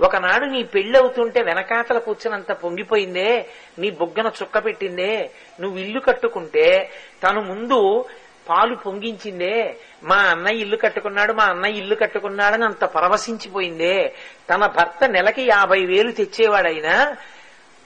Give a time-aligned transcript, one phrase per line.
[0.00, 3.30] ఒకనాడు నీ పెళ్ళవుతుంటే వెనకాతల కూర్చునంత పొంగిపోయిందే
[3.78, 5.12] నీ బొగ్గన చుక్క పెట్టిందే
[5.60, 6.66] నువ్వు ఇల్లు కట్టుకుంటే
[7.24, 7.80] తను ముందు
[8.48, 9.54] పాలు పొంగించిందే
[10.04, 13.96] మా అన్నయ్య ఇల్లు కట్టుకున్నాడు మా అన్నయ్య ఇల్లు కట్టుకున్నాడని అంత పరవశించిపోయిందే.
[14.50, 16.94] తన భర్త నెలకి యాభై వేలు తెచ్చేవాడైనా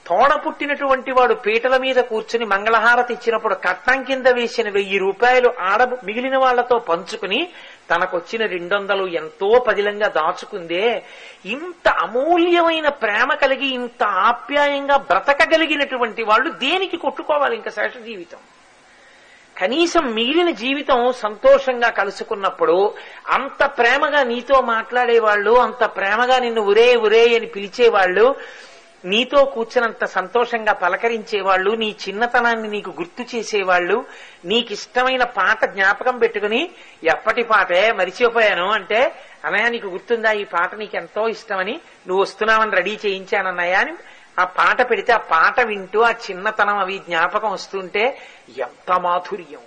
[0.07, 6.37] తోడ పుట్టినటువంటి వాడు పీటల మీద కూర్చుని మంగళహారతి ఇచ్చినప్పుడు కట్నం కింద వేసిన వెయ్యి రూపాయలు ఆడ మిగిలిన
[6.37, 7.49] వాళ్ళతో పంచుకుని
[7.91, 11.03] తనకొచ్చిన రెండొందలు ఎంతో పదిలంగా దాచుకుందే.
[11.45, 18.39] ఇంత అమూల్యమైన ప్రేమ కలిగి ఇంత ఆప్యాయంగా బ్రతకగలిగినటువంటి వాళ్ళు దేనికి కొట్టుకోవాలి ఇంకా శేష జీవితం?
[19.57, 22.93] కనీసం మిగిలిన జీవితం సంతోషంగా కలుసుకున్నప్పుడు
[23.29, 28.35] అంత ప్రేమగా నీతో మాట్లాడేవాళ్ళు అంత ప్రేమగా నిన్ను ఉరే ఉరే అని పిలిచేవాళ్ళు
[29.05, 34.05] నీతో కూర్చున్నంత సంతోషంగా పలకరించేవాళ్ళు నీ చిన్నతనాన్ని నీకు గుర్తు చేసేవాళ్ళు
[34.45, 36.69] నీకిష్టమైన పాట జ్ఞాపకం పెట్టుకుని
[37.03, 40.31] ఎప్పటి పాటే మరిచిపోయాను అంటే అన్నయ్య నీకు గుర్తుందా?
[40.31, 43.93] ఈ పాట నీకు ఎంతో ఇష్టమని నువ్వు వస్తున్నావని రెడీ చేయించానన్నయ్య అని
[44.39, 48.21] ఆ పాట పెడితే ఆ పాట వింటూ ఆ చిన్నతనం అవి జ్ఞాపకం వస్తుంటే
[48.57, 49.59] ఎంత మాధుర్యం.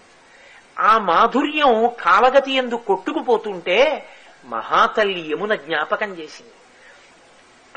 [0.78, 4.08] ఆ మాధుర్యం కాలగతి ఎందు కొట్టుకుపోతుంటే
[4.45, 6.52] మహాతల్లి యమున జ్ఞాపకం చేసింది.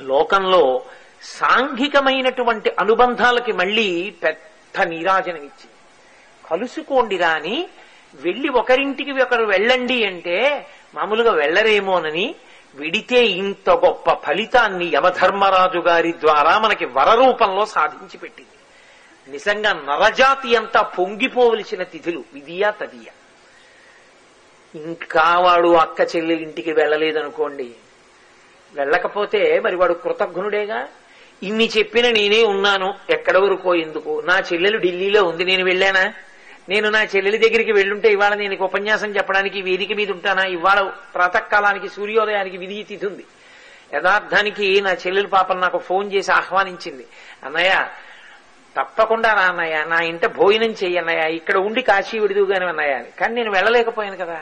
[0.07, 0.81] లోకంలో
[1.23, 5.71] సాంఘికమైనటువంటి అనుబంధాలకి మళ్ళీ పెద్ద నీరాజనం ఇచ్చింది.
[6.49, 7.69] కలుసుకోండి రాని
[8.13, 12.35] వెళ్ళి ఒకరింటికి ఒకరు వెళ్ళండి అంటే మామూలుగా వెళ్ళరేమోనని
[12.75, 18.49] విడితే ఇంత గొప్ప ఫలితాన్ని యమధర్మరాజు గారి ద్వారా మనకి వరరూపంలో సాధించి పెట్టింది.
[19.31, 23.09] నిజంగా నరజాతి అంతా పొంగిపోవలసిన తిథులు విధియా తదియ.
[24.75, 27.71] ఇంకా వాడు అక్క చెల్లి ఇంటికి వెళ్ళలేదనుకోండి.
[28.73, 30.87] వెళ్ళకపోతే మరి వాడు కృతజ్ఞుడేగా?
[31.43, 32.95] ఇన్ని చెప్పిన నేనే ఉన్నాను.
[33.09, 34.21] ఎక్కడ వరకు ఎందుకు?
[34.25, 36.13] నా చెల్లెలు ఢిల్లీలో ఉంది నేను వెళ్ళానా?
[36.69, 40.43] నేను నా చెల్లెలి దగ్గరికి వెళ్ళుంటే ఇవాళ నేను ఉపన్యాసం చెప్పడానికి వేదిక మీద ఉంటానా?
[40.43, 43.25] ఇవాళ ప్రాతకాలానికి సూర్యోదయానికి విధి తిథి ఉంది
[43.93, 47.05] యథార్థానికి నా చెల్లెలు పాపం నాకు ఫోన్ చేసి ఆహ్వానించింది.
[47.43, 47.87] అన్నయ్య
[48.77, 53.07] తప్పకుండా రా అన్నయ్య నా ఇంట భోజనం చెయ్యన్నయ్య ఇక్కడ ఉండి కాశీ విడుదుగానే అన్నయ్య అని.
[53.19, 54.39] కానీ నేను వెళ్ళలేకపోయాను కదా.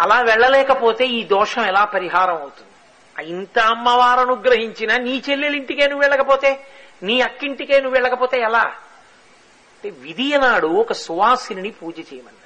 [0.00, 2.71] అలా వెళ్ళలేకపోతే ఈ దోషం ఎలా పరిహారం అవుతుంది?
[3.20, 6.66] ఇంత అమ్మవారు అనుగ్రహించినా నీ చెల్లెలింటికే నువ్వు వెళ్ళకపోతే?
[7.02, 8.62] నీ అక్కింటికే నువ్వు వెళ్ళకపోతే ఎలా?
[8.62, 10.36] అంటే విధి
[10.66, 12.42] ఒక సువాసిని పూజ చేయమన్నాడు.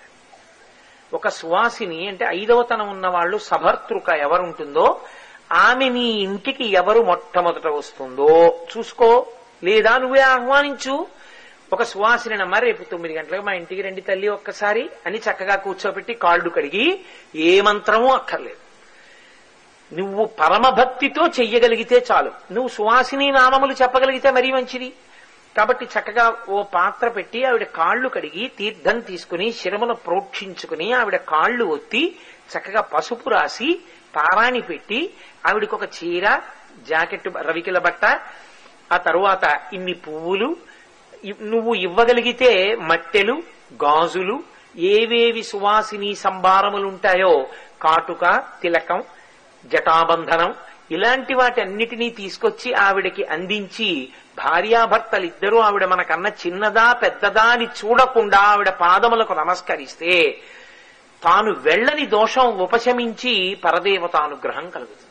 [1.17, 5.01] ఒక సువాసిని అంటే ఐదవతనం ఉన్న వాళ్ళు సభర్తృక ఎవరుంటుందో
[5.53, 9.27] ఆమె నీ ఇంటికి ఎవరు మొట్టమొదట వస్తుందో చూసుకో.
[9.65, 11.07] లేదా నువ్వే ఆహ్వానించు.
[11.73, 16.51] ఒక సువాసిని నమ్మ రేపు తొమ్మిది గంటలకు మా ఇంటికి రండి తల్లి ఒక్కసారి అని చక్కగా కూర్చోబెట్టి కాళ్ళు
[16.51, 17.01] కడిగి
[17.37, 18.66] ఏ మంత్రమూ అక్కర్లేదు.
[19.93, 22.33] నువ్వు పరమభక్తితో చెయ్యగలిగితే చాలు.
[22.53, 24.93] నువ్వు సువాసిని నామములు చెప్పగలిగితే మరీ మంచిది.
[25.57, 32.17] కాబట్టి చక్కగా ఓ పాత్ర పెట్టి ఆవిడ కాళ్ళు కడిగి తీర్థం తీసుకుని శిరమును ప్రోక్షించుకుని ఆవిడ కాళ్ళు ఒత్తి
[32.59, 33.81] చక్కగా పసుపు రాసి
[34.17, 35.11] పారాణి పెట్టి
[35.47, 36.41] ఆవిడకి ఒక చీర
[36.89, 38.21] జాకెట్ రవికిల బట్ట
[38.93, 40.57] ఆ తరువాత ఇన్ని పువ్వులు
[41.43, 43.43] నువ్వు ఇవ్వగలిగితే మట్టెలు
[43.75, 44.41] గాజులు
[44.77, 47.47] ఏవేవి సువాసిని సంభారములుంటాయో
[47.83, 49.05] కాటుక తిలకం
[49.67, 50.55] జటాబంధనం.
[50.91, 59.33] ఇలాంటి వాటి అన్నిటినీ తీసుకొచ్చి ఆవిడకి అందించి భార్యాభర్తలిద్దరూ ఆవిడ మనకన్న చిన్నదా పెద్దదా అని చూడకుండా ఆవిడ పాదములకు
[59.33, 60.39] నమస్కరిస్తే
[61.23, 65.07] తాను వెళ్ళని దోషం ఉపశమించి పరదేవతానుగ్రహం కలుగుతుంది.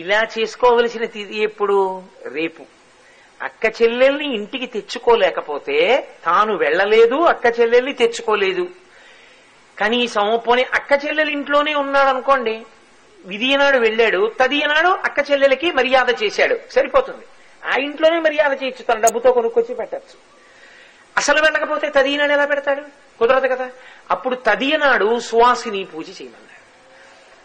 [0.00, 2.02] ఇలా చేసుకోవలసిన తిథి ఎప్పుడు?
[2.32, 2.64] రేపు.
[3.42, 8.68] అక్క చెల్లెల్ని ఇంటికి తెచ్చుకోలేకపోతే తాను వెళ్ళలేదు అక్క చెల్లెల్ని తెచ్చుకోలేదు.
[9.80, 12.62] కనీసం పోనీ అక్క చెల్లెలు ఇంట్లోనే ఉన్నాడు అనుకోండి
[13.26, 17.24] విధియనాడు వెళ్ళాడు తదియనాడు అక్క చెల్లెలకి మర్యాద చేశాడు సరిపోతుంది.
[17.68, 20.38] ఆ ఇంట్లోనే మర్యాద చేయొచ్చు తన డబ్బుతో కొనుక్కొచ్చి పెట్టచ్చు.
[21.16, 22.82] అసలు వెళ్ళకపోతే తదియనాడు ఎలా పెడతాడు?
[23.18, 23.70] కుదరదు కదా.
[24.10, 26.48] అప్పుడు తదియనాడు సువాసిని పూజ చేయమన్నాడు.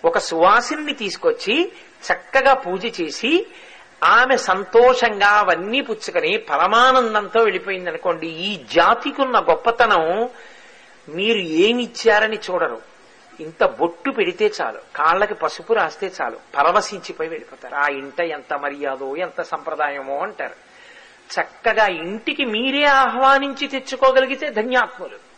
[0.08, 1.72] ఒక సువాసిని తీసుకొచ్చి
[2.12, 3.48] చక్కగా పూజ చేసి
[4.04, 10.30] ఆమె సంతోషంగా అవన్నీ పుచ్చుకొని పరమానందంతో వెళ్ళిపోయింది అనుకోండి ఈ జాతికున్న గొప్పతనం
[11.09, 12.81] మీరు ఏమిచ్చారని చూడరు.
[13.40, 14.78] ఇంత బొట్టు పెడితే చాలు.
[14.96, 16.38] కాళ్ళకి పసుపు రాస్తే చాలు.
[16.58, 17.75] పరవశించిపోయి వెళ్ళిపోతారు.
[17.75, 20.74] ఆ ఇంట ఎంత మర్యాదో ఎంత సంప్రదాయమో అంటారు.
[21.39, 25.33] చక్కగా ఇంటికి మీరే ఆహ్వానించి తెచ్చుకోగలిగితే ధన్యాత్ములు.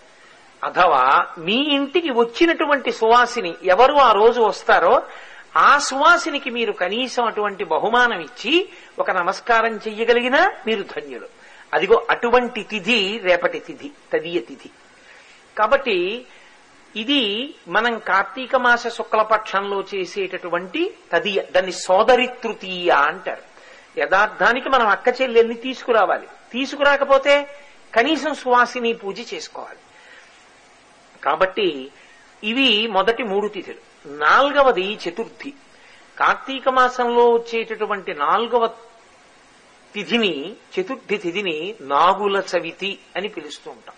[0.63, 5.01] అథవా మీ ఇంటికి వచ్చినటువంటి సువాసిని ఎవరు ఆ రోజు వస్తారో
[5.57, 8.69] ఆ సువాసినికి మీరు కనీసం అటువంటి బహుమానం ఇచ్చి
[8.99, 11.27] ఒక నమస్కారం చెయ్యగలిగినా మీరు ధన్యులు.
[11.73, 14.69] అదిగో అటువంటి తిథి రేపటి తిథి తదియ తిథి.
[15.57, 16.25] కాబట్టి
[16.95, 23.41] ఇది మనం కార్తీక మాస శుక్లపక్షంలో చేసేటటువంటి తదియ దాన్ని సోదరి తృతీయ అంటారు.
[23.99, 26.27] యథార్థానికి మనం అక్క చెల్లెల్ని తీసుకురావాలి.
[26.51, 27.49] తీసుకురాకపోతే
[27.95, 29.79] కనీసం సువాసిని పూజ చేసుకోవాలి.
[31.23, 31.91] కాబట్టి
[32.43, 34.07] ఇవి మొదటి మూడు తిథులు.
[34.07, 35.53] నాలుగవది చతుర్థి.
[36.19, 38.67] కార్తీక మాసంలో వచ్చేటటువంటి నాలుగవ
[39.93, 43.95] తిథిని చతుర్థి తిథిని నాగుల చవితి అని పిలుస్తూ ఉంటాం.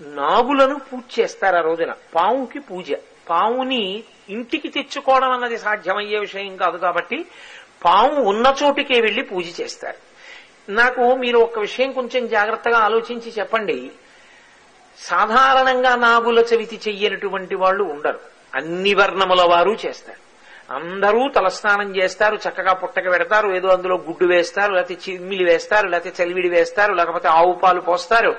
[0.00, 1.94] నాగులను పూజ చేస్తారు ఆ రోజున.
[2.14, 2.92] పావుకి పూజ.
[3.28, 7.26] పావుని ఇంటికి తెచ్చుకోవడం అన్నది సాధ్యమయ్యే విషయం కాదు కాబట్టి
[7.84, 9.96] పాము ఉన్న చోటికే వెళ్ళి పూజ చేస్తారు.
[10.72, 13.90] నాకు మీరు ఒక విషయం కొంచెం జాగ్రత్తగా ఆలోచించి చెప్పండి.
[14.98, 18.20] సాధారణంగా నాగుల చవితి చెయ్యనటువంటి వాళ్ళు ఉండరు.
[18.54, 20.26] అన్ని వర్ణముల వారు చేస్తారు.
[20.72, 26.48] అందరూ తలస్నానం చేస్తారు చక్కగా పుట్టక పెడతారు ఏదో అందులో గుడ్డు వేస్తారు లేకపోతే చిమ్మిలి వేస్తారు లేకపోతే చలివిడి
[26.48, 28.36] వేస్తారు లేకపోతే ఆవు పాలు పోస్తారు.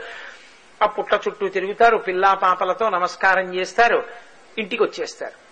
[0.83, 4.03] ఆ పుట్ట చుట్టూ తిరుగుతారు పిల్లా పాపలతో నమస్కారం చేస్తారు
[4.57, 5.47] ఇంటికి వచ్చేస్తారు.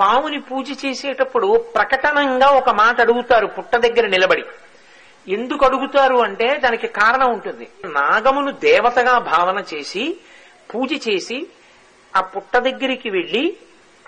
[0.00, 4.44] పావుని పూజ చేసేటప్పుడు ప్రకటనంగా ఒక మాట అడుగుతారు పుట్ట దగ్గర నిలబడి.
[5.28, 7.68] ఎందుకు అడుగుతారు అంటే దానికి కారణం ఉంటుంది.
[7.84, 10.16] నాగమును దేవతగా భావన చేసి
[10.74, 11.46] పూజ చేసి
[12.16, 13.56] ఆ పుట్ట దగ్గరికి వెళ్ళి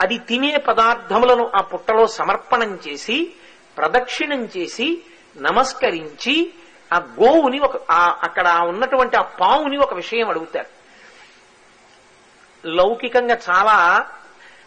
[0.00, 3.32] అది తినే పదార్థములను ఆ పుట్టలో సమర్పణం చేసి
[3.78, 5.02] ప్రదక్షిణం చేసి
[5.36, 6.52] నమస్కరించి
[6.92, 7.90] ఆ గోవుని ఒక
[8.22, 10.66] అక్కడ ఉన్నటువంటి ఆ పావుని ఒక విషయం అడుగుతారు
[12.66, 14.06] లౌకికంగా చాలా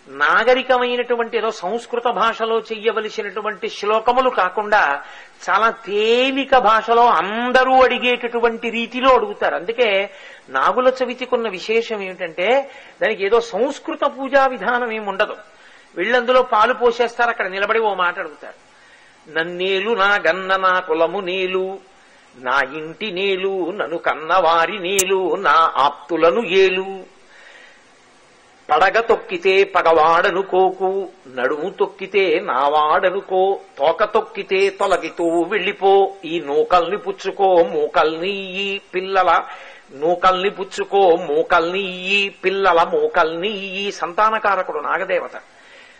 [0.07, 5.03] నాగరికమైనటువంటి ఏదో సంస్కృత భాషలో చెయ్యవలసినటువంటి శ్లోకములు కాకుండా
[5.49, 9.55] చాలా తేలిక భాషలో అందరూ అడిగేటటువంటి రీతిలో అడుగుతారు.
[9.55, 10.09] అందుకే
[10.49, 12.71] నాగుల చవితికున్న విశేషం ఏమిటంటే
[13.01, 15.35] దానికి ఏదో సంస్కృత పూజా విధానం ఏమి ఉండదు.
[15.95, 18.59] వీళ్ళందులో పాలు పోసేస్తారు అక్కడ నిలబడి ఓ మాట అడుగుతారు.
[19.31, 21.92] నన్నేలు నా గన్న నా కులము నేలు.
[22.35, 27.13] నా ఇంటి నేలు నన్ను కన్నవారి నీలు నా ఆప్తులను ఏలు.
[28.69, 38.77] పడగ తొక్కితే పగవాడనుకోకు నడుము తొక్కితే నావాడనుకో తోక తొక్కితే తొలగితూ వెళ్ళిపో ఈ నూకల్ని పుచ్చుకో మూకల్ని ఈ
[38.77, 39.43] పిల్లల
[39.93, 45.41] నూకల్ని పుచ్చుకో మూకల్ని ఈ పిల్లల మూకల్ని ఈ సంతానకారకుడు నాగదేవత.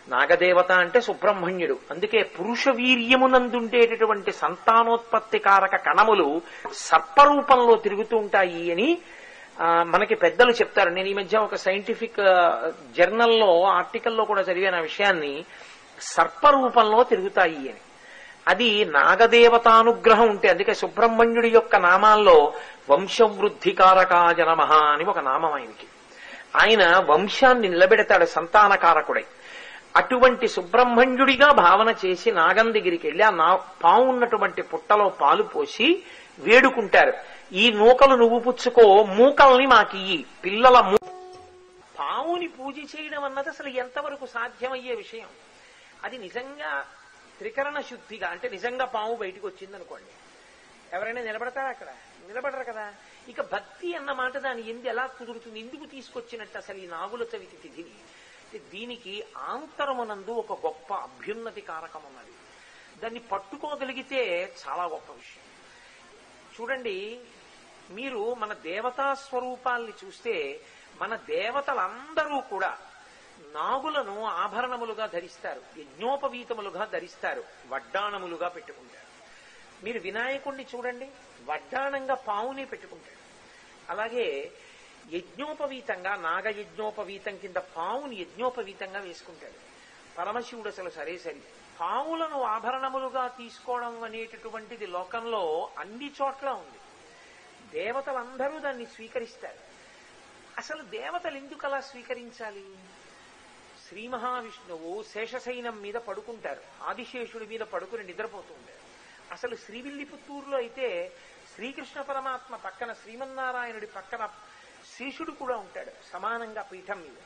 [0.09, 1.77] నాగదేవత అంటే సుబ్రహ్మణ్యుడు.
[1.91, 6.41] అందుకే పురుష వీర్యమునందుండేటటువంటి సంతానోత్పత్తి కారక కణములు
[6.73, 8.97] సర్పరూపంలో తిరుగుతూ ఉంటాయి అని
[9.61, 10.89] మనకి పెద్దలు చెప్తారు.
[10.89, 12.17] నేను ఈ మధ్య ఒక సైంటిఫిక్
[12.97, 15.45] జర్నల్లో ఆర్టికల్లో కూడా చదివాను ఆ విషయాన్ని.
[16.01, 17.79] సర్పరూపంలో తిరుగుతాయి అని.
[18.47, 22.53] అది నాగదేవతానుగ్రహం ఉంటే అందుకే సుబ్రహ్మణ్యుడి యొక్క నామాల్లో
[22.89, 25.87] వంశవృద్ధికారకాజ నమః అని ఒక నామం ఆయనకి.
[26.55, 29.23] ఆయన వంశాన్ని నిలబెడతాడు సంతానకారకుడై.
[29.95, 36.03] అటువంటి సుబ్రహ్మణ్యుడిగా భావన చేసి నాగం దగ్గరికి వెళ్ళి ఆ నా పావు ఉన్నటువంటి పుట్టలో పాలు పోసి
[36.39, 37.13] వేడుకుంటారు.
[37.53, 40.25] ఈ నూకలు నువ్వు పుచ్చుకో మూకల్ని మాకియ్యి.
[40.45, 40.97] పిల్లల మూ
[41.99, 45.27] పావుని పూజ చేయడం అన్నది అసలు ఎంతవరకు సాధ్యమయ్యే విషయం?
[46.03, 46.85] అది నిజంగా
[47.37, 50.11] త్రికరణ శుద్ధిగా అంటే నిజంగా పాము బయటికి వచ్చింది అనుకోండి
[50.95, 51.87] ఎవరైనా నిలబడతారా అక్కడ?
[52.27, 52.93] నిలబడరు కదా.
[53.29, 55.59] ఇక భక్తి అన్న మాట దాని ఎందు ఎలా కుదురుతుంది?
[55.59, 57.95] ఎందుకు తీసుకొచ్చినట్టు అసలు ఈ నాగుల చవితి తిథిని.
[58.53, 62.33] అంటే దీనికి ఆంతరమునందు ఒక గొప్ప అభ్యున్నతి కారకం ఉన్నది
[63.01, 64.19] దాన్ని పట్టుకోగలిగితే
[64.63, 65.45] చాలా గొప్ప విషయం.
[66.53, 67.19] చూడండి
[67.91, 70.35] మీరు మన దేవతా స్వరూపాల్ని చూస్తే
[71.01, 72.71] మన దేవతలందరూ కూడా
[73.53, 79.09] నాగులను ఆభరణములుగా ధరిస్తారు యజ్ఞోపవీతములుగా ధరిస్తారు వడ్డాణములుగా పెట్టుకుంటారు.
[79.83, 81.09] మీరు వినాయకుణ్ణి చూడండి
[81.45, 83.21] వడ్డాణంగా పావుని పెట్టుకుంటాడు
[83.89, 84.27] అలాగే
[85.11, 89.73] యజ్ఞోపవీతంగా నాగ యజ్ఞోపవీతం కింద పావుని యజ్ఞోపవీతంగా వేసుకుంటాడు.
[90.17, 91.41] పరమశివుడు అసలు సరే సరి.
[91.79, 96.79] పావులను ఆభరణములుగా తీసుకోవడం అనేటటువంటిది లోకంలో అన్ని చోట్ల ఉంది.
[97.79, 99.59] దేవతలందరూ దాన్ని స్వీకరిస్తారు.
[100.57, 102.65] అసలు దేవతలు ఎందుకు అలా స్వీకరించాలి?
[103.89, 106.61] శ్రీ మహావిష్ణువు శేషశైనం మీద పడుకుంటారు.
[106.83, 108.83] ఆదిశేషుడి మీద పడుకుని నిద్రపోతూ ఉంటారు.
[109.31, 111.11] అసలు శ్రీవిల్లిపుత్తూరులో అయితే
[111.55, 114.29] శ్రీకృష్ణ పరమాత్మ పక్కన శ్రీమన్నారాయణుడి పక్కన
[114.99, 117.17] శేషుడు కూడా ఉంటాడు సమానంగా పీఠం మీద.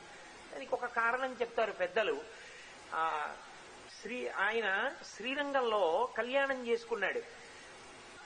[0.52, 2.22] దానికి ఒక కారణం చెప్తారు పెద్దలు.
[2.94, 3.34] ఆ
[4.02, 7.22] శ్రీ ఆయన శ్రీరంగంలో కళ్యాణం చేసుకున్నాడు.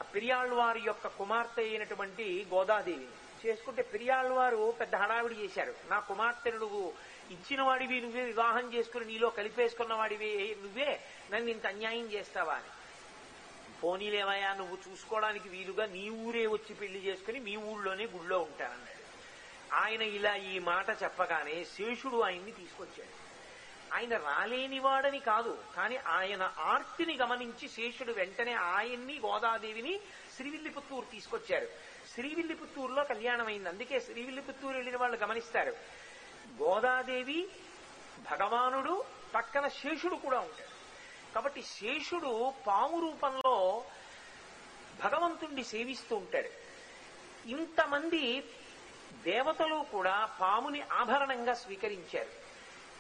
[0.03, 3.09] ఆ పెరియాళ్ళవారి యొక్క కుమార్తె అయినటువంటి గోదాదేవి
[3.47, 5.75] చేసుకుంటే పెరియాళ్ళవారు పెద్ద హడావిడి చేశారు.
[5.89, 6.93] నా కుమార్తెను నువ్వు
[7.31, 12.71] ఇచ్చిన వాడివి నువ్వే వివాహం చేసుకుని నీలో కలిపేసుకున్న వాడివి నువ్వే నన్ను ఇంత అన్యాయం చేస్తావా అని.
[13.81, 18.92] పోనీలేవయ్యా నువ్వు చూసుకోవడానికి వీలుగా నీ ఊరే వచ్చి పెళ్ళి చేసుకుని మీ ఊళ్ళోనే గుళ్ళో ఉంటానన్నాడు.
[19.73, 23.23] ఆయన ఇలా ఈ మాట చెప్పగానే శేషుడు ఆయన్ని తీసుకొచ్చాడు.
[23.95, 30.01] ఆయన రాలేనివాడని కాదు కానీ ఆయన ఆర్తిని గమనించి శేషుడు వెంటనే ఆయన్ని గోదాదేవిని
[30.37, 31.69] శ్రీవిల్లిపుత్తూరు తీసుకొచ్చారు.
[32.15, 35.77] శ్రీవిల్లిపుత్తూరులో కళ్యాణం అయింది అందుకే శ్రీవిల్లిపుత్తూరు వెళ్ళిన వాళ్ళు గమనిస్తారు.
[36.63, 37.49] గోదాదేవి
[38.31, 40.73] భగవానుడు పక్కన శేషుడు కూడా ఉంటాడు
[41.35, 43.85] కాబట్టి శేషుడు పాము రూపంలో
[45.05, 46.49] భగవంతుణ్ణి సేవిస్తూ ఉంటాడు.
[47.49, 48.45] ఇంతమంది
[49.13, 52.43] దేవతలు కూడా పాముని ఆభరణంగా స్వీకరించారు.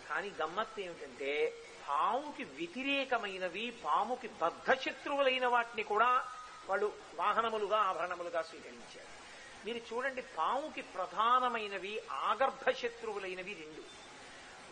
[0.08, 1.54] కానీ గమ్మత్తు ఏమిటంటే
[1.88, 6.28] పాముకి వ్యతిరేకమైనవి పాముకి బద్ధశత్రువులైన వాటిని కూడా
[6.68, 9.22] వాళ్ళు వాహనములుగా ఆభరణములుగా స్వీకరించారు.
[9.66, 14.02] మీరు చూడండి పాముకి ప్రధానమైనవి ఆగర్భ శత్రువులైనవి రెండు.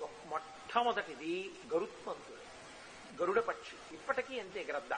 [0.04, 2.40] ఒక- మొట్టమొదటిది గరుత్మంతుడు
[3.22, 3.94] గరుడ పక్షి.
[3.94, 4.94] ఇప్పటికీ అంతే గ్రద్ద.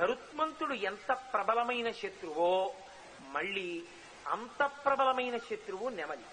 [0.00, 2.74] గరుత్మంతుడు ఎంత ప్రబలమైన శత్రువో
[3.20, 3.84] మళ్ళీ
[4.28, 6.24] అంత ప్రబలమైన శత్రువు నెమలి.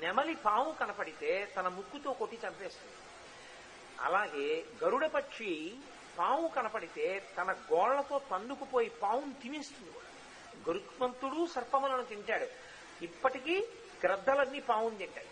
[0.00, 2.94] నెమలి పాము కనపడితే తన ముక్కుతో కొట్టి చంపేస్తుంది.
[4.00, 5.76] అలాగే గరుడ పక్షి
[6.18, 9.92] పాము కనపడితే తన గోళ్ళతో తన్నుకుపోయి పావును తినేస్తుంది
[10.70, 12.46] గరుత్మంతుడు సర్పములను తింటాడు.
[13.04, 13.66] ఇప్పటికీ
[14.04, 15.26] గ్రద్దలన్నీ పావును తింటాయి.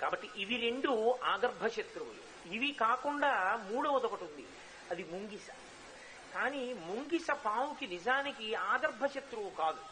[0.00, 2.52] కాబట్టి ఇవి రెండు ఆగర్భ శత్రువులు.
[2.54, 4.46] ఇవి కాకుండా మూడవది ఒకటి ఉంది.
[4.90, 5.50] అది ముంగిస.
[6.34, 9.91] కానీ ముంగిస పాముకి నిజానికి ఆగర్భ శత్రువు కాదు.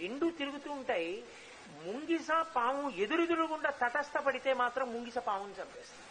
[0.00, 1.24] రెండు తిరుగుతూ ఉంటాయి.
[1.68, 6.04] ముంగిస పాము ఎదురెదురుగుండా తటస్థపడితే మాత్రం ముంగిస పాముని చంపేస్తుంది.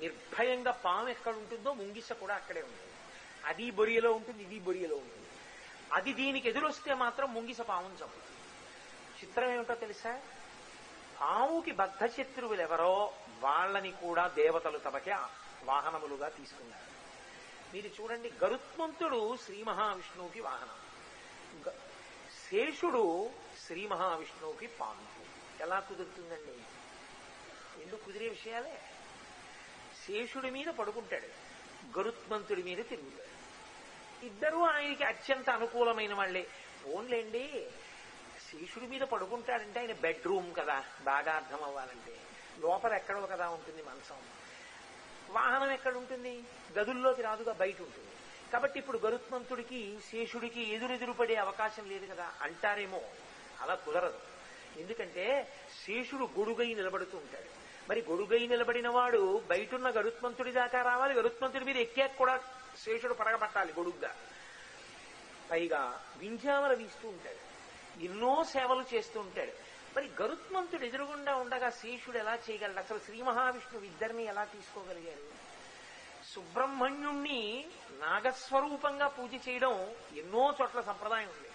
[0.00, 2.92] నిర్భయంగా పాము ఎక్కడ ఉంటుందో ముంగిస కూడా అక్కడే ఉంటుంది.
[3.44, 5.26] అది బొరియలో ఉంటుంది ఇది బొరియలో ఉంటుంది.
[5.92, 8.28] అది దీనికి ఎదురొస్తే మాత్రం ముంగిస పాముని చంపుతుంది.
[9.22, 10.20] చిత్రం ఏమిటో తెలుసా?
[11.20, 15.16] పాముకి బద్ధ శత్రువులు ఎవరో వాళ్ళని కూడా దేవతలు తమకే
[15.64, 16.88] వాహనములుగా తీసుకున్నారు.
[17.74, 20.88] మీరు చూడండి గరుత్మంతుడు శ్రీ మహావిష్ణువుకి వాహనం.
[22.50, 23.30] శేషుడు
[23.66, 25.06] శ్రీ మహావిష్ణువుకి పాము.
[25.62, 26.62] ఎలా కుదురుతుందండి?
[27.82, 28.80] ఎందుకు కుదిరే విషయాలే?
[30.06, 31.26] శేషుడి మీద పడుకుంటాడు.
[31.98, 33.38] గరుత్మంతుడి మీద తిరుగుతాడు.
[34.26, 36.46] ఇద్దరూ ఆయనకి అత్యంత అనుకూలమైన వాళ్ళే.
[36.84, 37.70] ఫోన్లేండి
[38.50, 42.20] శేషుడి మీద పడుకుంటాడంటే ఆయన బెడ్రూమ్ కదా బాగా అర్థం అవ్వాలంటే.
[42.58, 44.16] లోపల ఎక్కడో కదా ఉంటుంది మనసం
[45.30, 46.44] వాహనం ఎక్కడ ఉంటుంది?
[46.72, 48.07] గదుల్లోకి రాదుగా బయట ఉంటుంది.
[48.52, 52.32] కాబట్టి ఇప్పుడు గరుత్మంతుడికి శేషుడికి ఎదురెదురు పడే అవకాశం లేదు కదా.
[52.42, 53.00] అంటారేమో.
[53.60, 54.20] అలా కుదరదు.
[54.76, 55.52] ఎందుకంటే
[55.86, 57.58] శేషుడు గొడుగై నిలబడుతూ ఉంటాడు.
[57.88, 61.14] మరి గొడుగై నిలబడిన వాడు బయటున్న గరుత్మంతుడి దాకా రావాలి.
[61.14, 62.40] గరుత్మంతుడి మీద ఎక్కాక కూడా
[62.84, 64.16] శేషుడు పడగబట్టాలి గొడుగ్గా.
[65.50, 67.48] పైగా వింజామర వీస్తూ ఉంటాడు.
[68.02, 69.52] ఎన్నో సేవలు చేస్తూ ఉంటాడు.
[69.96, 72.78] మరి గరుత్మంతుడు ఎదురుగుండా ఉండగా శేషుడు ఎలా చేయగలడు?
[72.78, 75.37] అసలు శ్రీ మహావిష్ణువు ఇద్దరిని ఎలా తీసుకోగలిగారు
[76.34, 77.66] సుబ్రహ్మణ్యుణ్ణి
[78.00, 81.48] నాగస్వరూపంగా పూజ చేయడం ఎన్నో చోట్ల సంప్రదాయం ఉంది.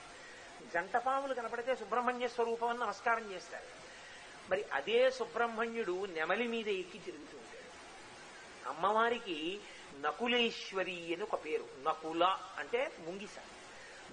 [0.74, 3.65] జంటపాములు కనపడితే సుబ్రహ్మణ్య స్వరూపం అని నమస్కారం చేస్తారు.
[4.50, 7.63] మరి అదే సుబ్రహ్మణ్యుడు నెమలి మీద ఎక్కి తిరుగుతూ ఉంటాడు.
[8.70, 9.60] అమ్మవారికి
[10.01, 11.68] నకులేశ్వరి అని ఒక పేరు.
[11.84, 13.36] నకుల అంటే ముంగిస.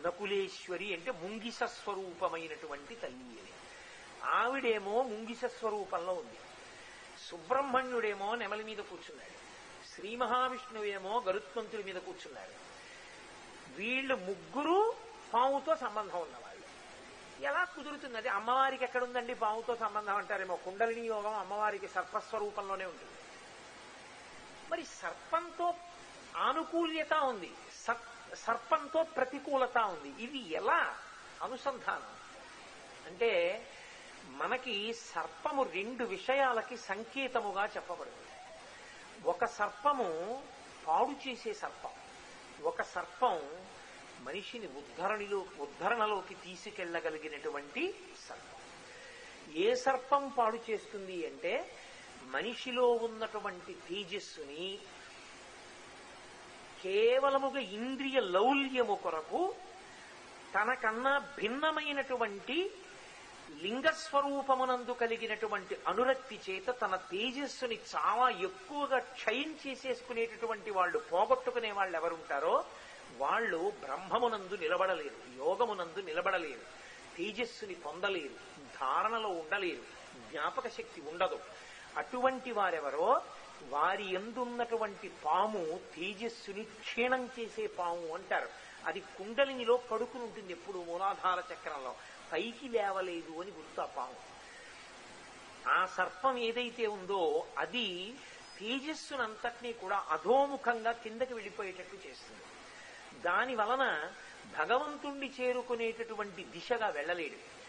[0.07, 3.52] నకులేశ్వరి అంటే ముంగిస స్వరూపమైనటువంటి తల్లి అని.
[4.25, 6.38] ఆవిడేమో ముంగిస స్వరూపంలో ఉంది.
[7.31, 9.40] సుబ్రహ్మణ్యుడేమో నెమలి మీద కూర్చున్నాడు.
[9.95, 12.71] శ్రీ మహావిష్ణువేమో గరుత్మంతుడి మీద కూర్చున్నాడు.
[13.77, 14.95] వీళ్ళు ముగ్గురు
[15.35, 16.65] పావుతో సంబంధం ఉన్నవాళ్ళు.
[17.43, 18.29] ఎలా కుదురుతున్నది?
[18.29, 20.57] అమ్మవారికి ఎక్కడుందండి పావుతో సంబంధం అంటారేమో?
[20.57, 23.13] కుండలిని యోగం అమ్మవారికి సర్పస్వరూపంలోనే ఉంటుంది.
[24.71, 25.75] మరి సర్పంతో
[26.37, 27.51] ఆనుకూల్యత ఉంది.
[28.35, 30.23] సర్పంతో ప్రతికూలత ఉంది.
[30.23, 30.99] ఇది ఎలా
[31.43, 32.17] అనుసంధానం?
[33.07, 33.65] అంటే
[34.29, 38.30] మనకి సర్పము రెండు విషయాలకి సంకేతముగా చెప్పబడుతుంది.
[39.25, 40.43] ఒక సర్పము
[40.87, 41.91] పాడు చేసే సర్పం.
[42.62, 43.41] ఒక సర్పం
[44.21, 47.95] మనిషిని ఉద్ధరణిలో ఉద్ధరణలోకి తీసుకెళ్ళగలిగినటువంటి
[48.29, 48.61] సర్పం.
[49.55, 51.77] ఏ సర్పం పాడు చేస్తుంది అంటే
[52.23, 54.79] మనిషిలో ఉన్నటువంటి తేజస్సుని
[56.83, 59.55] కేవలముగా ఇంద్రియ లౌల్యము కొరకు
[60.55, 62.71] తనకన్నా భిన్నమైనటువంటి
[63.62, 72.64] లింగస్వరూపమునందు కలిగినటువంటి అనురక్తి చేత తన తేజస్సుని చాలా ఎక్కువగా క్షయం చేసేసుకునేటటువంటి వాళ్ళు పోగొట్టుకునే వాళ్ళు ఎవరుంటారో
[73.16, 76.61] వాళ్ళు బ్రహ్మమునందు నిలబడలేరు యోగమునందు నిలబడలేరు
[77.16, 79.83] తేజస్సుని పొందలేరు ధారణలో ఉండలేరు
[80.30, 81.38] జ్ఞాపక శక్తి ఉండదు.
[81.97, 83.23] అటువంటి వారెవరో
[83.69, 88.49] వారి ఎందున్నటువంటి పాము తేజస్సుని క్షీణం చేసే పాము అంటారు.
[88.87, 91.95] అది కుండలినిలో పడుకుని ఉంటుంది ఎప్పుడు మూలాధార చక్రంలో.
[92.33, 94.31] పైకి లేవలేదు అని గుర్తు ఆ పాము.
[95.69, 98.15] ఆ సర్పం ఏదైతే ఉందో అది
[98.59, 102.45] తేజస్సునంతటినీ కూడా అధోముఖంగా కిందకి వెళ్ళిపోయేటట్టు చేస్తుంది.
[103.23, 104.13] దాని వలన
[104.59, 107.61] భగవంతుణ్ణి చేరుకునేటటువంటి దిశగా వెళ్ళలేడు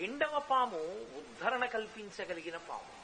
[0.00, 0.78] రెండవ పాము
[1.18, 2.96] ఉద్ధరణ కల్పించగలిగిన పాము.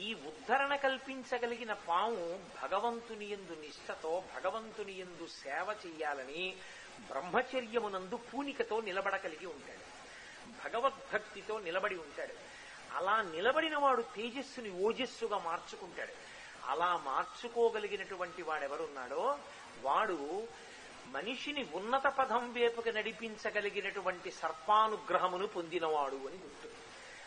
[0.00, 6.56] ఈ ఉద్ధరణ కల్పించగలిగిన పాము భగవంతుని ఎందు నిష్ఠతో భగవంతుని ఎందు సేవ చెయ్యాలని
[7.00, 9.81] బ్రహ్మచర్యమునందు పూనికతో నిలబడగలిగి ఉంటాడు.
[10.64, 12.34] భగవద్భక్తితో నిలబడి ఉంటాడు.
[12.96, 16.12] అలా నిలబడిన వాడు తేజస్సుని ఓజస్సుగా మార్చుకుంటాడు.
[16.66, 19.38] అలా మార్చుకోగలిగినటువంటి వాడెవరున్నాడో
[19.82, 20.48] వాడు
[21.06, 26.68] మనిషిని ఉన్నత పదం వైపుకి నడిపించగలిగినటువంటి సర్పానుగ్రహమును పొందినవాడు అని గుర్తు.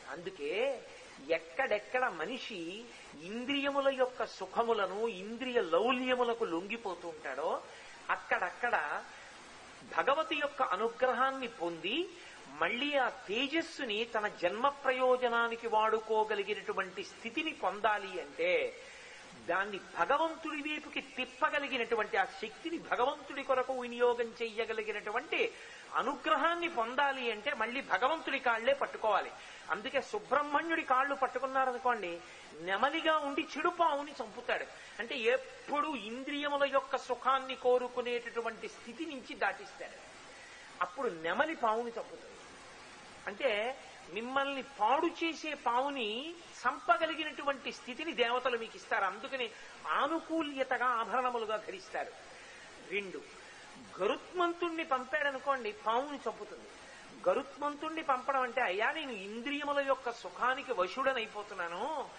[0.09, 0.83] అందుకే
[1.29, 2.85] ఎక్కడెక్కడ మనిషి
[3.21, 7.61] ఇంద్రియముల యొక్క సుఖములను ఇంద్రియ లౌల్యములకు లొంగిపోతూ ఉంటాడో
[8.09, 9.03] అక్కడక్కడ
[9.97, 12.09] భగవతి యొక్క అనుగ్రహాన్ని పొంది
[12.61, 18.81] మళ్ళీ ఆ తేజస్సుని తన జన్మ ప్రయోజనానికి వాడుకోగలిగినటువంటి స్థితిని పొందాలి అంటే
[19.47, 25.51] దాన్ని భగవంతుడి వైపుకి తిప్పగలిగినటువంటి ఆ శక్తిని భగవంతుడి కొరకు వినియోగం చెయ్యగలిగినటువంటి
[25.95, 29.31] అనుగ్రహాన్ని పొందాలి అంటే మళ్ళీ భగవంతుడి కాళ్ళే పట్టుకోవాలి.
[29.71, 32.19] అందుకే సుబ్రహ్మణ్యుడి కాళ్ళు పట్టుకున్నారనుకోండి
[32.61, 34.65] నెమలిగా ఉండి చెడు పావుని చంపుతాడు.
[34.99, 39.99] అంటే ఎప్పుడు ఇంద్రియముల యొక్క సుఖాన్ని కోరుకునేటటువంటి స్థితి నుంచి దాటిస్తాడు.
[40.81, 42.34] అప్పుడు నెమలి పావుని చంపుతాడు.
[43.27, 43.79] అంటే
[44.13, 49.03] మిమ్మల్ని పాడు చేసే పావుని చంపగలిగినటువంటి స్థితిని దేవతలు మీకు ఇస్తారు.
[49.03, 49.49] అందుకని
[49.87, 52.11] ఆనుకూల్యతగా ఆభరణములుగా ధరిస్తారు.
[52.91, 53.21] రెండు
[54.01, 56.67] గరుత్మంతుణ్ణి పంపాడనుకోండి పావుని చంపుతుంది.
[57.29, 62.09] గరుత్మంతుణ్ణి పంపడం అంటే అయ్యా నేను ఇంద్రియముల యొక్క సుఖానికి వశుడనైపోతున్నాను.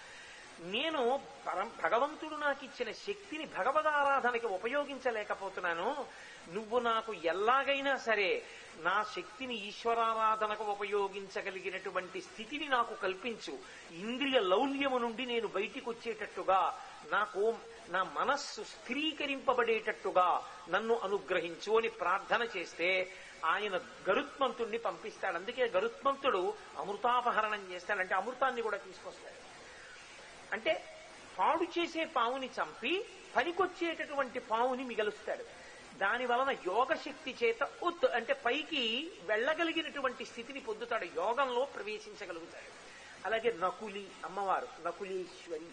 [0.59, 6.07] నేను పరం భగవంతుడు నాకు ఇచ్చిన శక్తిని భగవదారాధనకి ఉపయోగించలేకపోతున్నాను.
[6.53, 8.43] నువ్వు నాకు ఎలాగైనా సరే
[8.77, 13.59] నా శక్తిని ఈశ్వరారాధనకు ఉపయోగించగలిగినటువంటి స్థితిని నాకు కల్పించు.
[13.91, 17.57] ఇంద్రియ లౌల్యము నుండి నేను బయటికి వచ్చేటట్టుగా నాకు
[17.89, 23.13] నా మనస్సు స్థిరీకరింపబడేటట్టుగా నన్ను అనుగ్రహించు అని ప్రార్థన చేస్తే
[23.45, 23.77] ఆయన
[24.09, 25.35] గరుత్మంతుణ్ణి పంపిస్తాడు.
[25.35, 29.35] అందుకే గరుత్మంతుడు అమృతాపహరణం చేస్తాడంటే అమృతాన్ని కూడా తీసుకొస్తాడు.
[30.53, 30.83] అంటే
[31.39, 35.56] పాడు చేసే పావుని చంపి పనికొచ్చేటటువంటి పావుని మిగలుస్తాడు.
[35.97, 42.69] దాని వలన యోగ శక్తి చేత ఉత్ అంటే పైకి వెళ్ళగలిగినటువంటి స్థితిని పొందుతాడు యోగంలో ప్రవేశించగలుగుతాడు.
[43.25, 45.69] అలాగే నకులి అమ్మవారు నకులీశ్వరి.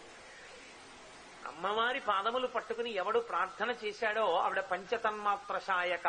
[1.48, 6.08] అమ్మవారి పాదములు పట్టుకుని ఎవడు ప్రార్థన చేశాడో ఆవిడ పంచతన్మాత్ర సాయక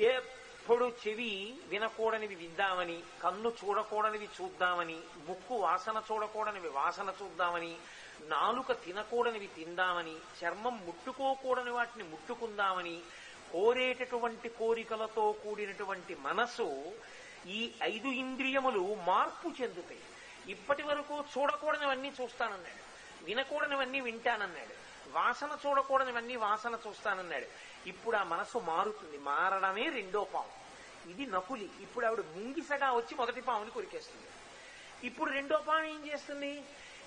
[0.00, 1.32] ఎప్పుడు చెవి
[1.68, 4.98] వినకూడనివి విందామని కన్ను చూడకూడనివి చూద్దామని
[5.28, 7.76] ముక్కు వాసన చూడకూడనివి వాసన చూద్దామని
[8.28, 12.96] నాలుక తినకూడనివి తిందామని చర్మం ముట్టుకోకూడని వాటిని ముట్టుకుందామని
[13.54, 16.92] కోరేటటువంటి కోరికలతో కూడినటువంటి మనసు
[17.46, 20.00] ఈ ఐదు ఇంద్రియములు మార్పు చెందుతాయి.
[20.48, 22.84] ఇప్పటి వరకు చూడకూడనివన్నీ చూస్తానన్నాడు.
[23.24, 24.74] వినకూడనివన్నీ వింటానన్నాడు.
[25.12, 27.46] వాసన చూడకూడనివన్నీ వాసన చూస్తానన్నాడు.
[27.88, 29.18] ఇప్పుడు ఆ మనసు మారుతుంది.
[29.18, 30.64] మారడమే రెండో పాము.
[31.10, 31.70] ఇది నకులి.
[31.80, 34.26] ఇప్పుడు ఆవిడ ముంగిసగా వచ్చి మొదటి పాముని కొరికేస్తుంది.
[35.06, 36.62] ఇప్పుడు రెండో పాము ఏం చేస్తుంది?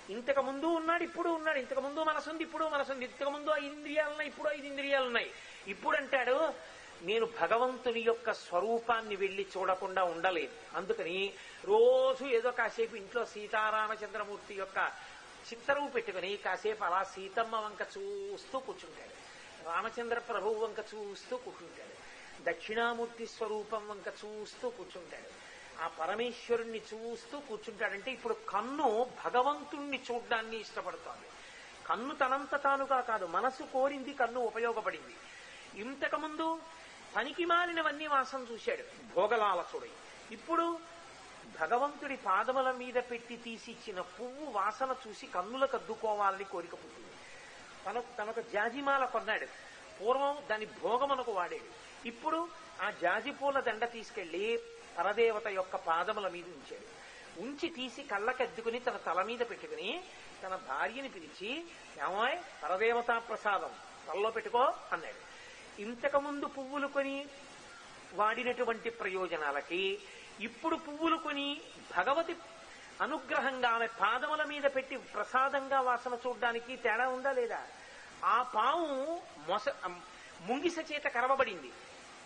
[0.10, 1.58] ఇంతకు ముందు ఉన్నాడు ఇప్పుడు ఉన్నాడు.
[1.58, 3.06] ఇంతకు ముందు మనసుంది ఇప్పుడు మనసుంది.
[3.06, 5.32] ఇంతకు ముందు ఐదు ఇంద్రియాలు ఉన్నాయి ఇప్పుడు ఐదు ఇంద్రియాలు ఉన్నాయి
[5.68, 6.54] ఇప్పుడు అంటాడు
[7.02, 10.78] నేను భగవంతుని యొక్క స్వరూపాన్ని వెళ్ళి చూడకుండా ఉండలేను.
[10.78, 11.34] అందుకని
[11.66, 14.92] రోజు ఏదో కాసేపు ఇంట్లో సీతారామచంద్రమూర్తి యొక్క
[15.50, 19.16] చిత్తరువు పెట్టుకుని కాసేపు అలా సీతమ్మ వంక చూస్తూ కూర్చుంటాడు.
[19.70, 22.08] రామచంద్ర ప్రభువు వంక చూస్తూ కూర్చుంటాడు.
[22.50, 25.48] దక్షిణామూర్తి స్వరూపం వంక చూస్తూ కూర్చుంటాడు.
[25.84, 31.28] ఆ పరమేశ్వరుణ్ణి చూస్తూ కూర్చుంటాడంటే ఇప్పుడు కన్ను భగవంతుణ్ణి చూడ్డాన్ని ఇష్టపడుతోంది.
[31.88, 35.16] కన్ను తనంత తానుగా కాదు మనసు కోరింది కన్ను ఉపయోగపడింది.
[35.78, 36.60] ఇంతకుముందు
[37.16, 39.90] పనికి మాలినవన్నీ వాసన చూశాడు భోగలాలసుడై.
[40.32, 40.80] ఇప్పుడు
[41.60, 47.14] భగవంతుడి పాదముల మీద పెట్టి తీసిచ్చిన పువ్వు వాసన చూసి కన్నులకు అద్దుకోవాలని కోరిక పుట్టింది.
[47.86, 49.46] తనకు తనకు జాజిమాల కొన్నాడు.
[50.00, 52.08] పూర్వం దాని భోగమునకు వాడాడు.
[52.08, 52.48] ఇప్పుడు
[52.82, 54.60] ఆ జాజి పూల దండ తీసుకెళ్ళి
[54.98, 56.88] పరదేవత యొక్క పాదముల మీద ఉంచాడు.
[57.42, 60.04] ఉంచి తీసి కళ్ళకెద్దుకుని తన తల మీద పెట్టుకుని
[60.44, 61.66] తన భార్యని పిలిచి
[62.08, 63.72] ఏమాయ్ పరదేవతా ప్రసాదం
[64.08, 65.27] తలలో పెట్టుకో అన్నాడు.
[65.80, 67.26] ఇంతకుముందు పువ్వులు కొని
[68.14, 69.82] వాడినటువంటి ప్రయోజనాలకి
[70.40, 71.62] ఇప్పుడు పువ్వులు కొని
[71.98, 72.36] భగవతి
[73.02, 77.60] అనుగ్రహంగా ఆమె పాదముల మీద పెట్టి ప్రసాదంగా వాసన చూడడానికి తేడా ఉందా లేదా?
[78.24, 79.68] ఆ పాము మొస
[80.48, 81.72] ముంగిస చేత కరవబడింది.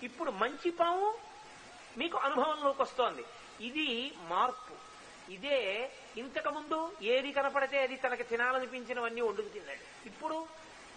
[0.04, 1.08] ఇప్పుడు మంచి పాము
[1.98, 3.26] మీకు అనుభవంలోకి వస్తోంది.
[3.62, 4.76] ఇది మార్పు.
[5.32, 5.60] ఇదే
[6.18, 9.84] ఇంతకుముందు ఏది కనపడితే అది తనకి తినాలనిపించినవన్నీ వండుకు తిన్నాడు.
[10.06, 10.48] ఇప్పుడు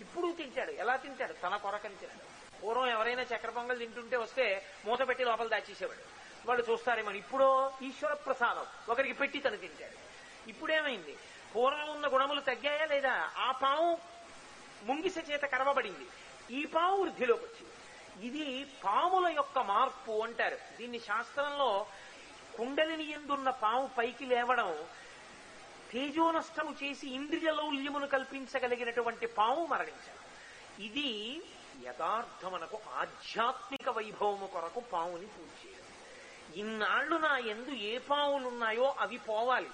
[0.01, 2.34] ఇప్పుడు తింటాడు ఎలా తింటాడు తన కొరకని తిన్నాడు.
[2.65, 5.99] పూర్వం ఎవరైనా చక్కెర పొంగల్ తింటుంటే వస్తే మూత పెట్టి లోపల దాచేసేవాడు.
[6.47, 8.67] వాళ్ళు చూస్తారేమో ఇప్పుడు ఈశ్వర ప్రసాదం.
[8.89, 9.97] ఒకరికి పెట్టి తను తింటాడు.
[10.49, 11.17] ఇప్పుడేమైంది?
[11.57, 13.31] పూర్వం ఉన్న గుణములు తగ్గాయా లేదా?
[13.37, 13.99] ఆ పాము
[14.83, 16.07] ముంగిస చేత కరవబడింది.
[16.55, 17.71] ఈ పాము వృద్ధిలోకి వచ్చింది
[18.27, 20.59] ఇది పాముల యొక్క మార్పు అంటారు.
[20.79, 21.87] దీన్ని శాస్త్రంలో
[22.57, 24.85] కుండలిని ఎందున్న పాము పైకి లేవడం
[25.93, 30.25] తేజోనష్టము చేసి ఇంద్రియ లౌల్యమును కల్పించగలిగినటువంటి పాము మరణించారు.
[30.83, 31.43] ఇది
[31.83, 36.61] యథార్థమునకు ఆధ్యాత్మిక వైభవము కొరకు పావుని పూజ చేయాలి.
[36.61, 39.71] ఇన్నాళ్ళు నా ఎందు ఏ పావులున్నాయో అవి పోవాలి.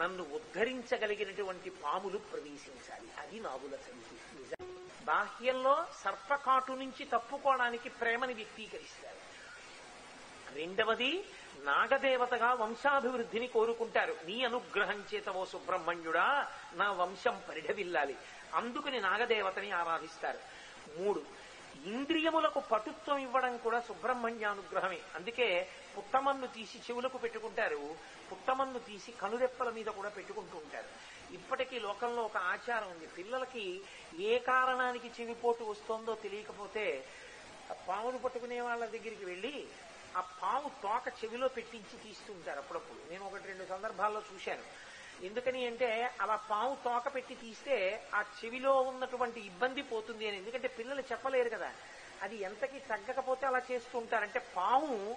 [0.00, 3.08] నన్ను ఉద్ధరించగలిగినటువంటి పాములు ప్రవేశించాలి.
[3.18, 4.88] అది నాగుల సంధి నిజం.
[5.04, 9.16] బాహ్యంలో సర్పకాటు నుంచి తప్పుకోవడానికి ప్రేమని వ్యక్తీకరిస్తారు.
[10.54, 11.24] రెండవది
[11.62, 14.16] నాగదేవతగా వంశాభివృద్ధిని కోరుకుంటారు.
[14.24, 18.16] నీ అనుగ్రహం చేత ఓ సుబ్రహ్మణ్యుడా నా వంశం పరిఢవిల్లాలి.
[18.54, 20.38] అందుకని నాగదేవతని ఆరాధిస్తారు.
[20.98, 21.35] మూడు
[21.86, 25.00] ఇంద్రియములకు పటుత్వం ఇవ్వడం కూడా సుబ్రహ్మణ్యానుగ్రహమే.
[25.14, 25.68] అందుకే
[25.98, 27.96] పుట్టమన్ను తీసి చెవులకు పెట్టుకుంటారు.
[28.32, 30.88] పుట్టమన్ను తీసి కనురెప్పల మీద కూడా పెట్టుకుంటూ ఉంటారు.
[31.34, 33.06] ఇప్పటికీ లోకంలో ఒక ఆచారం ఉంది.
[33.06, 33.80] పిల్లలకి
[34.18, 37.04] ఏ కారణానికి చెవిపోటు వస్తోందో తెలియకపోతే
[37.88, 39.66] పామును పట్టుకునే వాళ్ళ దగ్గరికి వెళ్ళి
[40.16, 43.12] ఆ పాము తోక చెవిలో పెట్టించి తీస్తుంటారు అప్పుడప్పుడు.
[43.12, 44.85] నేను ఒకటి రెండు సందర్భాల్లో చూశాను.
[45.22, 50.36] ఎందుకని అంటే అలా పాము తోక పెట్టి తీస్తే ఆ చెవిలో ఉన్నటువంటి ఇబ్బంది పోతుంది అని.
[50.36, 51.72] ఎందుకంటే పిల్లలు చెప్పలేరు కదా.
[52.22, 55.16] అది ఎంతకి తగ్గకపోతే అలా చేస్తూ ఉంటారంటే పాము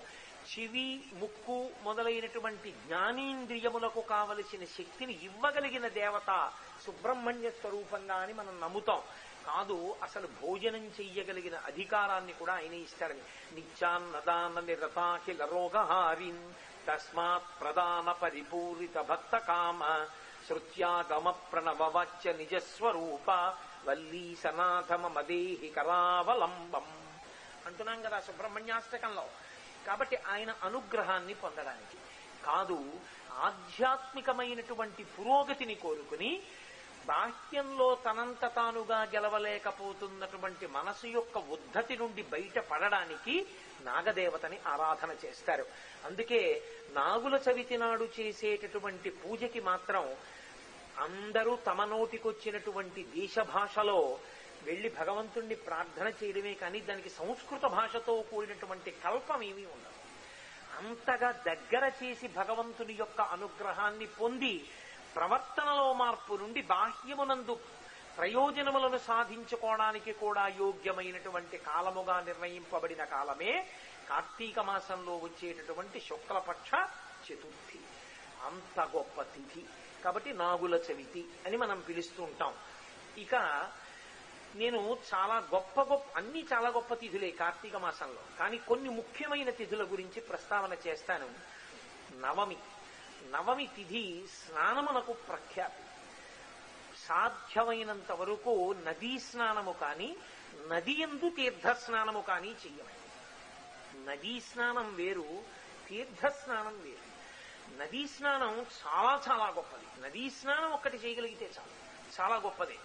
[0.50, 6.52] చెవి ముక్కు మొదలైనటువంటి జ్ఞానేంద్రియములకు కావలసిన శక్తిని ఇవ్వగలిగిన దేవత
[6.86, 9.02] సుబ్రహ్మణ్య స్వరూపంగా అని మనం నమ్ముతాం.
[9.48, 13.20] కాదు అసలు భోజనం చెయ్యగలిగిన అధికారాన్ని కూడా ఆయన ఇస్తారని.
[13.56, 16.54] నిత్యాన్నదాన నిరతాఖిల రోగహారిన్
[16.90, 20.08] తస్మాత్ ప్రధాన పరిపూరిత భక్త కామ
[20.50, 23.32] శృత్యాగమ ప్రణవవాచ్య నిజస్వరూప
[23.86, 26.86] వల్లీ సనాథమ మదేహి కరావలంబం
[27.66, 29.26] అంటున్నాం కదా సుబ్రహ్మణ్యాష్టకంలో.
[29.88, 31.98] కాబట్టి ఆయన అనుగ్రహాన్ని పొందడానికి.
[32.46, 32.94] కాదు
[33.34, 36.44] ఆధ్యాత్మికమైనటువంటి పురోగతిని కోరుకుని
[37.06, 43.48] బాహ్యంలో తనంత తానుగా గెలవలేకపోతున్నటువంటి మనసు యొక్క ఉద్ధతి నుండి బయటపడడానికి
[43.82, 45.66] నాగదేవతని ఆరాధన చేస్తారు.
[46.06, 50.16] అందుకే నాగుల చవితి నాడు చేసేటటువంటి పూజకి మాత్రం
[50.98, 54.20] అందరూ తమ నోటికొచ్చినటువంటి దేశ భాషలో
[54.64, 59.98] వెళ్ళి భగవంతుణ్ణి ప్రార్థన చేయడమే కానీ దానికి సంస్కృత భాషతో కూడినటువంటి కల్పం ఏమీ ఉండదు.
[60.80, 64.70] అంతగా దగ్గర చేసి భగవంతుని యొక్క అనుగ్రహాన్ని పొంది
[65.16, 67.60] ప్రవర్తనలో మార్పు నుండి బాహ్యమునందు
[68.20, 73.68] ప్రయోజనములను సాధించుకోవడానికి కూడా యోగ్యమైనటువంటి కాలముగా నిర్ణయింపబడిన కాలమే
[74.10, 76.72] కార్తీక మాసంలో వచ్చేటటువంటి శుక్లపక్ష
[77.26, 77.80] చతుర్థి.
[78.44, 79.66] అంత గొప్ప తిథి.
[80.04, 82.54] కాబట్టి నాగుల చవితి అని మనం పిలుస్తూ ఉంటాం
[83.18, 83.36] ఇక
[84.56, 88.22] నేను చాలా గొప్ప గొప్ప అన్ని చాలా గొప్ప తిథులే కార్తీక మాసంలో.
[88.40, 91.30] కానీ కొన్ని ముఖ్యమైన తిథుల గురించి ప్రస్తావన చేస్తాను.
[92.22, 92.58] నవమి.
[93.32, 95.89] నవమి తిథి స్నానమునకు ప్రఖ్యాతి.
[97.10, 100.16] సాధ్యమైనంత వరకు నదీ స్నానము కానీ
[100.68, 102.96] నది ఎందు తీర్థ స్నానము కానీ చెయ్యమని.
[104.06, 105.44] నదీ స్నానం వేరు
[105.90, 107.10] తీర్థ స్నానం వేరు.
[107.78, 110.08] నదీ స్నానం చాలా చాలా గొప్పది.
[110.08, 111.90] నదీ స్నానం ఒక్కటి చేయగలిగితే చాలు.
[112.22, 112.76] చాలా గొప్పదే.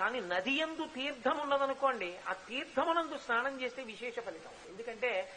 [0.00, 4.52] కానీ నది ఎందు తీర్థం ఉన్నదనుకోండి ఆ తీర్థమునందు స్నానం చేస్తే విశేష ఫలితం.
[4.68, 5.32] ఎందుకంటే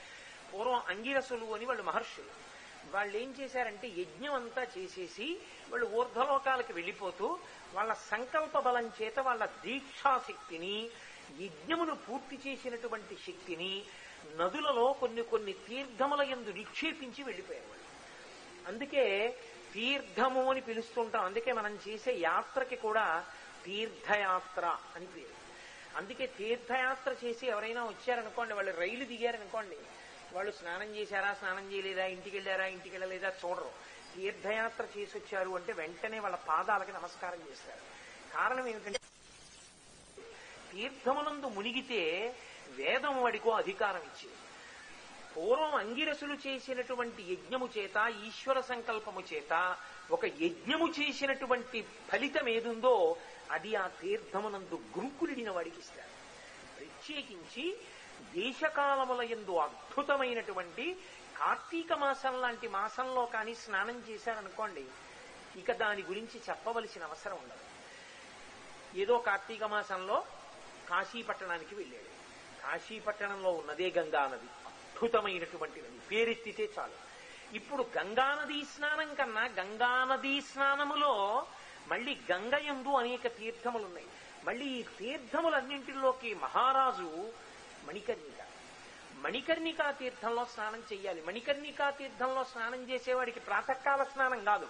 [0.54, 2.50] పూర్వం అంగిరసులు అని వాళ్ళు మహర్షులు.
[2.92, 7.40] వాళ్ళు ఏం చేశారంటే యజ్ఞం అంతా చేసేసి వాళ్ళు ఊర్ధ్వలోకాలకు వెళ్ళిపోతూ
[7.74, 10.90] వాళ్ళ సంకల్ప బలం చేత వాళ్ళ దీక్షాశక్తిని
[11.40, 13.84] యజ్ఞమును పూర్తి చేసినటువంటి శక్తిని
[14.36, 17.86] నదులలో కొన్ని కొన్ని తీర్థముల ఎందు నిక్షేపించి వెళ్ళిపోయేవాళ్ళు.
[18.68, 19.06] అందుకే
[19.74, 21.26] తీర్థము అని పిలుస్తుంటాం.
[21.26, 23.26] అందుకే మనం చేసే యాత్రకి కూడా
[23.66, 25.36] తీర్థయాత్ర అని పేరు.
[25.98, 29.78] అందుకే తీర్థయాత్ర చేసి ఎవరైనా వచ్చారనుకోండి వాళ్ళు రైలు దిగారనుకోండి
[30.34, 33.72] వాళ్ళు స్నానం చేశారా స్నానం చేయలేదా ఇంటికి వెళ్ళారా ఇంటికి వెళ్ళలేదా చూడరు.
[34.20, 37.84] తీర్థయాత్ర చేసి వచ్చారు అంటే వెంటనే వాళ్ళ పాదాలకి నమస్కారం చేస్తారు
[38.34, 39.00] కారణం ఏమిటంటే
[40.72, 42.02] తీర్థమునందు మునిగితే
[42.70, 44.40] వేదం వాడికో అధికారం ఇచ్చింది.
[45.34, 49.54] పూర్వం అంగిరసులు చేసినటువంటి యజ్ఞము చేత ఈశ్వర సంకల్పము చేత
[50.12, 51.80] ఒక యజ్ఞము చేసినటువంటి
[52.10, 52.94] ఫలితం ఏదుందో
[53.52, 56.14] అది ఆ తీర్థమునందు గురుకులిడిన వాడికి ఇస్తారు.
[56.78, 57.66] ప్రత్యేకించి
[58.36, 60.86] దేశకాలముల ఎందు అద్భుతమైనటువంటి
[61.40, 64.86] కార్తీక మాసం లాంటి మాసంలో కానీ స్నానం చేశారనుకోండి
[65.56, 67.60] ఇక దాని గురించి చెప్పవలసిన అవసరం ఉండదు.
[68.98, 70.26] ఏదో కార్తీక మాసంలో
[70.90, 72.20] కాశీపట్టణానికి వెళ్ళాడు
[72.62, 74.46] కాశీపట్టణంలో ఉన్నదే గంగా నది.
[74.46, 76.00] అద్భుతమైనటువంటి నది.
[76.00, 77.10] పేరెత్తితే చాలు.
[77.56, 81.48] ఇప్పుడు గంగానదీ స్నానం కన్నా గంగానదీ స్నానములో
[81.88, 84.08] మళ్ళీ గంగయందు అనేక తీర్థములున్నాయి.
[84.44, 87.34] మళ్ళీ ఈ తీర్థములన్నింటిలోకి మహారాజు
[87.86, 88.39] మణికర్ణిక
[89.24, 94.68] మణికర్ణికా తీర్థంలో స్నానం చేయాలి మణికర్ణికా తీర్థంలో స్నానం చేసేవాడికి ప్రాతకాల స్నానం కాదు.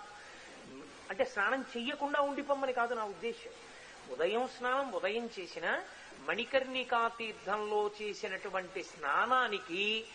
[1.09, 3.53] అంటే స్నానం చెయ్యకుండా ఉండిపోమ్మని కాదు నా ఉద్దేశం
[4.13, 5.67] ఉదయం స్నానం ఉదయం చేసిన
[6.27, 10.05] మణికర్ణికా తీర్థంలో చేసినటువంటి స్నానానికి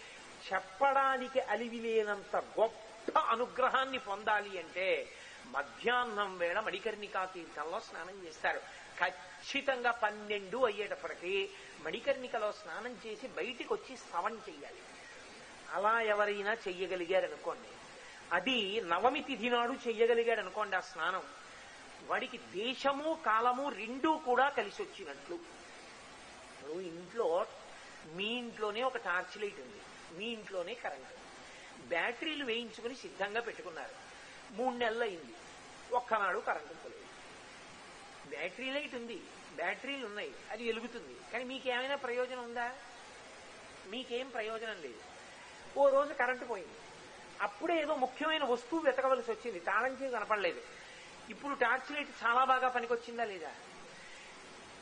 [0.46, 4.88] చెప్పడానికి అలివి లేనంత గొప్ప అనుగ్రహాన్ని పొందాలి అంటే
[5.46, 8.60] మధ్యాహ్నం వేళ మణికర్ణికా తీర్థంలో స్నానం చేస్తారు.
[8.98, 11.50] ఖచ్చితంగా పన్నెండు అయ్యేటప్పటికీ
[11.84, 14.78] మణికర్ణికలో స్నానం చేసి బయటికి వచ్చి సవం చెయ్యాలి.
[15.72, 17.68] అలా ఎవరైనా చెయ్యగలిగారనుకోండి.
[18.32, 21.22] అది నవమి తిథి నాడు చెయ్యగలిగాడు అనుకోండి ఆ స్నానం.
[22.06, 27.46] వాడికి దేశము కాలము రెండూ కూడా కలిసి వచ్చినట్లు ఇప్పుడు ఇంట్లో
[28.06, 29.80] మీ ఇంట్లోనే ఒక టార్చ్ లైట్ ఉంది.
[30.18, 31.08] మీ ఇంట్లోనే కరెంట్.
[31.88, 33.94] బ్యాటరీలు వేయించుకుని సిద్ధంగా పెట్టుకున్నారు.
[34.52, 35.34] మూడు నెలలు అయింది
[35.92, 37.04] ఒక్కనాడు కరెంటు పోలేదు.
[38.28, 39.20] బ్యాటరీ లైట్ ఉంది.
[39.56, 41.32] బ్యాటరీలు ఉన్నాయి అది వెలుగుతుంది.
[41.32, 42.72] కానీ మీకేమైనా ప్రయోజనం ఉందా?
[43.86, 45.00] మీకేం ప్రయోజనం లేదు.
[45.78, 46.74] ఓ రోజు కరెంటు పోయింది.
[47.40, 49.60] అప్పుడే ఏదో ముఖ్యమైన వస్తువు వెతకవలసి వచ్చింది.
[49.60, 50.62] తాళం చేయి కనపడలేదు.
[51.30, 53.52] ఇప్పుడు టార్చ్ లైట్ చాలా బాగా పనికొచ్చిందా లేదా?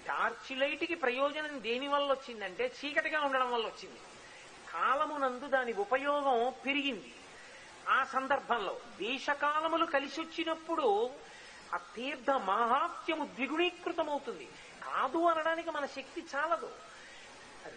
[0.06, 4.00] టార్చ్ లైట్కి ప్రయోజనం దేని వల్ల వచ్చిందంటే చీకటిగా ఉండడం వల్ల వచ్చింది.
[4.72, 7.12] కాలమునందు దాని ఉపయోగం పెరిగింది.
[7.88, 11.11] ఆ సందర్భంలో దేశకాలములు కలిసి వచ్చినప్పుడు
[11.74, 14.44] ఆ తీర్థ మహాత్యము ద్విగుణీకృతమవుతుంది.
[14.85, 16.70] కాదు అనడానికి మన శక్తి చాలదు.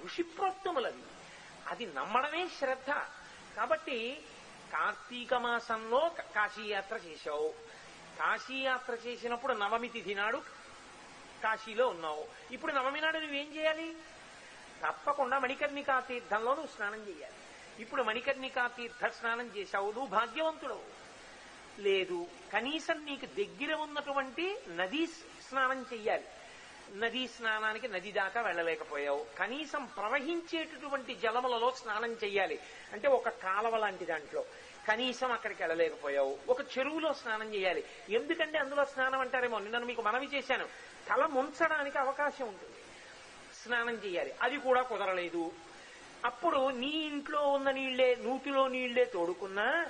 [0.03, 1.03] ఋషిప్రోక్తములవి
[1.67, 2.89] అది నమ్మడమే శ్రద్ధ.
[3.55, 4.25] కాబట్టి
[4.73, 7.53] కార్తీక మాసంలో కాశీయాత్ర చేశావు.
[8.19, 10.38] కాశీయాత్ర చేసినప్పుడు నవమి తిథి నాడు
[11.43, 12.27] కాశీలో ఉన్నావు.
[12.51, 13.97] ఇప్పుడు నవమి నాడు నువ్వేం చేయాలి?
[14.84, 17.36] తప్పకుండా మణికర్ణికా తీర్థంలో నువ్వు స్నానం చేయాలి.
[17.79, 19.91] ఇప్పుడు మణికర్ణికా తీర్థ స్నానం చేశావు.
[19.91, 21.05] నువ్వు భాగ్యవంతుడవు.
[21.79, 22.27] లేదు.
[22.53, 25.07] కనీసం నీకు దగ్గర ఉన్నటువంటి నదీ
[25.49, 26.23] స్నానం చెయ్యాలి.
[26.95, 29.25] నదీ స్నానానికి నది దాకా వెళ్ళలేకపోయావు.
[29.39, 32.59] కనీసం ప్రవహించేటటువంటి జలములలో స్నానం చెయ్యాలి.
[32.93, 34.45] అంటే ఒక కాలవ లాంటి దాంట్లో.
[34.88, 36.38] కనీసం అక్కడికి వెళ్ళలేకపోయావు.
[36.49, 39.59] ఒక చెరువులో స్నానం చేయాలి ఎందుకంటే అందులో స్నానం అంటారేమో?
[39.59, 40.65] నిన్న మీకు మనవి చేశాను.
[41.09, 42.75] తల ముంచడానికి అవకాశం ఉంటుంది.
[43.63, 45.51] స్నానం చేయాలి అది కూడా కుదరలేదు.
[46.25, 49.85] అప్పుడు నీ ఇంట్లో ఉన్న నీళ్ళే నూతిలో నీళ్ళే తోడుకున్నా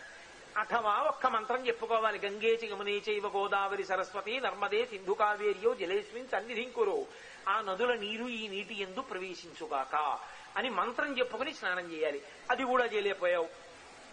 [0.57, 2.19] అథవా ఒక్క మంత్రం చెప్పుకోవాలి.
[2.19, 7.05] గంగే చిగమనే చైవ గోదావరి సరస్వతి నర్మదే సింధు కావేరియో జలేస్మిన్ సన్నిధింకురు
[7.49, 10.19] ఆ నదుల నీరు ఈ నీటి ఎందు ప్రవేశించుగాక
[10.57, 12.21] అని మంత్రం చెప్పుకుని స్నానం చేయాలి.
[12.51, 13.47] అది కూడా చేయలేకపోయావు.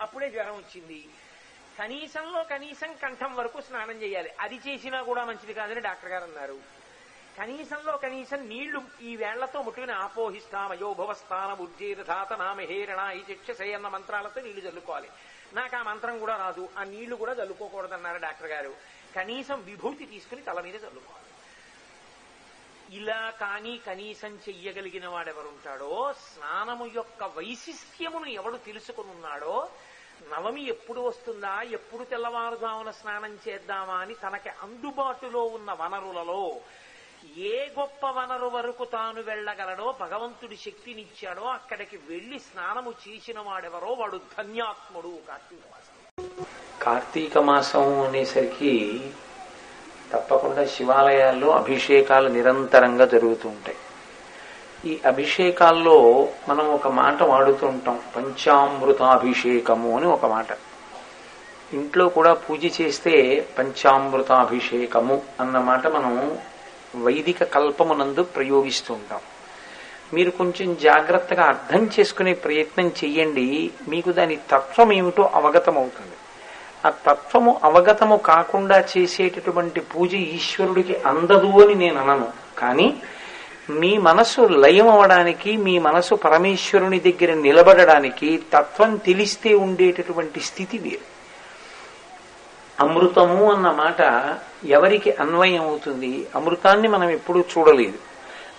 [0.00, 1.08] అప్పుడే జ్వరం వచ్చింది.
[1.78, 4.30] కనీసంలో కనీసం కంఠం వరకు స్నానం చేయాలి.
[4.40, 6.58] అది చేసినా కూడా మంచిది కాదని డాక్టర్ గారు అన్నారు.
[7.38, 14.68] కనీసంలో కనీసం నీళ్ళు ఈ వేళ్ళతో ముట్టుకుని ఆపోహిస్తామయోభవస్థాన బుద్ధి రథాత నామహేరణ ఈ చక్షసే అన్న మంత్రాలతో నీళ్ళు
[14.68, 15.08] చల్లుకోవాలి.
[15.54, 18.72] నాకు ఆ మంత్రం కూడా రాదు ఆ నీళ్ళు కూడా చల్లుకోకూడదన్నారు డాక్టర్ గారు.
[19.16, 21.28] కనీసం విభూతి తీసుకుని తల మీద చల్లుకోవాలి.
[22.98, 25.92] ఇలా కానీ కనీసం చెయ్యగలిగిన వాడెవరుంటాడో
[26.26, 29.54] స్నానము యొక్క వైశిష్ట్యమును ఎవడు తెలుసుకునున్నాడో
[30.32, 36.42] నవమి ఎప్పుడు వస్తుందా ఎప్పుడు తెల్లవారుజామున స్నానం చేద్దామా అని తనకి అందుబాటులో ఉన్న వనరులలో
[37.38, 45.18] ఏ గొప్ప వనరు వరకు తాను వెళ్ళగలడో భగవంతుడి శక్తినిచ్చాడో అక్కడికి వెళ్ళి స్నానము చేసిన వాడెవరో వాడు ధన్యాత్ముడు
[45.28, 46.44] కార్తీక మాసం.
[46.82, 49.00] కార్తీక మాసం అనేసరికి
[50.12, 53.76] తప్పకుండా శివాలయాల్లో అభిషేకాలు నిరంతరంగా జరుగుతూ ఉంటాయి.
[54.84, 60.46] ఈ అభిషేకాల్లో మనం ఒక మాట వాడుతూ ఉంటాం పంచామృతాభిషేకము అని ఒక మాట.
[61.72, 66.38] ఇంట్లో కూడా పూజ చేస్తే పంచామృతాభిషేకము అన్న మాట మనం
[66.96, 69.20] వైదిక కల్పమునందు ప్రయోగిస్తూ ఉంటాం
[70.14, 73.70] మీరు కొంచెం జాగ్రత్తగా అర్థం చేసుకునే ప్రయత్నం చెయ్యండి.
[73.88, 76.16] మీకు దాని తత్వం ఏమిటో అవగతమవుతుంది.
[76.86, 82.28] ఆ తత్వము అవగతము కాకుండా చేసేటటువంటి పూజ ఈశ్వరుడికి అందదు అని నేను అనను.
[82.58, 83.02] కానీ
[83.70, 91.12] మీ మనసు లయం అవడానికి మీ మనసు పరమేశ్వరుని దగ్గర నిలబడడానికి తత్వం తెలిస్తే ఉండేటటువంటి స్థితి వేరు.
[92.82, 94.00] అమృతము అన్న మాట
[94.66, 96.26] ఎవరికి అన్వయం అవుతుంది?
[96.34, 97.98] అమృతాన్ని మనం ఎప్పుడూ చూడలేదు.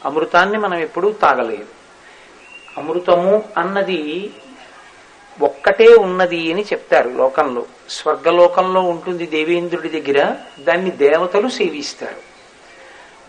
[0.06, 1.66] అమృతాన్ని మనం ఎప్పుడూ తాగలేదు.
[2.78, 4.32] అమృతము అన్నది
[5.42, 7.66] ఒక్కటే ఉన్నది అని చెప్తారు లోకంలో.
[7.90, 12.34] స్వర్గలోకంలో ఉంటుంది దేవేంద్రుడి దగ్గర దాన్ని దేవతలు సేవిస్తారు.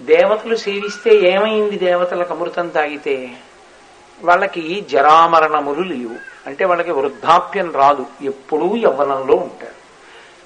[0.05, 3.31] దేవతలు సేవిస్తే ఏమైంది దేవతలకు అమృతం తాగితే?
[4.23, 6.17] వాళ్ళకి జరామరణములు లేవు.
[6.47, 8.07] అంటే వాళ్ళకి వృద్ధాప్యం రాదు.
[8.23, 9.84] ఎప్పుడూ యవ్వనంలో ఉంటారు.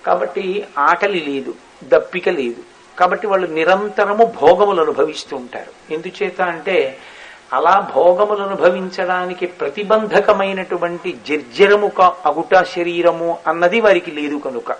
[0.09, 2.63] కాబట్టి ఆకలి లేదు దప్పిక లేదు.
[2.99, 5.93] కాబట్టి వాళ్ళు నిరంతరము భోగములు అనుభవిస్తూ ఉంటారు.
[5.93, 6.99] ఎందుచేత అంటే
[7.53, 14.73] అలా భోగములు అనుభవించడానికి ప్రతిబంధకమైనటువంటి జర్జరము అగుట శరీరము అన్నది వారికి లేదు కనుక.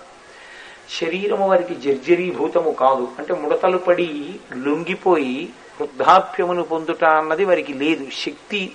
[1.01, 3.07] శరీరము వారికి జర్జరీభూతము కాదు.
[3.19, 5.49] అంటే ముడతలు పడి లొంగిపోయి
[5.81, 8.05] వృద్ధాప్యమును పొందుట అన్నది వారికి లేదు.
[8.25, 8.71] శక్తి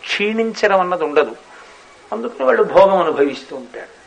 [0.00, 1.36] క్షీణించడం అన్నది ఉండదు.
[2.12, 3.97] అందుకని వాళ్ళు భోగం అనుభవిస్తూ ఉంటారు.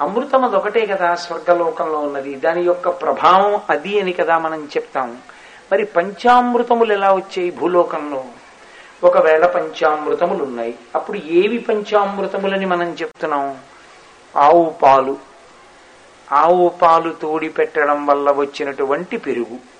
[0.00, 2.34] అమృతం అదొకటే కదా స్వర్గలోకంలో ఉన్నది.
[2.34, 5.18] దాని యొక్క ప్రభావం అది అని కదా మనం చెప్తాం.
[5.72, 8.24] మరి పంచామృతములు ఎలా వచ్చాయి భూలోకంలో?
[9.04, 13.58] ఒకవేళ పంచామృతములు ఉన్నాయి అప్పుడు ఏవి పంచామృతములని మనం చెప్తున్నాం?
[14.36, 15.16] ఆవు పాలు.
[16.32, 19.76] ఆవు పాలు తోడి పెట్టడం వల్ల వచ్చినటువంటి పెరుగు.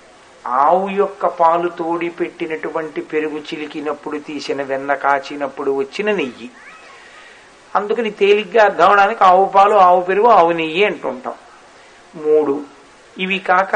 [0.47, 6.51] ఆవు యొక్క పాలు తోడి పెట్టినటువంటి పెరుగు చిలికినప్పుడు తీసిన వెన్న కాచినప్పుడు వచ్చిన నెయ్యి.
[7.77, 11.33] అందుకని తేలిగ్గా అర్థమవడానికి ఆవు పాలు ఆవు పెరుగు ఆవు నెయ్యి అంటుంటాం.
[12.15, 12.53] మూడు
[13.17, 13.75] ఇవి కాక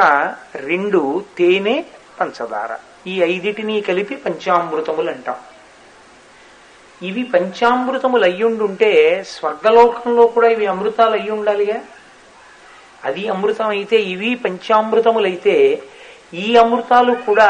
[0.56, 1.02] రెండు
[1.38, 1.76] తేనె
[2.20, 2.72] పంచదార.
[3.08, 5.40] ఈ ఐదిటిని కలిపి పంచామృతములు అంటాం.
[7.04, 8.92] ఇవి పంచామృతములు అయ్యుండుంటే
[9.28, 11.80] స్వర్గలోకంలో కూడా ఇవి అమృతాలు అయ్యి ఉండాలిగా
[13.06, 15.56] అది అమృతం అయితే ఇవి పంచామృతములైతే
[16.34, 17.50] ఈ అమృతాలు కూడా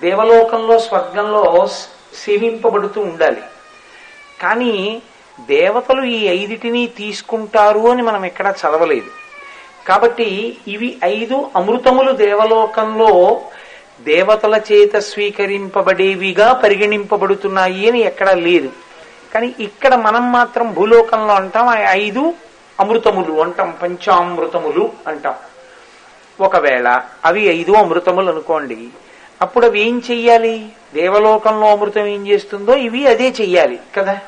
[0.00, 1.68] దేవలోకంలో స్వర్గంలో
[2.14, 3.42] సేవింపబడుతూ ఉండాలి.
[4.42, 5.02] కానీ
[5.40, 9.10] దేవతలు ఈ ఐదిటిని తీసుకుంటారు అని మనం ఎక్కడా చదవలేదు.
[9.88, 13.40] కాబట్టి ఇవి ఐదు అమృతములు దేవలోకంలో
[14.00, 18.70] దేవతల చేత స్వీకరింపబడేవిగా పరిగణింపబడుతున్నాయి అని ఎక్కడా లేదు.
[19.34, 22.34] కానీ ఇక్కడ మనం మాత్రం భూలోకంలో అంటాం ఆ ఐదు
[22.80, 25.34] అమృతములు అంటాం పంచామృతములు అంటాం.
[26.40, 28.88] ఒకవేళ అవి ఐదు అమృతములు అనుకోండి
[29.42, 30.66] అప్పుడు అవి ఏం చెయ్యాలి?
[30.94, 34.20] దేవలోకంలో అమృతం ఏం చేస్తుందో ఇవి అదే చెయ్యాలి కదా?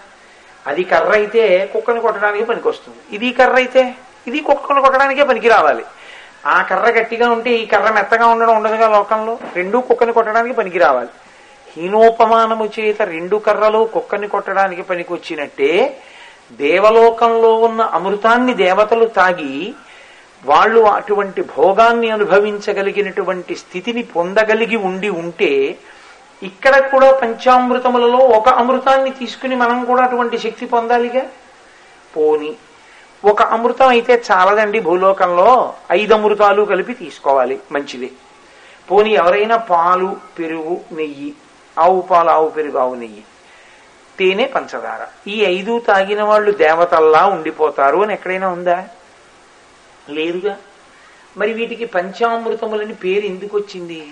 [0.71, 3.01] అది కర్ర అయితే కుక్కని కొట్టడానికి పనికొస్తుంది.
[3.17, 3.83] ఇది కర్ర అయితే
[4.29, 5.85] ఇది కుక్కను కొట్టడానికే పనికి రావాలి
[6.55, 9.35] ఆ కర్ర గట్టిగా ఉంటే ఈ కర్ర మెత్తగా ఉండడం ఉండదుగా లోకంలో.
[9.59, 11.13] రెండు కుక్కని కొట్టడానికి పనికి రావాలి
[11.73, 15.73] హీనోపమానము చేత రెండు కర్రలు కుక్కని కొట్టడానికి పనికొచ్చినట్టే
[16.63, 19.55] దేవలోకంలో ఉన్న అమృతాన్ని దేవతలు తాగి
[20.45, 25.51] వాళ్ళు అటువంటి భోగాన్ని అనుభవించగలిగినటువంటి స్థితిని పొందగలిగి ఉండి ఉంటే
[26.43, 31.23] ఇక్కడ కూడా పంచామృతములలో ఒక అమృతాన్ని తీసుకుని మనం కూడా అటువంటి శక్తి పొందాలిగా?
[32.17, 32.57] పోని.
[33.25, 35.75] ఒక అమృతం అయితే చాలదండి భూలోకంలో.
[35.93, 38.13] ఐదు అమృతాలు కలిపి తీసుకోవాలి మంచిది.
[38.91, 41.35] పోని ఎవరైనా పాలు పెరుగు నెయ్యి
[41.79, 43.25] ఆవు పాలు ఆవు పెరుగు ఆవు నెయ్యి
[44.19, 45.31] తేనె పంచదార.
[45.31, 48.85] ఈ ఐదు తాగిన వాళ్ళు దేవతల్లా ఉండిపోతారు అని ఎక్కడైనా ఉందా?
[50.09, 50.57] లేదుగా.
[51.37, 54.09] మరి వీటికి పంచామృతములని పేరు ఎందుకు వచ్చింది?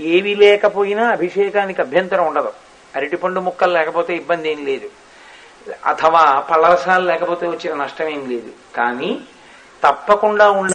[0.00, 2.52] ఏవి లేకపోయినా అభిషేకానికి అభ్యంతరం ఉండదు.
[2.96, 4.90] అరటిపండు ముక్కలు లేకపోతే ఇబ్బంది ఏం లేదు.
[5.86, 8.52] అథవా పళ్ళరసాలు లేకపోతే వచ్చిన నష్టం ఏం లేదు.
[8.76, 9.20] కానీ
[9.84, 10.72] తప్పకుండా ఉండ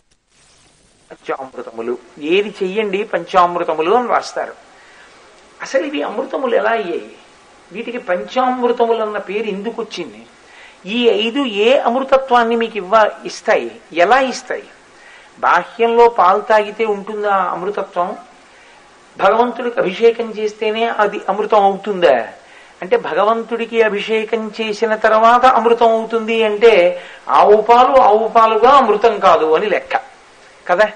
[1.12, 1.98] పంచామృతములు.
[2.22, 4.54] ఏది చెయ్యండి పంచామృతములు అని రాస్తారు.
[5.62, 7.12] అసలు ఇవి అమృతములు ఎలా అయ్యాయి?
[7.72, 10.26] వీటికి పంచామృతములు అన్న పేరు ఎందుకు వచ్చింది?
[10.86, 13.72] ఈ ఐదు ఏ అమృతత్వాన్ని మీకు ఇవ్వ ఇస్తాయి?
[13.94, 14.64] ఎలా ఇస్తాయి?
[15.40, 18.18] బాహ్యంలో పాలు తాగితే ఉంటుందా అమృతత్వం?
[19.18, 22.28] భగవంతుడికి అభిషేకం చేస్తేనే అది అమృతం అవుతుందా?
[22.82, 29.66] అంటే భగవంతుడికి అభిషేకం చేసిన తర్వాత అమృతం అవుతుంది అంటే ఆవు పాలు ఆవు పాలుగా అమృతం కాదు అని
[29.66, 30.02] లెక్క.
[30.68, 30.90] కదా?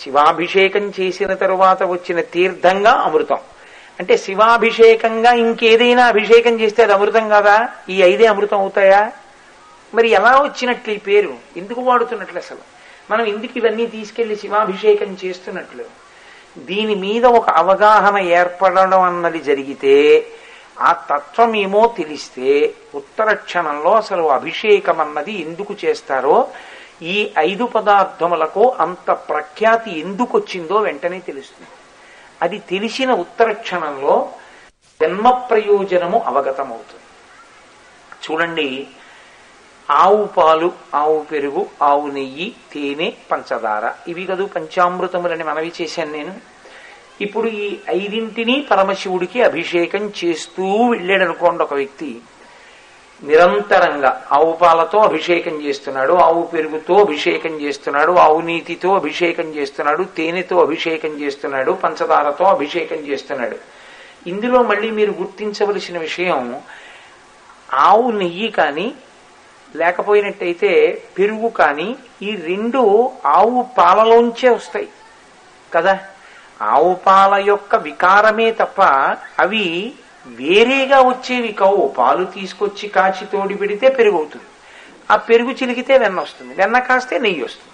[0.00, 3.38] శివాభిషేకం చేసిన తరువాత వచ్చిన తీర్థంగా అమృతం.
[4.00, 7.68] అంటే శివాభిషేకంగా ఇంకేదైనా అభిషేకం చేస్తే అది అమృతం కాదా?
[7.88, 9.12] ఈ ఐదే అమృతం అవుతాయా?
[9.94, 11.34] మరి ఎలా వచ్చినట్లు ఈ పేరు?
[11.56, 12.58] ఎందుకు వాడుతున్నట్లు అసలు?
[13.10, 16.09] మనం ఎందుకు ఇవన్నీ తీసుకెళ్ళి శివాభిషేకం చేస్తున్నట్లు?
[16.58, 20.26] దీని మీద ఒక అవగాహన ఏర్పడడం అన్నది జరిగితే
[20.80, 26.48] ఆ తత్వం ఏమో తెలిస్తే ఉత్తర క్షణంలో అసలు అభిషేకం అన్నది ఎందుకు చేస్తారో
[27.02, 31.70] ఈ ఐదు పదార్థములకు అంత ప్రఖ్యాతి ఎందుకు వచ్చిందో వెంటనే తెలుస్తుంది.
[32.42, 34.28] అది తెలిసిన ఉత్తర క్షణంలో
[35.00, 37.06] జన్మ ప్రయోజనము అవగతమవుతుంది.
[38.24, 38.86] చూడండి
[39.90, 43.92] ఆవు పాలు ఆవు పెరుగు ఆవు నెయ్యి తేనె పంచదార.
[44.08, 46.34] ఇవి కదూ పంచామృతములని మనవి చేశాను నేను.
[47.20, 52.16] ఇప్పుడు ఈ ఐదింటిని పరమశివుడికి అభిషేకం చేస్తూ వెళ్ళాడు అనుకోండి ఒక వ్యక్తి.
[53.22, 61.08] నిరంతరంగా ఆవు పాలతో అభిషేకం చేస్తున్నాడు ఆవు పెరుగుతో అభిషేకం చేస్తున్నాడు ఆవు నీతితో అభిషేకం చేస్తున్నాడు తేనెతో అభిషేకం
[61.08, 63.56] చేస్తున్నాడు పంచదారతో అభిషేకం చేస్తున్నాడు.
[64.26, 66.60] ఇందులో మళ్ళీ మీరు గుర్తించవలసిన విషయం
[67.74, 68.94] ఆవు నెయ్యి కానీ
[69.76, 74.88] లేకపోయినట్టయితే పెరుగు కానీ ఈ రెండు ఆవు పాలలోంచే వస్తాయి.
[75.74, 75.98] కదా?
[76.62, 78.82] ఆవు పాల యొక్క వికారమే తప్ప
[79.38, 79.92] అవి
[80.26, 81.94] వేరేగా వచ్చేవి కావు.
[81.98, 84.44] పాలు తీసుకొచ్చి కాచి తోడి పెడితే పెరుగు అవుతుంది
[85.10, 86.54] ఆ పెరుగు చిలికితే వెన్న వస్తుంది.
[86.54, 87.72] వెన్న కాస్తే నెయ్యి వస్తుంది.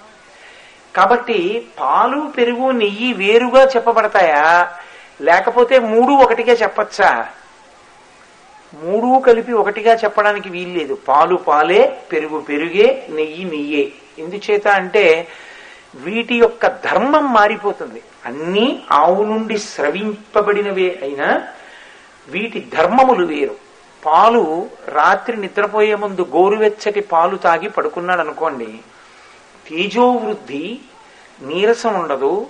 [0.96, 4.72] కాబట్టి పాలు పెరుగు నెయ్యి వేరుగా చెప్పబడతాయా?
[5.20, 7.28] లేకపోతే మూడు ఒకటిగా చెప్పచ్చా?
[8.74, 10.94] మూడు కలిపి ఒకటిగా చెప్పడానికి వీల్లేదు.
[11.08, 13.92] పాలు పాలే పెరుగు పెరుగే నెయ్యి నెయ్యే.
[14.18, 15.28] ఎందుచేత అంటే
[15.94, 18.02] వీటి యొక్క ధర్మం మారిపోతుంది.
[18.26, 21.48] అన్నీ ఆవు నుండి స్రవింపబడినవే అయినా
[22.28, 23.54] వీటి ధర్మములు వేరు.
[24.06, 28.78] పాలు రాత్రి నిద్రపోయే ముందు గోరువెచ్చటి పాలు తాగి పడుకున్నాడు అనుకోండి
[29.68, 30.78] తేజోవృద్ధి
[31.42, 32.46] నీరసం ఉండదు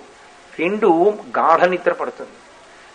[0.59, 2.36] రెండు గాఢ నిద్ర పడుతుంది.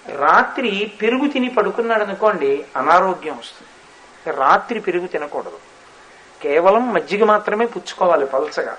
[0.08, 4.36] రాత్రి పెరుగు తిని పడుకున్నాడు అనుకోండి అనారోగ్యం వస్తుంది.
[4.36, 5.58] రాత్రి పెరుగు తినకూడదు.
[6.42, 8.76] కేవలం మజ్జిగ మాత్రమే పుచ్చుకోవాలి పలసగా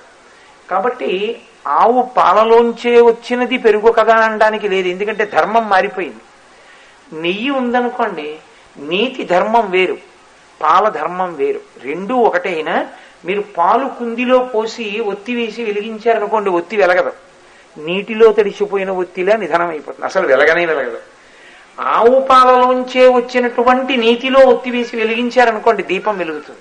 [0.70, 6.24] కాబట్టి ఆవు పాలలోంచే వచ్చినది పెరుగు కదా అనడానికి లేదు ఎందుకంటే ధర్మం మారిపోయింది.
[7.22, 8.40] నెయ్యి ఉందనుకోండి
[8.78, 9.98] నీతి ధర్మం వేరు
[10.62, 11.60] పాల ధర్మం వేరు.
[11.82, 12.88] రెండూ ఒకటైనా
[13.26, 17.14] మీరు పాలు కుందిలో పోసి ఒత్తి వేసి వెలిగించారనుకోండి ఒత్తి వెలగదు.
[17.78, 21.13] నీటిలో తడిచిపోయిన ఒత్తిలా నిధనం అయిపోతుంది అసలు వెలగనే వెలగదు.
[21.80, 26.60] ఆవు పాలలోంచే వచ్చినటువంటి నీతిలో ఒత్తివేసి వెలిగించారనుకోండి దీపం వెలుగుతుంది.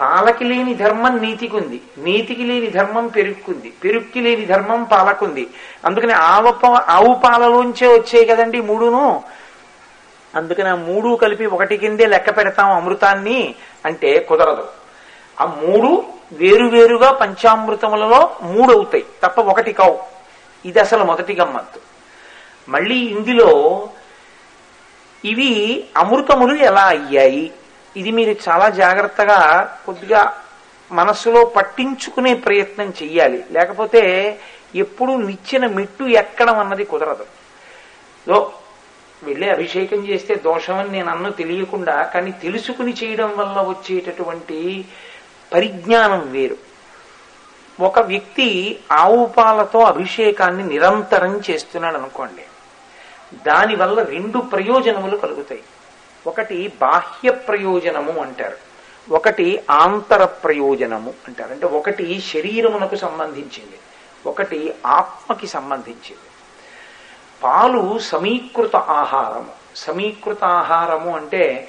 [0.00, 1.80] పాలకి లేని ధర్మం నీతికుంది.
[1.98, 3.72] నీతికి లేని ధర్మం పెరుక్కుంది.
[3.84, 5.46] పెరుక్కి లేని ధర్మం పాలకుంది.
[5.84, 9.22] అందుకని ఆవ ప- ఆవు పాలలోంచే వచ్చాయి కదండి మూడును.
[10.34, 13.54] అందుకని ఆ మూడు కలిపి ఒకటి కిందే లెక్క పెడతాం అమృతాన్ని
[13.86, 14.68] అంటే కుదరదు.
[15.40, 19.98] ఆ మూడు వేరువేరుగా పంచామృతములలో మూడు అవుతాయి తప్ప ఒకటి కావు.
[20.64, 21.93] ఇది అసలు మొదటి గమ్మత్తు.
[22.68, 23.50] మళ్ళీ ఇందులో
[25.24, 27.52] ఇవి అమృతములు ఎలా అయ్యాయి?
[27.96, 29.38] ఇది మీరు చాలా జాగ్రత్తగా
[29.86, 30.42] కొద్దిగా
[30.92, 33.44] మనస్సులో పట్టించుకునే ప్రయత్నం చెయ్యాలి.
[33.50, 34.02] లేకపోతే
[34.74, 37.26] ఎప్పుడు నిచ్చిన మెట్టు ఎక్కడం అన్నది కుదరదు.
[38.28, 38.52] లో
[39.22, 44.84] వెళ్ళి అభిషేకం చేస్తే దోషమని నేను అన్న తెలియకుండా కానీ తెలుసుకుని చేయడం వల్ల వచ్చేటటువంటి
[45.52, 46.56] పరిజ్ఞానం వేరు.
[47.80, 52.43] ఒక వ్యక్తి ఆవు పాలతో అభిషేకాన్ని నిరంతరం చేస్తున్నాడు అనుకోండి
[53.32, 55.62] దానివల్ల రెండు ప్రయోజనములు కలుగుతాయి.
[56.26, 58.56] ఒకటి బాహ్య ప్రయోజనము అంటారు.
[59.10, 61.52] ఒకటి ఆంతర ప్రయోజనము అంటారు.
[61.52, 63.78] అంటే ఒకటి శరీరమునకు సంబంధించింది.
[64.26, 66.30] ఒకటి ఆత్మకి సంబంధించింది.
[67.42, 69.52] పాలు సమీకృత ఆహారము.
[69.76, 71.68] సమీకృత ఆహారము అంటే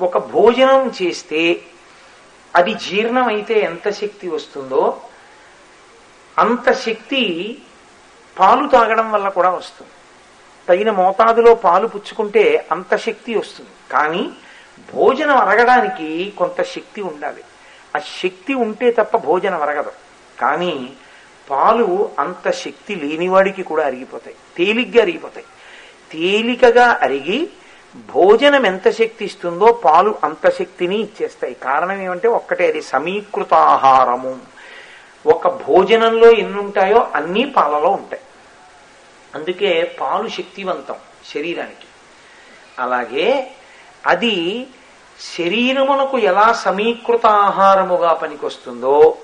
[0.00, 1.62] ఒక భోజనం చేస్తే
[2.56, 5.00] అది జీర్ణమైతే ఎంత శక్తి వస్తుందో
[6.38, 7.62] అంత శక్తి
[8.38, 9.90] పాలు తాగడం వల్ల కూడా వస్తుంది.
[10.70, 13.70] తగిన మోతాదులో పాలు పుచ్చుకుంటే అంత శక్తి వస్తుంది.
[13.92, 14.30] కానీ
[14.94, 17.42] భోజనం అరగడానికి కొంత శక్తి ఉండాలి.
[17.96, 19.92] ఆ శక్తి ఉంటే తప్ప భోజనం అరగదు.
[20.40, 20.90] కానీ
[21.50, 24.36] పాలు అంత శక్తి లేనివాడికి కూడా అరిగిపోతాయి.
[24.56, 25.46] తేలిగ్గా అరిగిపోతాయి.
[26.12, 27.50] తేలికగా అరిగి
[27.96, 31.54] భోజనం ఎంత శక్తి ఇస్తుందో పాలు అంత శక్తిని ఇచ్చేస్తాయి.
[31.54, 34.38] కారణం ఏమంటే ఒక్కటే అది సమీకృత ఆహారము
[35.26, 38.22] ఒక భోజనంలో ఎన్ని ఉంటాయో అన్నీ పాలలో ఉంటాయి.
[39.34, 40.94] అందుకే పాలు శక్తివంతం
[41.34, 41.86] శరీరానికి.
[42.78, 43.50] అలాగే
[44.06, 44.66] అది
[45.38, 49.18] శరీరమునకు ఎలా సమీకృత ఆహారముగా పనికొస్తుందో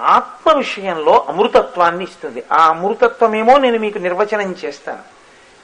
[0.00, 2.44] ఆత్మ విషయంలో అమృతత్వాన్ని ఇస్తుంది.
[2.52, 5.02] ఆ అమృతత్వమేమో నేను మీకు నిర్వచనం చేస్తాను.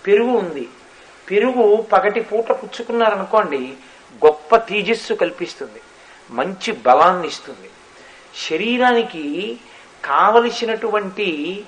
[0.07, 0.69] పెరుగు ఉంది.
[1.31, 3.75] పెరుగు పగటి పూట పుచ్చుకున్నారనుకోండి
[4.25, 5.81] గొప్ప తేజస్సు కల్పిస్తుంది.
[6.31, 7.71] మంచి బలాన్ని ఇస్తుంది
[8.51, 9.59] శరీరానికి
[10.05, 11.65] కావలసినటువంటి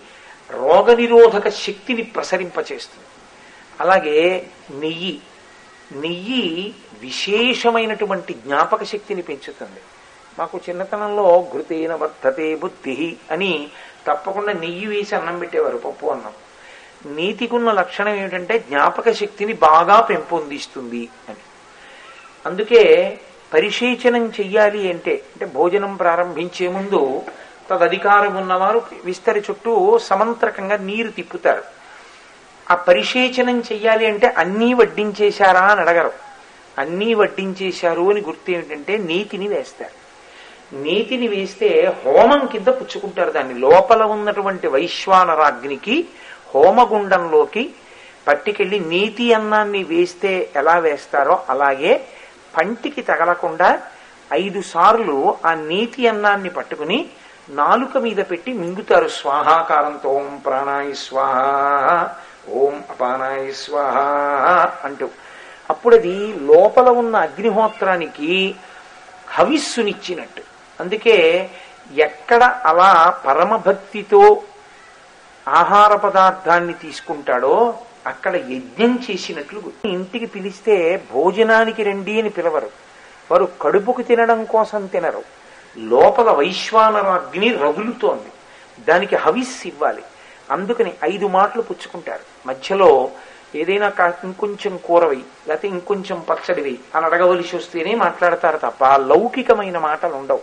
[0.53, 3.07] రోగనిరోధక శక్తిని ప్రసరింపచేస్తుంది.
[3.81, 5.21] అలాగే నెయ్యి.
[5.93, 9.81] నెయ్యి విశేషమైనటువంటి జ్ఞాపక శక్తిని పెంచుతుంది.
[10.39, 13.69] మాకు చిన్నతనంలో ఘృతేన వర్ధతే బుద్ధి అని
[14.07, 16.33] తప్పకుండా నెయ్యి వేసి అన్నం పెట్టేవారు పప్పు అన్నం.
[17.17, 21.39] నీతికున్న లక్షణం ఏమిటంటే జ్ఞాపక శక్తిని బాగా పెంపొందిస్తుంది అని.
[22.47, 23.19] అందుకే
[23.55, 27.23] పరిశేచనం చెయ్యాలి అంటే అంటే భోజనం ప్రారంభించే ముందు
[27.71, 31.63] తదధికారం ఉన్నవారు విస్తరి చుట్టూ సమంత్రకంగా నీరు తిప్పుతారు.
[32.71, 36.13] ఆ పరిశేచనం చెయ్యాలి అంటే అన్నీ వడ్డించేశారా అని అడగరు.
[36.79, 40.01] అన్నీ వడ్డించేశారు అని గుర్తు ఏమిటంటే నీతిని వేస్తారు.
[40.75, 43.55] నీతిని వేస్తే హోమం కింద పుచ్చుకుంటారు దాన్ని.
[43.55, 46.09] లోపల ఉన్నటువంటి వైశ్వానరాగ్నికి
[46.55, 47.71] హోమగుండంలోకి
[48.29, 52.05] పట్టుకెళ్ళి నీతి అన్నాన్ని వేస్తే ఎలా వేస్తారో అలాగే
[52.57, 53.83] పంటికి తగలకుండా
[54.33, 57.09] ఐదు సార్లు ఆ నీతి అన్నాన్ని పట్టుకుని
[57.51, 60.09] నాలుక మీద పెట్టి మింగుతారు స్వాహాకారంతో.
[60.09, 62.09] ఓం ప్రాణాయ స్వాహ
[62.51, 63.97] ఓం అపానాయ స్వాహ
[64.85, 65.09] అంటూ.
[65.71, 68.55] అప్పుడది లోపల ఉన్న అగ్నిహోత్రానికి
[69.29, 70.43] హవిస్సునిచ్చినట్టు.
[70.81, 71.51] అందుకే
[71.95, 74.43] ఎక్కడ అలా పరమభక్తితో
[75.49, 82.71] ఆహార పదార్థాన్ని తీసుకుంటాడో అక్కడ యజ్ఞం చేసినట్లు ఇంటికి పిలిస్తే భోజనానికి రండి అని పిలవరు.
[83.31, 85.40] వారు కడుపుకు తినడం కోసం తినరు.
[85.79, 88.33] లోపల వైశ్వానరాగ్ని రగులుతోంది.
[88.85, 90.03] దానికి హవిస్ ఇవ్వాలి.
[90.51, 92.49] అందుకని ఐదు మాటలు పుచ్చుకుంటారు.
[92.49, 93.11] మధ్యలో
[93.55, 100.41] ఏదైనా కా- ఇంకొంచెం కూరవి లేకపోతే ఇంకొంచెం పచ్చడివి అని అడగవలసి వస్తేనే మాట్లాడతారు తప్ప లౌకికమైన మాటలు ఉండవు.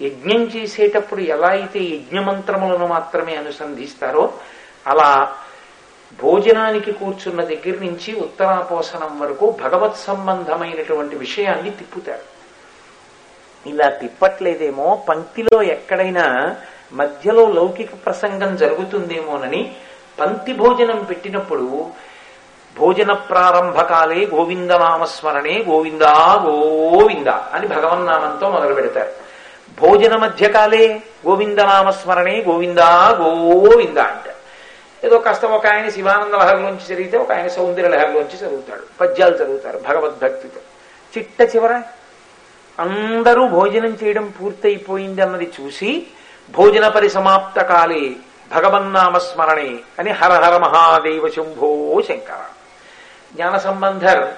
[0.00, 4.32] యజ్ఞం చేసేటప్పుడు ఎలా అయితే యజ్ఞమంత్రములను మాత్రమే అనుసంధిస్తారో
[4.86, 5.32] అలా
[6.22, 12.39] భోజనానికి కూర్చున్న దగ్గర నుంచి ఉత్తరాపోసనం వరకు భగవత్ సంబంధమైనటువంటి విషయాన్ని తిప్పుతారు.
[13.66, 16.56] ఇలా తిప్పట్లేదేమో పంక్తిలో ఎక్కడైనా
[16.92, 19.74] మధ్యలో లౌకిక ప్రసంగం జరుగుతుందేమోనని
[20.20, 21.86] పంక్తి భోజనం పెట్టినప్పుడు
[22.78, 29.10] భోజన ప్రారంభకాలే గోవిందనామస్మరణే గోవిందా గోవింద అని భగవన్నామంతో మొదలు పెడతారు.
[29.80, 34.40] భోజన మధ్యకాలే గోవిందనామస్మరణే గోవిందా గోవింద అంటారు.
[35.06, 40.60] ఏదో కష్టం ఒక ఆయన శివానంద లహరిలోంచి చదివితే ఒక ఆయన సౌందర్య లహరిలోంచి చదువుతాడు పద్యాలు చదువుతారు భగవద్భక్తితో.
[41.16, 41.82] చిట్ట చివర
[42.80, 46.06] అందరూ భోజనం చేయడం పూర్తయిపోయింది అన్నది చూసి
[46.50, 48.12] భోజన పరిసమాప్త కాలే
[48.54, 52.42] భగవన్నామస్మరణే అని హర హర మహాదేవ శంభో శంకర.
[53.34, 54.28] జ్ఞాన సంబంధర్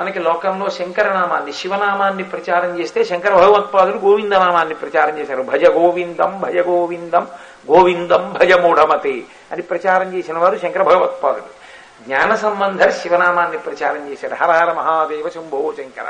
[0.00, 5.42] మనకి లోకంలో శంకరనామాన్ని శివనామాన్ని ప్రచారం చేస్తే శంకర భగవత్పాదులు గోవిందనామాన్ని ప్రచారం చేశారు.
[5.42, 7.26] భజ గోవిందం భజ గోవిందం
[7.70, 9.22] గోవిందం భజ మూఢమతే
[9.52, 11.50] అని ప్రచారం చేసిన వారు శంకర భగవత్పాదులు
[12.04, 14.34] జ్ఞాన సంబంధర్ శివనామాన్ని ప్రచారం చేశారు.
[14.34, 16.08] హరహర మహాదేవ శంభో శంకర.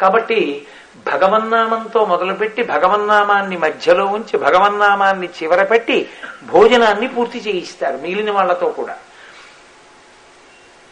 [0.00, 0.66] కాబట్టి
[1.04, 6.08] భగవన్నామంతో మొదలుపెట్టి భగవన్నామాన్ని మధ్యలో ఉంచి భగవన్నామాన్ని చివర పెట్టి
[6.44, 8.96] భోజనాన్ని పూర్తి చేయిస్తారు మిగిలిన వాళ్ళతో కూడా.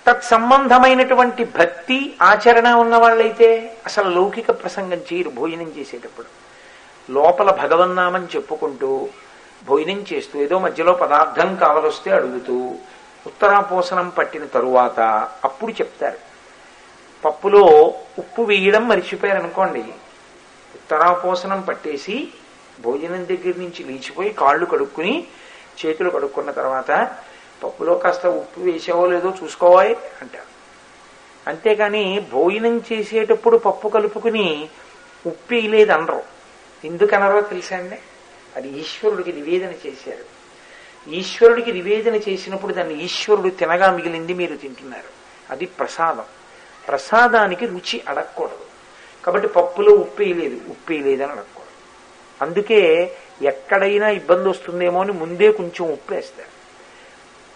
[0.07, 6.27] తత్సంబంధమైనటువంటి భక్తి ఆచరణ ఉన్న వాళ్ళైతే అసలు లౌకిక ప్రసంగం చేయరు భోజనం చేసేటప్పుడు.
[7.13, 9.09] లోపల భగవన్నామం చెప్పుకుంటూ
[9.67, 12.75] భోజనం చేస్తూ ఏదో మధ్యలో పదార్థం కావలొస్తే అడుగుతూ
[13.27, 15.01] ఉత్తరాపోసనం పట్టిన తరువాత
[15.45, 16.34] అప్పుడు చెప్తారు.
[17.25, 19.81] పప్పులో ఉప్పు వేయడం మర్చిపోయారు అనుకోండి
[20.75, 22.29] ఉత్తరాపోసనం పట్టేసి
[22.81, 25.27] భోజనం దగ్గర నుంచి లేచిపోయి కాళ్ళు కడుక్కుని
[25.87, 27.17] చేతులు కడుక్కున్న తర్వాత
[27.65, 30.55] పప్పులో కాస్త ఉప్పు వేసావో లేదో చూసుకోవాలి అంటారు.
[31.47, 34.69] అంతేకాని భోజనం చేసేటప్పుడు పప్పు కలుపుకుని
[35.27, 36.23] ఉప్పు వేయలేదు అనరు.
[36.85, 37.99] ఎందుకనరో తెలుసా అండి?
[38.57, 40.35] అది ఈశ్వరుడికి నివేదన చేశారు.
[41.11, 45.09] ఈశ్వరుడికి నివేదన చేసినప్పుడు దాన్ని ఈశ్వరుడు తినగా మిగిలింది మీరు తింటున్నారు.
[45.51, 46.25] అది ప్రసాదం.
[46.89, 48.65] ప్రసాదానికి రుచి అడగకూడదు.
[49.25, 51.65] కాబట్టి పప్పులో ఉప్పు వేయలేదు ఉప్పు వేయలేదని అడగకూడదు.
[52.43, 53.13] అందుకే
[53.43, 56.49] ఎక్కడైనా ఇబ్బంది వస్తుందేమో అని ముందే కొంచెం ఉప్పు వేస్తారు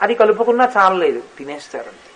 [0.02, 2.10] అది కలుపుకున్నా చాలలేదు తినేస్తారు అంతే.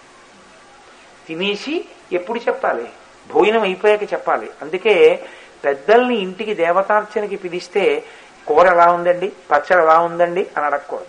[1.28, 2.88] తినేసి ఎప్పుడు చెప్పాలి?
[3.32, 4.50] భోజనం అయిపోయాక చెప్పాలి.
[4.62, 5.26] అందుకే
[5.64, 8.04] పెద్దల్ని ఇంటికి దేవతార్చనకి పిలిస్తే
[8.46, 9.32] కూర ఎలా ఉందండి?
[9.50, 10.46] పచ్చడి ఎలా ఉందండి?
[10.56, 11.06] అని అడగకూడదు.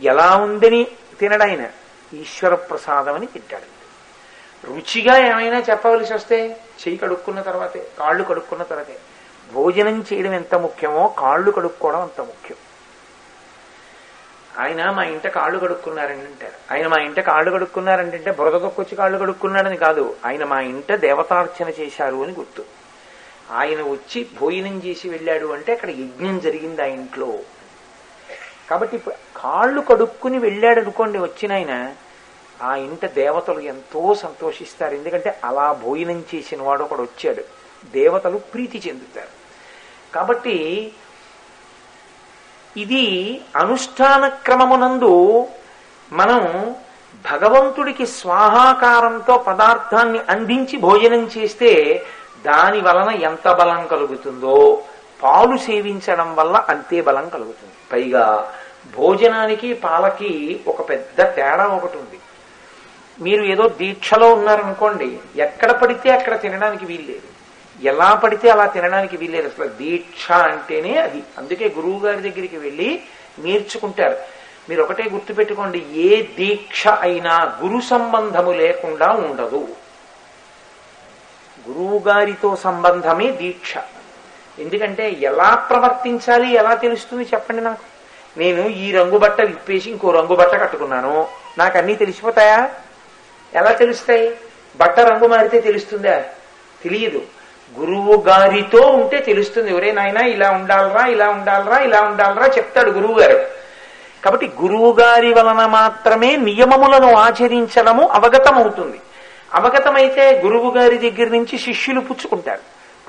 [0.00, 0.86] ఎలా ఉందని
[1.20, 1.68] తినడాయన?
[2.14, 3.75] ఈశ్వర ప్రసాదం అని తింటాడు.
[4.64, 8.96] రుచిగా ఏమైనా చెప్పవలసి వస్తే చెయ్యి కడుక్కున్న తర్వాతే కాళ్ళు కడుక్కున్న తర్వాతే.
[9.52, 12.56] భోజనం చేయడం ఎంత ముఖ్యమో కాళ్ళు కడుక్కోవడం అంత ముఖ్యం.
[14.58, 16.74] ఆయన మా ఇంట కాళ్ళు కడుక్కున్నారని అంటారు.
[16.74, 20.16] ఆయన మా ఇంట కాళ్ళు కడుక్కున్నారంటే బురద తొక్కొచ్చి కాళ్ళు కడుక్కున్నాడని కాదు.
[20.24, 22.64] ఆయన మా ఇంట దేవతార్చన చేశారు అని గుర్తు.
[23.50, 27.38] ఆయన వచ్చి భోజనం చేసి వెళ్ళాడు అంటే అక్కడ యజ్ఞం జరిగింది ఆ ఇంట్లో.
[28.70, 28.98] కాబట్టి
[29.36, 31.94] కాళ్ళు కడుక్కుని వెళ్ళాడు అనుకోండి వచ్చిన ఆయన
[32.62, 34.94] ఆ ఇంట దేవతలు ఎంతో సంతోషిస్తారు.
[34.94, 37.42] ఎందుకంటే అలా భోజనం చేసిన వాడు ఒకడు వచ్చాడు.
[37.92, 39.34] దేవతలు ప్రీతి చెందుతారు.
[40.14, 40.92] కాబట్టి
[42.76, 45.46] ఇది అనుష్ఠాన క్రమమునందు
[46.12, 46.74] మనం
[47.32, 52.06] భగవంతుడికి స్వాహాకారంతో పదార్థాన్ని అందించి భోజనం చేస్తే
[52.46, 54.82] దాని వలన ఎంత బలం కలుగుతుందో
[55.22, 57.74] పాలు సేవించడం వల్ల అంతే బలం కలుగుతుంది.
[57.92, 58.52] పైగా
[58.96, 62.15] భోజనానికి పాలకి ఒక పెద్ద తేడా ఒకటి ఉంది
[63.20, 67.36] మీరు ఏదో దీక్షలో ఉన్నారనుకోండి ఎక్కడ పడితే అక్కడ తినడానికి వీల్లేదు.
[67.82, 69.46] ఎలా పడితే అలా తినడానికి వీల్లేదు.
[69.46, 71.22] అసలు దీక్ష అంటేనే అది.
[71.38, 73.02] అందుకే గురువు గారి దగ్గరికి వెళ్ళి
[73.38, 74.16] నేర్చుకుంటారు.
[74.68, 79.68] మీరు ఒకటే గుర్తుపెట్టుకోండి ఏ దీక్ష అయినా గురు సంబంధము లేకుండా ఉండదు.
[81.68, 83.74] గురువు గారితో సంబంధమే దీక్ష.
[84.58, 87.82] ఎందుకంటే ఎలా ప్రవర్తించాలి ఎలా తెలుస్తుంది చెప్పండి నాకు.
[88.38, 91.28] నేను ఈ రంగు బట్ట విప్పేసి ఇంకో రంగు బట్ట కట్టుకున్నాను.
[91.58, 92.70] నాకు అన్నీ తెలిసిపోతాయా?
[93.54, 94.34] ఎలా తెలుస్తాయి?
[94.76, 96.22] బట్ట రంగు మారితే తెలుస్తుందా?
[96.82, 97.22] తెలియదు.
[97.78, 99.72] గురువు గారితో ఉంటే తెలుస్తుంది.
[99.72, 103.46] ఒరే నాయన ఇలా ఉండాలరా ఇలా ఉండాలరా ఇలా ఉండాలరా చెప్తాడు గురువు గారు.
[104.24, 109.00] కాబట్టి గురువు గారి వలన మాత్రమే నియమములను ఆచరించడము అవగతమవుతుంది.
[109.54, 112.60] అవగతమైతే గురువు గారి దగ్గర నుంచి శిష్యులు పుచ్చుకుంటారు.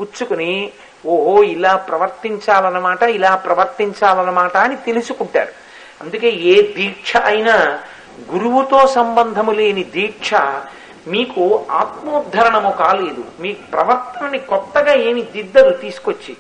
[0.02, 0.72] పుచ్చుకుని
[1.06, 5.52] ఓహో ఇలా ప్రవర్తించాలన్నమాట ఇలా ప్రవర్తించాలన్నమాట అని తెలుసుకుంటారు.
[6.02, 7.80] అందుకే ఏ దీక్ష అయినా
[8.32, 10.34] గురువుతో సంబంధము లేని దీక్ష
[11.08, 13.24] మీకు ఆత్మోద్ధరణము కాలేదు.
[13.40, 16.38] మీ ప్రవర్తనని కొత్తగా ఏమి దిద్దరు తీసుకొచ్చి.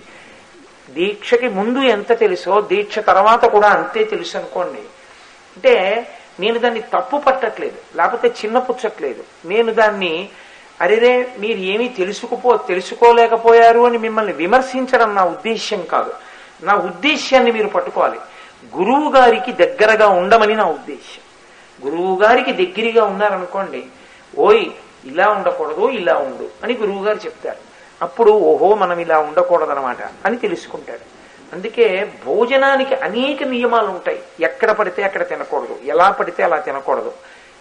[0.89, 4.79] దీక్షకి ముందు ఎంత తెలుసో దీక్ష తర్వాత కూడా అంతే తెలుసు అనుకోండి.
[5.55, 5.75] అంటే
[6.39, 9.23] నేను దాన్ని తప్పు పట్టట్లేదు లేకపోతే చిన్న పుచ్చట్లేదు.
[9.45, 10.29] నేను దాన్ని
[10.81, 16.13] అరేరే మీరు ఏమీ తెలుసుకుపో తెలుసుకోలేకపోయారు అని మిమ్మల్ని విమర్శించడం నా ఉద్దేశ్యం కాదు.
[16.63, 18.19] నా ఉద్దేశ్యాన్ని మీరు పట్టుకోవాలి.
[18.77, 21.26] గురువు గారికి దగ్గరగా ఉండమని నా ఉద్దేశ్యం.
[21.85, 23.85] గురువు గారికి దగ్గరగా ఉన్నారనుకోండి
[24.37, 24.65] ఓయ్
[25.05, 27.61] ఇలా ఉండకూడదు ఇలా ఉండు అని గురువు గారు చెప్తారు.
[28.01, 31.05] అప్పుడు ఓహో మనం ఇలా ఉండకూడదనమాట అని తెలుసుకుంటాడు.
[31.55, 37.11] అందుకే భోజనానికి అనేక నియమాలు ఉంటాయి ఎక్కడ పడితే అక్కడ తినకూడదు ఎలా పడితే అలా తినకూడదు.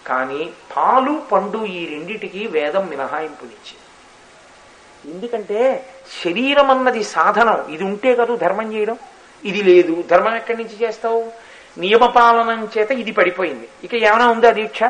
[0.07, 3.83] కానీ పాలు పండు ఈ రెండిటికి వేదం మినహాయింపునిచ్చింది
[5.13, 5.89] ఎందుకంటే
[6.23, 7.65] శరీరం అన్నది సాధనం.
[7.69, 8.97] ఇది ఉంటే కదా ధర్మం చేయడం?
[9.45, 10.03] ఇది లేదు.
[10.07, 11.46] ధర్మం ఎక్కడి నుంచి చేస్తావు?
[11.77, 13.67] నియమపాలనం చేత ఇది పడిపోయింది.
[13.83, 14.83] ఇక ఏమైనా ఉందా దీక్ష?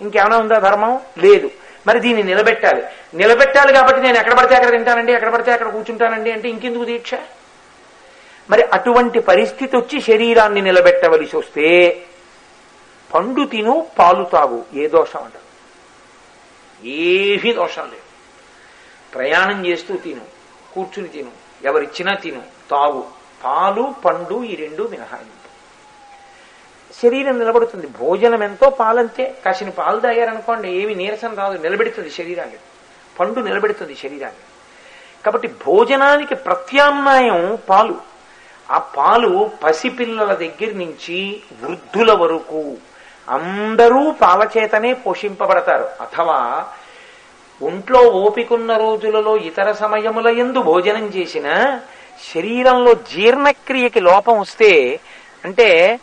[0.00, 1.00] ఇంకేమైనా ఉందా ధర్మం?
[1.18, 1.50] లేదు.
[1.86, 2.82] మరి దీన్ని నిలబెట్టాలి.
[3.14, 7.14] నిలబెట్టాలి కాబట్టి నేను ఎక్కడ పడితే అక్కడ తింటానండి ఎక్కడ పడితే అక్కడ కూర్చుంటానండి అంటే ఇంకెందుకు దీక్ష?
[8.50, 12.02] మరి అటువంటి పరిస్థితి వచ్చి శరీరాన్ని నిలబెట్టవలసి వస్తే
[13.14, 14.64] పండు తిను పాలు తాగు.
[14.74, 15.48] ఏ దోషం అంటారు?
[16.86, 18.08] ఏమీ దోషం లేదు.
[19.14, 20.20] ప్రయాణం చేస్తూ తిను
[20.74, 21.30] కూర్చుని తిను.
[21.64, 23.04] ఎవరిచ్చినా తిను తాగు.
[23.44, 25.37] పాలు పండు ఈ రెండు మినహాయింపు
[27.02, 27.86] శరీరం నిలబడుతుంది.
[27.86, 29.34] భోజనం ఎంతో పాలంతే.
[29.44, 31.62] కాసిన పాలు తాగారనుకోండి ఏమి నీరసం రాదు.
[31.62, 32.56] నిలబెడుతుంది శరీరాన్ని.
[33.20, 34.40] పండు నిలబెడుతుంది శరీరాన్ని.
[35.24, 37.94] కాబట్టి భోజనానికి ప్రత్యామ్నాయం పాలు.
[38.70, 42.76] ఆ పాలు పసిపిల్లల దగ్గర నుంచి వృద్ధుల వరకు
[43.28, 45.88] అందరూ పాల చేతనే పోషింపబడతారు.
[46.00, 46.64] అథవా
[47.62, 51.78] ఒంట్లో ఓపికున్న రోజులలో ఇతర సమయముల ఎందు భోజనం చేసిన
[52.34, 55.00] శరీరంలో జీర్ణక్రియకి లోపం వస్తే
[55.44, 56.00] అంటే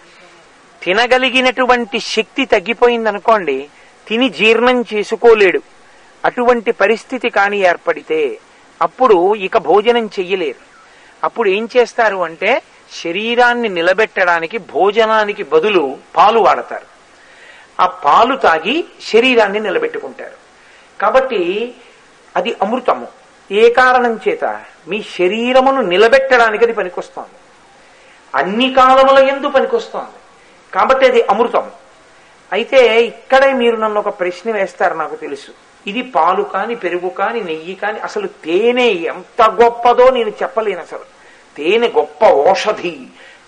[0.86, 3.68] తినగలిగినటువంటి శక్తి తగ్గిపోయిందనుకోండి
[4.08, 5.62] తిని జీర్ణం చేసుకోలేడు.
[6.26, 8.40] అటువంటి పరిస్థితి కాని ఏర్పడితే
[8.82, 10.60] అప్పుడు ఇక భోజనం చెయ్యలేరు.
[11.24, 12.62] అప్పుడు ఏం చేస్తారు అంటే
[13.04, 16.86] శరీరాన్ని నిలబెట్టడానికి భోజనానికి బదులు పాలు వాడతారు.
[17.80, 20.36] ఆ పాలు తాగి శరీరాన్ని నిలబెట్టుకుంటారు.
[21.02, 21.74] కాబట్టి
[22.36, 23.08] అది అమృతము.
[23.52, 24.62] ఏ కారణం చేత?
[24.88, 27.40] మీ శరీరమును నిలబెట్టడానికి అది పనికొస్తోంది.
[28.36, 30.25] అన్ని కాలముల ఎందు పనికొస్తోంది.
[30.76, 31.72] కాబట్టి అది అమృతం.
[32.54, 35.52] అయితే ఇక్కడే మీరు నన్ను ఒక ప్రశ్న వేస్తారు నాకు తెలుసు.
[35.88, 41.06] ఇది పాలు కాని పెరుగు కాని నెయ్యి కాని అసలు తేనె ఎంత గొప్పదో నేను చెప్పలేను అసలు.
[41.58, 42.98] తేనె గొప్ప ఔషధి.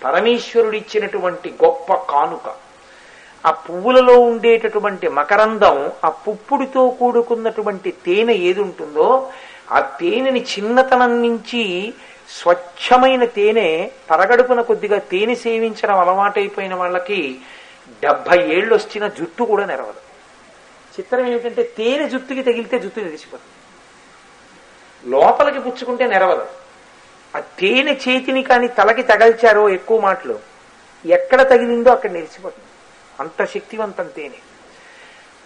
[0.04, 2.48] పరమేశ్వరుడిచ్చినటువంటి గొప్ప కానుక.
[3.46, 9.30] ఆ పువ్వులలో ఉండేటటువంటి మకరందం ఆ పుప్పుడితో కూడుకున్నటువంటి తేనె ఏది ఉంటుందో
[9.72, 11.94] ఆ తేనెని చిన్నతనం నుంచి
[12.28, 17.20] స్వచ్ఛమైన తేనె పరగడుపున కొద్దిగా తేనె సేవించడం అలవాటైపోయిన వాళ్ళకి
[18.02, 20.00] డెబ్బై ఏళ్ళు వచ్చిన జుట్టు కూడా నెరవదు.
[20.94, 23.54] చిత్రం ఏమిటంటే తేనె జుట్టుకి తగిలితే జుట్టు నిలిచిపోతుంది
[25.04, 26.46] లోపలికి పుచ్చుకుంటే నెరవదు.
[27.36, 30.38] ఆ తేనె చేతిని కానీ తలకి తగల్చారో ఎక్కువ మాటలు
[31.04, 32.66] ఎక్కడ తగిలిందో అక్కడ నిలిచిపోతుంది
[33.20, 34.40] అంత శక్తివంతం తేనె.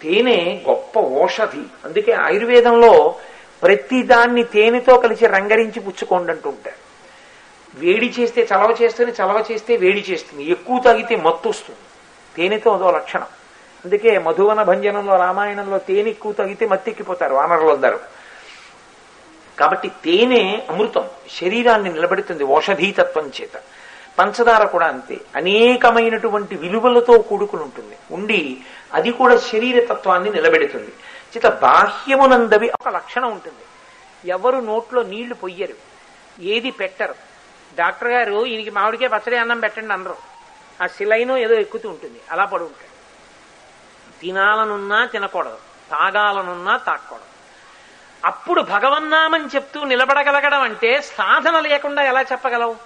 [0.03, 1.65] తేనె గొప్ప ఓషధి.
[1.85, 2.95] అందుకే ఆయుర్వేదంలో
[3.63, 6.83] ప్రతి దాన్ని తేనెతో కలిసి రంగరించి పుచ్చుకోండి అంటుంటారు
[7.75, 10.45] వేడి చేస్తే చలవ చేస్తుంది చలవ చేస్తే వేడి చేస్తుంది.
[10.45, 11.79] ఎక్కువ తాగితే మత్తు వస్తుంది.
[12.37, 13.27] తేనెతో అదో లక్షణం.
[13.85, 17.99] అందుకే మధువన భంజనంలో రామాయణంలో తేనె ఎక్కువ తాగితే మత్తెక్కిపోతారు వానరులందరూ.
[19.59, 21.05] కాబట్టి తేనె అమృతం.
[21.41, 23.63] శరీరాన్ని నిలబెడుతుంది ఓషధీతత్వం చేత.
[24.19, 25.21] పంచదార కూడా అంతే.
[25.37, 28.57] అనేకమైనటువంటి విలువలతో కూడుకుని ఉంటుంది ఉండి
[28.93, 30.93] అది కూడా శరీర తత్వాన్ని నిలబెడుతుంది.
[31.37, 33.65] చేత బాహ్యమునందవి ఒక లక్షణం ఉంటుంది.
[34.31, 35.75] ఎవరు నోట్లో నీళ్ళు పొయ్యరు.
[36.41, 37.15] ఏది పెట్టరు.
[37.75, 40.17] డాక్టర్ గారు ఈయనకి మామిడికే పచ్చడి అన్నం పెట్టండి అందరూ
[40.83, 42.21] ఆ శిలైనో ఏదో ఎక్కుతూ ఉంటుంది.
[42.31, 42.93] అలా పడి ఉంటాడు.
[44.21, 45.59] తినాలనున్నా తినకూడదు.
[45.91, 47.25] తాగాలనున్నా తాకూడదు
[48.25, 52.77] అప్పుడు భగవన్నామని చెప్తూ నిలబడగలగడం అంటే సాధన లేకుండా ఎలా చెప్పగలవు?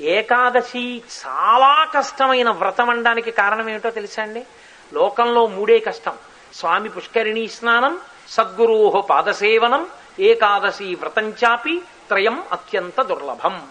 [0.00, 4.46] ఏకాదశి చాలా కష్టమైన వ్రతం అనడానికి కారణం ఏమిటో తెలుసా అండి?
[4.92, 6.12] లోకంలో మూడే కష్టం.
[6.52, 9.86] స్వామి పుష్కరిణీ స్నానం సద్గురో పాదసేవనం
[10.18, 13.68] ఏకాదశి వ్రతం చాపి త్రయం అత్యంత దుర్లభం.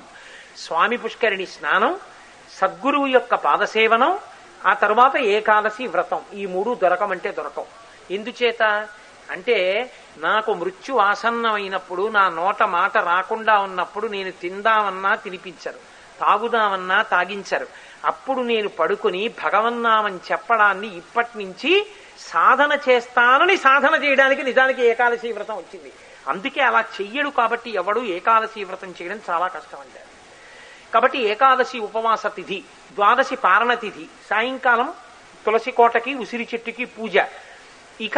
[0.58, 2.00] స్వామి పుష్కరిణి స్నానం
[2.54, 4.20] సద్గురువు యొక్క పాదసేవనం
[4.68, 6.22] ఆ తర్వాత ఏకాదశి వ్రతం.
[6.34, 7.66] ఈ మూడు దొరకమంటే దొరకవు.
[8.12, 8.88] ఎందుచేత?
[9.32, 15.78] అంటే నాకు మృత్యు ఆసన్నమైనప్పుడు నా నోట మాట రాకుండా ఉన్నప్పుడు నేను తిందామన్నా తినిపించరు.
[16.20, 17.68] తాగుదామన్నా తాగించరు.
[18.06, 21.88] అప్పుడు నేను పడుకుని భగవన్నామని చెప్పడాన్ని ఇప్పటి నుంచి
[22.30, 25.92] సాధన చేస్తానని సాధన చేయడానికి నిజానికి ఏకాదశి వ్రతం వచ్చింది.
[26.28, 30.10] అందుకే అలా చెయ్యడు కాబట్టి ఎవడు ఏకాదశి వ్రతం చేయడం చాలా కష్టం అంటారు
[30.94, 32.60] కాబట్టి ఏకాదశి ఉపవాస తిథి
[32.96, 34.94] ద్వాదశి పారణ తిథి సాయంకాలం
[35.46, 37.18] తులసి కోటకి ఉసిరి చెట్టుకి పూజ.
[38.02, 38.18] ఇక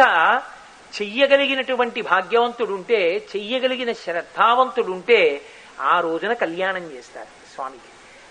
[1.00, 5.20] చెయ్యగలిగినటువంటి భాగ్యవంతుడుంటే చెయ్యగలిగిన శ్రద్ధావంతుడుంటే
[5.80, 7.90] ఆ రోజున కళ్యాణం చేస్తారు స్వామికి.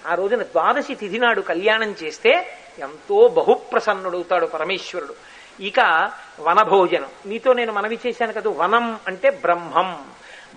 [0.10, 2.32] ఆ రోజున ద్వాదశి తిథి నాడు కళ్యాణం చేస్తే
[2.80, 5.16] ఎంతో బహుప్రసన్నుడవుతాడు పరమేశ్వరుడు.
[5.60, 7.08] ఇక వనభోజనం.
[7.26, 10.12] మీతో నేను మనవి చేశాను కదా వనం అంటే బ్రహ్మం.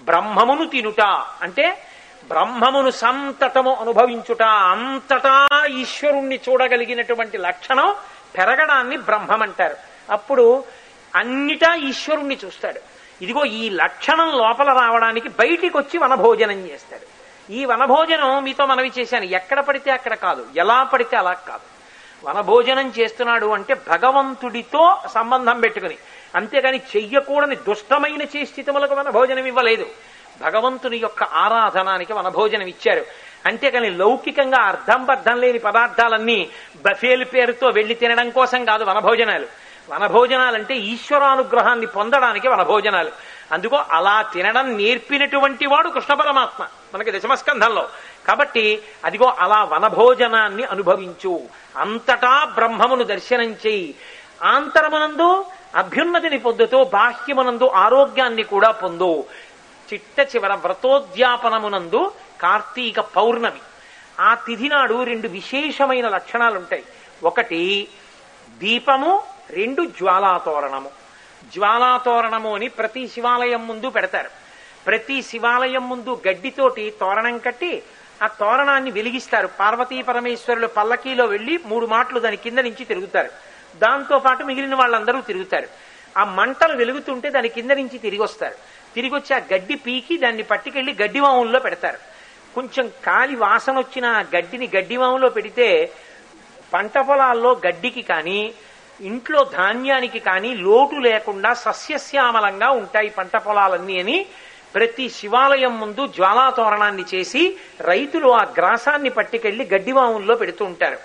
[0.04, 1.00] బ్రహ్మమును తినుట
[1.42, 1.82] అంటే
[2.28, 4.42] బ్రహ్మమును సంతతము అనుభవించుట.
[4.42, 7.94] అంతటా ఈశ్వరుణ్ణి చూడగలిగినటువంటి లక్షణం
[8.38, 9.76] పెరగడాన్ని బ్రహ్మం అంటారు.
[10.10, 10.64] అప్పుడు
[11.16, 12.80] అన్నిటా ఈశ్వరుణ్ణి చూస్తాడు.
[13.22, 17.16] ఇదిగో ఈ లక్షణం లోపల రావడానికి బయటికి వచ్చి వనభోజనం చేస్తాడు.
[17.52, 19.24] ఈ వనభోజనం మీతో మనవి చేశాను.
[19.24, 20.46] ఎక్కడ పడితే అక్కడ కాదు.
[20.56, 21.75] ఎలా పడితే అలా కాదు.
[22.24, 25.96] వనభోజనం చేస్తున్నాడు అంటే భగవంతుడితో సంబంధం పెట్టుకుని.
[26.34, 29.86] అంతేగాని చెయ్యకూడని దుష్టమైన చేస్థితములకు వనభోజనం ఇవ్వలేదు.
[30.40, 33.04] భగవంతుని యొక్క ఆరాధనానికి వనభోజనం ఇచ్చారు.
[33.46, 39.46] అంతేకాని లౌకికంగా అర్థం బద్ధం లేని పదార్థాలన్నీ బఫేల్ పేరుతో వెళ్ళి తినడం కోసం కాదు వనభోజనాలు.
[39.90, 43.10] వనభోజనాలంటే ఈశ్వరానుగ్రహాన్ని పొందడానికి వనభోజనాలు.
[43.52, 47.88] అందుకో అలా తినడం నేర్పినటువంటి వాడు కృష్ణ పరమాత్మ మనకి దశమస్కంధంలో
[48.26, 51.40] కాబట్టి అదిగో అలా వనభోజనాన్ని అనుభవించు.
[51.76, 53.94] అంతటా బ్రహ్మమును దర్శనం చేయి
[54.42, 59.24] ఆంతరమునందు అభ్యున్నతిని పొందుతూ బాహ్యమునందు ఆరోగ్యాన్ని కూడా పొందు.
[59.92, 62.12] చిట్ట చివర వ్రతోద్యాపనమునందు
[62.42, 63.60] కార్తీక పౌర్ణమి.
[64.20, 66.84] ఆ తిథి నాడు రెండు విశేషమైన లక్షణాలు ఉంటాయి
[67.24, 67.88] ఒకటి
[68.58, 70.90] దీపము రెండు జ్వాలాతోరణము.
[71.54, 74.30] జ్వాలాతోరణము అని ప్రతి శివాలయం ముందు పెడతారు.
[74.86, 77.82] ప్రతి శివాలయం ముందు గడ్డితోటి తోరణం కట్టి
[78.22, 79.46] ఆ తోరణాన్ని వెలిగిస్తారు.
[79.46, 83.30] పార్వతీ పరమేశ్వరులు పల్లకీలో వెళ్ళి మూడు మాటలు దాని కింద నుంచి తిరుగుతారు.
[83.76, 85.68] దాంతో పాటు మిగిలిన వాళ్ళందరూ తిరుగుతారు.
[86.18, 88.54] ఆ మంటలు వెలుగుతుంటే దాని కింద నుంచి తిరిగి వస్తారు.
[88.94, 91.98] తిరిగి వచ్చి ఆ గడ్డి పీకి దాన్ని పట్టుకెళ్ళి గడ్డివాముల్లో పెడతారు.
[92.54, 95.92] కొంచెం కాలి వాసన వచ్చిన ఆ గడ్డిని గడ్డివాములో పెడితే
[96.74, 98.54] పంట పొలాల్లో గడ్డికి కానీ
[99.00, 104.26] ఇంట్లో ధాన్యానికి కానీ లోటు లేకుండా సస్యశ్యామలంగా ఉంటాయి పంట పొలాలన్నీ అని
[104.74, 110.98] ప్రతి శివాలయం ముందు జ్వాలాతోరణాన్ని చేసి రైతులు ఆ గ్రాసాన్ని పట్టుకెళ్ళి గడ్డివాముల్లో పెడుతూ ఉంటారు.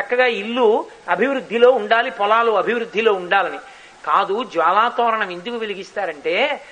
[0.00, 3.58] చక్కగా ఇల్లు అభివృద్ధిలో ఉండాలి పొలాలు అభివృద్ధిలో ఉండాలని.
[4.06, 6.64] కాదు జ్వాలాతోరణం ఎందుకు వెలిగిస్తారంటే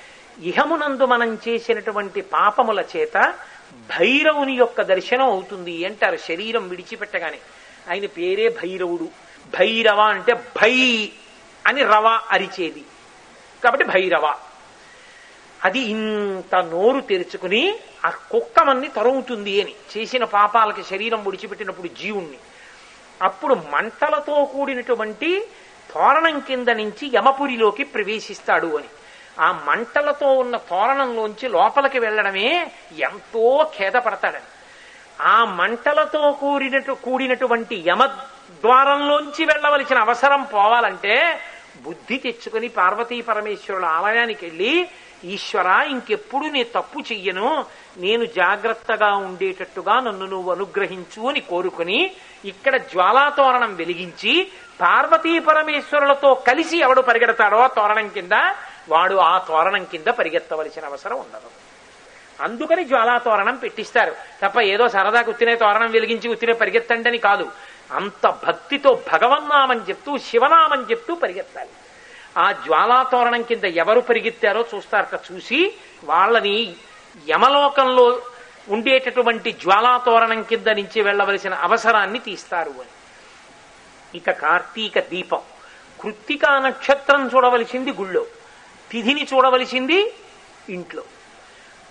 [0.42, 3.34] ఇహమునందు మనం చేసినటువంటి పాపముల చేత
[3.72, 7.38] భైరవుని యొక్క దర్శనం అవుతుంది అంటారు శరీరం విడిచిపెట్టగానే.
[7.90, 9.08] ఆయన పేరే భైరవుడు.
[9.58, 11.08] భైరవ అంటే భై
[11.66, 12.84] అని రవ అరిచేది.
[13.64, 14.34] కాబట్టి భైరవ.
[15.64, 19.74] అది ఇంత నోరు తెరుచుకుని ఆ కుక్కమన్ని తరుగుతుంది అని.
[19.96, 22.38] చేసిన పాపాలకి శరీరం విడిచిపెట్టినప్పుడు జీవుణ్ణి.
[23.22, 25.48] అప్పుడు మంటలతో కూడినటువంటి
[25.94, 28.88] తోరణం కింద నుంచి యమపురిలోకి ప్రవేశిస్తాడు అని.
[29.40, 34.44] ఆ మంటలతో ఉన్న తోరణంలోంచి లోపలికి వెళ్ళడమే ఎంతో ఖేదపడతాడని.
[35.20, 41.40] ఆ మంటలతో కూడినటు కూడినటువంటి యమ ద్వారంలోంచి వెళ్ళవలసిన అవసరం పోవాలంటే
[41.82, 44.88] బుద్ధి తెచ్చుకుని పార్వతీ పరమేశ్వరుల ఆలయానికి వెళ్ళి
[45.24, 47.64] ఈశ్వర ఇంకెప్పుడు నీ తప్పు చెయ్యను?
[47.96, 52.10] నేను జాగ్రత్తగా ఉండేటట్టుగా నన్ను నువ్వు అనుగ్రహించు అని కోరుకుని
[52.44, 54.48] ఇక్కడ జ్వాలాతోరణం వెలిగించి
[54.80, 58.32] పార్వతీ పరమేశ్వరులతో కలిసి ఎవడు పరిగెడతాడో తోరణం కింద
[58.88, 61.50] వాడు ఆ తోరణం కింద పరిగెత్తవలసిన అవసరం ఉండదు.
[62.42, 64.16] అందుకని జ్వాలాతోరణం పెట్టిస్తారు.
[64.42, 67.52] తప్ప ఏదో సరదా ఉత్తినే తోరణం వెలిగించి ఉత్తినే పరిగెత్తండి అని కాదు.
[67.92, 71.70] అంత భక్తితో భగవన్నామని చెప్తూ శివనామని చెప్తూ పరిగెత్తాలి.
[72.38, 75.74] ఆ జ్వాలాతోరణం కింద ఎవరు పరిగెత్తారో చూస్తారట చూసి
[76.04, 76.76] వాళ్ళని
[77.28, 78.22] యమలోకంలో
[78.68, 82.90] ఉండేటటువంటి జ్వాలాతోరణం కింద నుంచి వెళ్ళవలసిన అవసరాన్ని తీస్తారు అని.
[84.18, 85.40] ఇక కార్తీక దీపం.
[86.00, 88.26] కృత్తికా నక్షత్రం చూడవలసింది గుళ్ళో.
[88.90, 90.14] తిథిని చూడవలసింది
[90.68, 91.02] ఇంట్లో.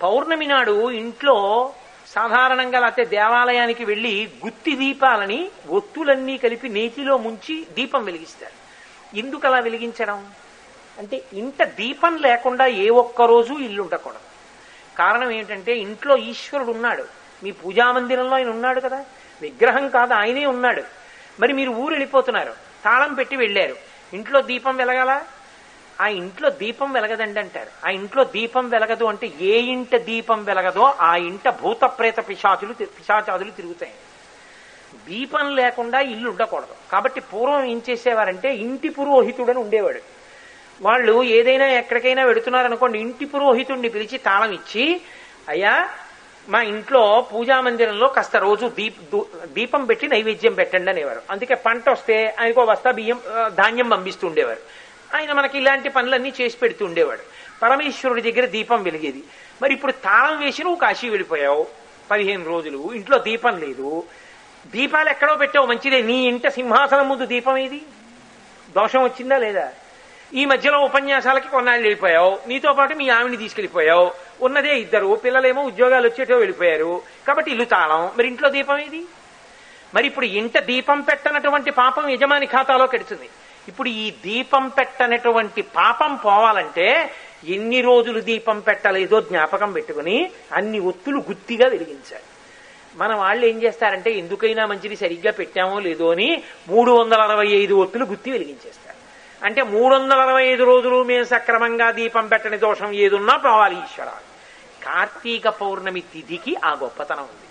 [0.03, 1.73] పౌర్ణమి నాడు ఇంట్లో
[2.07, 8.58] సాధారణంగా లేకపోతే దేవాలయానికి వెళ్ళి గుత్తి దీపాలని ఒత్తులన్నీ కలిపి నేతిలో ముంచి దీపం వెలిగిస్తారు.
[9.15, 10.31] ఎందుకు అలా వెలిగించడం?
[10.99, 14.19] అంటే ఇంట దీపం లేకుండా ఏ ఒక్క రోజు ఇల్లు ఉండకూడదు.
[14.97, 17.05] కారణం ఏంటంటే ఇంట్లో ఈశ్వరుడు ఉన్నాడు.
[17.43, 19.05] మీ పూజా మందిరంలో ఆయన ఉన్నాడు కదా?
[19.41, 20.83] విగ్రహం కాదు ఆయనే ఉన్నాడు.
[21.39, 22.53] మరి మీరు ఊరు వెళ్ళిపోతున్నారు.
[22.85, 23.75] తాళం పెట్టి వెళ్ళారు.
[24.13, 25.21] ఇంట్లో దీపం వెలగాల?
[26.01, 27.87] ఆ ఇంట్లో దీపం వెలగదండి అంటారు.
[27.87, 32.87] ఆ ఇంట్లో దీపం వెలగదు అంటే ఏ ఇంట దీపం వెలగదో ఆ ఇంట భూత ప్రేత పిశాచులు తి-
[32.87, 33.91] పిశాచాదులు తిరుగుతాయి.
[35.07, 36.75] దీపం లేకుండా ఇల్లు ఉండకూడదు.
[36.91, 40.01] కాబట్టి పూర్వం ఏం చేసేవారంటే ఇంటి పురోహితుడని ఉండేవాడు.
[40.81, 44.85] వాళ్ళు ఏదైనా ఎక్కడికైనా వెడుతున్నారనుకోండి ఇంటి పురోహితుడిని పిలిచి తాళం ఇచ్చి
[45.53, 45.73] అయ్యా
[46.51, 48.99] మా ఇంట్లో పూజా మందిరంలో కాస్త రోజు దీప్
[49.57, 51.21] దీపం పెట్టి నైవేద్యం పెట్టండి అనేవారు.
[51.33, 53.19] అందుకే పంట వస్తే ఆయనకో వస్తా బియ్యం
[53.59, 54.63] ధాన్యం పంపిస్తూ ఉండేవారు
[55.17, 57.23] ఆయన మనకి ఇలాంటి పనులన్నీ చేసి పెడుతూ ఉండేవాడు
[57.61, 59.21] పరమేశ్వరుడి దగ్గర దీపం వెలిగేది.
[59.61, 61.63] మరి ఇప్పుడు తాళం వేసి నువ్వు కాశీ వెళ్ళిపోయావు.
[62.11, 62.81] పదిహేను రోజులు.
[62.99, 63.89] ఇంట్లో దీపం లేదు.
[64.67, 66.01] దీపాలు ఎక్కడో పెట్టావు మంచిదే.
[66.01, 67.81] నీ ఇంట సింహాసనం ముందు దీపం ఏది?
[68.75, 69.69] దోషం వచ్చిందా లేదా?
[70.33, 72.39] ఈ మధ్యలో ఉపన్యాసాలకి కొన్నాళ్ళు వెళ్ళిపోయావు.
[72.47, 77.01] నీతో పాటు మీ ఆవిని తీసుకెళ్ళిపోయావు ఉన్నదే ఇద్దరు పిల్లలేమో ఉద్యోగాలు వచ్చేటో వెళ్ళిపోయారు.
[77.27, 78.11] కాబట్టి ఇల్లు తాళం.
[78.17, 79.03] మరి ఇంట్లో దీపం ఏది?
[79.95, 83.29] మరి ఇప్పుడు ఇంట దీపం పెట్టనటువంటి పాపం యజమాని ఖాతాలో కడుతుంది.
[83.67, 87.11] ఇప్పుడు ఈ దీపం పెట్టనటువంటి పాపం పోవాలంటే
[87.47, 92.23] ఎన్ని రోజులు దీపం పెట్టలేదో జ్ఞాపకం పెట్టుకుని అన్ని ఒత్తులు గుత్తిగా వెలిగించాలి.
[92.95, 98.05] మన వాళ్ళు ఏం చేస్తారంటే ఎందుకైనా మంచిది సరిగ్గా పెట్టామో లేదో అని మూడు వందల అరవై ఐదు ఒత్తులు
[98.05, 98.97] గుత్తి వెలిగించేస్తారు.
[99.45, 104.07] అంటే మూడు వందల అరవై ఐదు రోజులు మేము సక్రమంగా దీపం పెట్టని దోషం ఏదున్నా పోవాలి ఈశ్వర
[104.83, 107.47] కార్తీక పౌర్ణమి తిథికి ఆ గొప్పతనం ఉంది.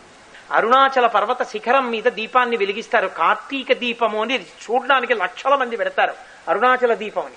[0.50, 6.12] అరుణాచల పర్వత శిఖరం మీద దీపాన్ని వెలిగిస్తారు కార్తీక దీపము అని చూడడానికి లక్షల మంది పెడతారు
[6.48, 7.34] అరుణాచల దీపం అని.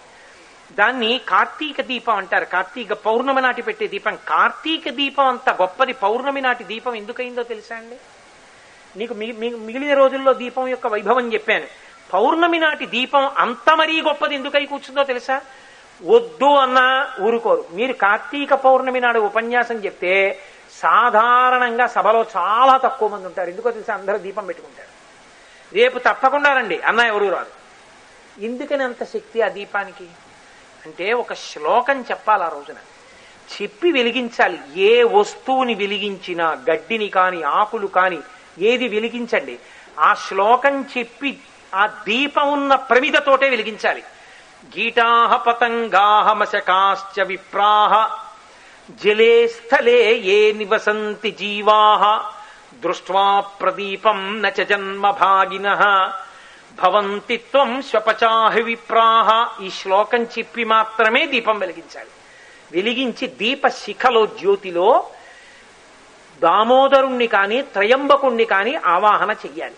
[0.78, 2.46] దాన్ని కార్తీక దీపం అంటారు.
[2.46, 4.16] కార్తీక పౌర్ణమి నాటి పెట్టే దీపం.
[4.28, 5.94] కార్తీక దీపం అంత గొప్పది.
[5.94, 7.98] పౌర్ణమి నాటి దీపం ఎందుకైందో తెలుసా అండి?
[8.98, 11.68] నీకు మిగిలిన రోజుల్లో దీపం యొక్క వైభవం చెప్పాను.
[12.14, 15.42] పౌర్ణమి నాటి దీపం అంత మరీ గొప్పది ఎందుకై కూర్చుందో తెలుసా?
[16.04, 16.88] వద్దు అన్నా
[17.22, 17.66] ఊరుకోరు.
[17.72, 20.14] మీరు కార్తీక పౌర్ణమి నాడు ఉపన్యాసం చెప్తే
[20.80, 23.50] సాధారణంగా సభలో చాలా తక్కువ మంది ఉంటారు.
[23.50, 23.94] ఎందుకో తెలుసా?
[23.94, 24.92] అందరూ దీపం పెట్టుకుంటారు.
[25.76, 26.78] రేపు తప్పకుండా రండి.
[26.82, 27.54] అన్న ఎవరు రాదు
[28.42, 30.08] ఎందుకని అంత శక్తి ఆ దీపానికి?
[30.86, 32.76] అంటే ఒక శ్లోకం చెప్పాలి ఆ రోజున.
[33.62, 34.60] చెప్పి వెలిగించాలి.
[34.76, 38.20] ఏ వస్తువుని వెలిగించినా గడ్డిని కాని ఆకులు కాని
[38.60, 39.60] ఏది వెలిగించండి.
[40.00, 41.38] ఆ శ్లోకం చెప్పి
[41.76, 44.04] ఆ దీపం ఉన్న ప్రమిదతోటే వెలిగించాలి.
[44.78, 48.20] గీటాహ పతంగాహ మశకాశ్చ విప్రాహ.
[48.92, 52.34] జలే స్థలే ఏ నివసంతి జీవాహ.
[52.80, 55.76] దృష్ట్వా ప్రదీపం నచ జన్మ భాగిన.
[56.80, 59.62] భవంతి త్వం స్వపచాహి విప్రాహ.
[59.64, 62.10] ఈ శ్లోకం చెప్పి మాత్రమే దీపం వెలిగించాలి.
[62.72, 65.10] వెలిగించి దీప శిఖలో జ్యోతిలో
[66.44, 69.76] దామోదరుణ్ణి కాని త్రయంబకుణ్ణి కానీ ఆవాహన చెయ్యాలి.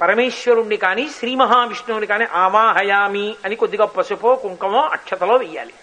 [0.00, 5.74] పరమేశ్వరుణ్ణి కానీ శ్రీ మహావిష్ణువుని కానీ ఆవాహయామి అని కొద్దిగా పసుపో కుంకుమో అక్షతలో వెయ్యాలి.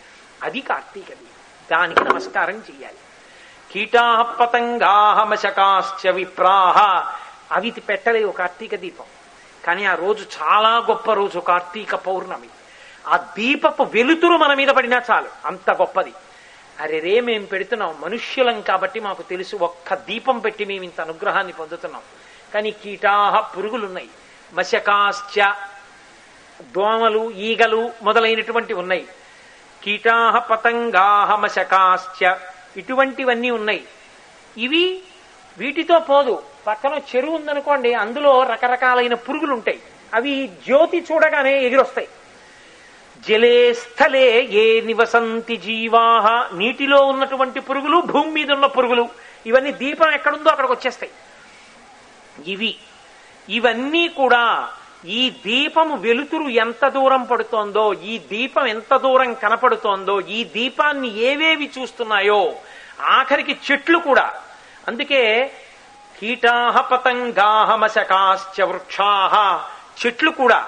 [0.44, 1.26] అది కార్తీక దీపం.
[1.72, 2.98] దానికి నమస్కారం చెయ్యాలి.
[3.72, 7.10] కీటాహ పతంగాహ మశకాశ్చ విప్రాహ.
[7.52, 9.06] అవి పెట్టలేవు కార్తీక దీపం.
[9.66, 12.50] కానీ ఆ రోజు చాలా గొప్ప రోజు కార్తీక పౌర్ణమి.
[13.08, 16.14] ఆ దీపపు వెలుతురు మన మీద పడినా చాలు అంత గొప్పది.
[16.80, 17.22] అరే రే
[17.54, 22.02] పెడుతున్నాం మనుష్యులం కాబట్టి మాకు తెలుసు ఒక్క దీపం పెట్టి మేము ఇంత అనుగ్రహాన్ని పొందుతున్నాం.
[22.54, 24.10] కానీ కీటాహ పురుగులున్నాయి.
[24.54, 25.54] మశకాశ్చ
[26.62, 29.08] దోమలు ఈగలు మొదలైనటువంటి ఉన్నాయి.
[29.84, 32.36] కీటాహ పతంగాహ మశకాశ్చ
[32.78, 33.84] ఇటువంటివన్నీ ఉన్నాయి.
[34.58, 35.04] ఇవి
[35.58, 36.44] వీటితో పోదు.
[36.68, 39.80] పక్కన చెరువు ఉందనుకోండి అందులో రకరకాలైన పురుగులు ఉంటాయి
[40.14, 42.08] అవి జ్యోతి చూడగానే ఎగిరొస్తాయి.
[43.28, 46.26] జలే స్థలే ఏ నివసంతి జీవాహ.
[46.54, 49.10] నీటిలో ఉన్నటువంటి పురుగులు భూమి మీద ఉన్న పురుగులు
[49.46, 51.12] ఇవన్నీ దీపం ఎక్కడుందో అక్కడికి వచ్చేస్తాయి
[52.52, 52.76] ఇవి
[53.50, 54.70] ఇవన్నీ కూడా
[55.06, 62.56] ఈ దీపము వెలుతురు ఎంత దూరం పడుతోందో ఈ దీపం ఎంత దూరం కనపడుతోందో ఈ దీపాన్ని ఏవేవి చూస్తున్నాయో
[63.02, 64.34] ఆఖరికి చెట్లు కూడా.
[64.88, 65.22] అందుకే
[66.20, 69.34] కీటాహ పతంగాహ మశకాశ్చ వృక్షాహ
[70.02, 70.66] చెట్లు కూడా.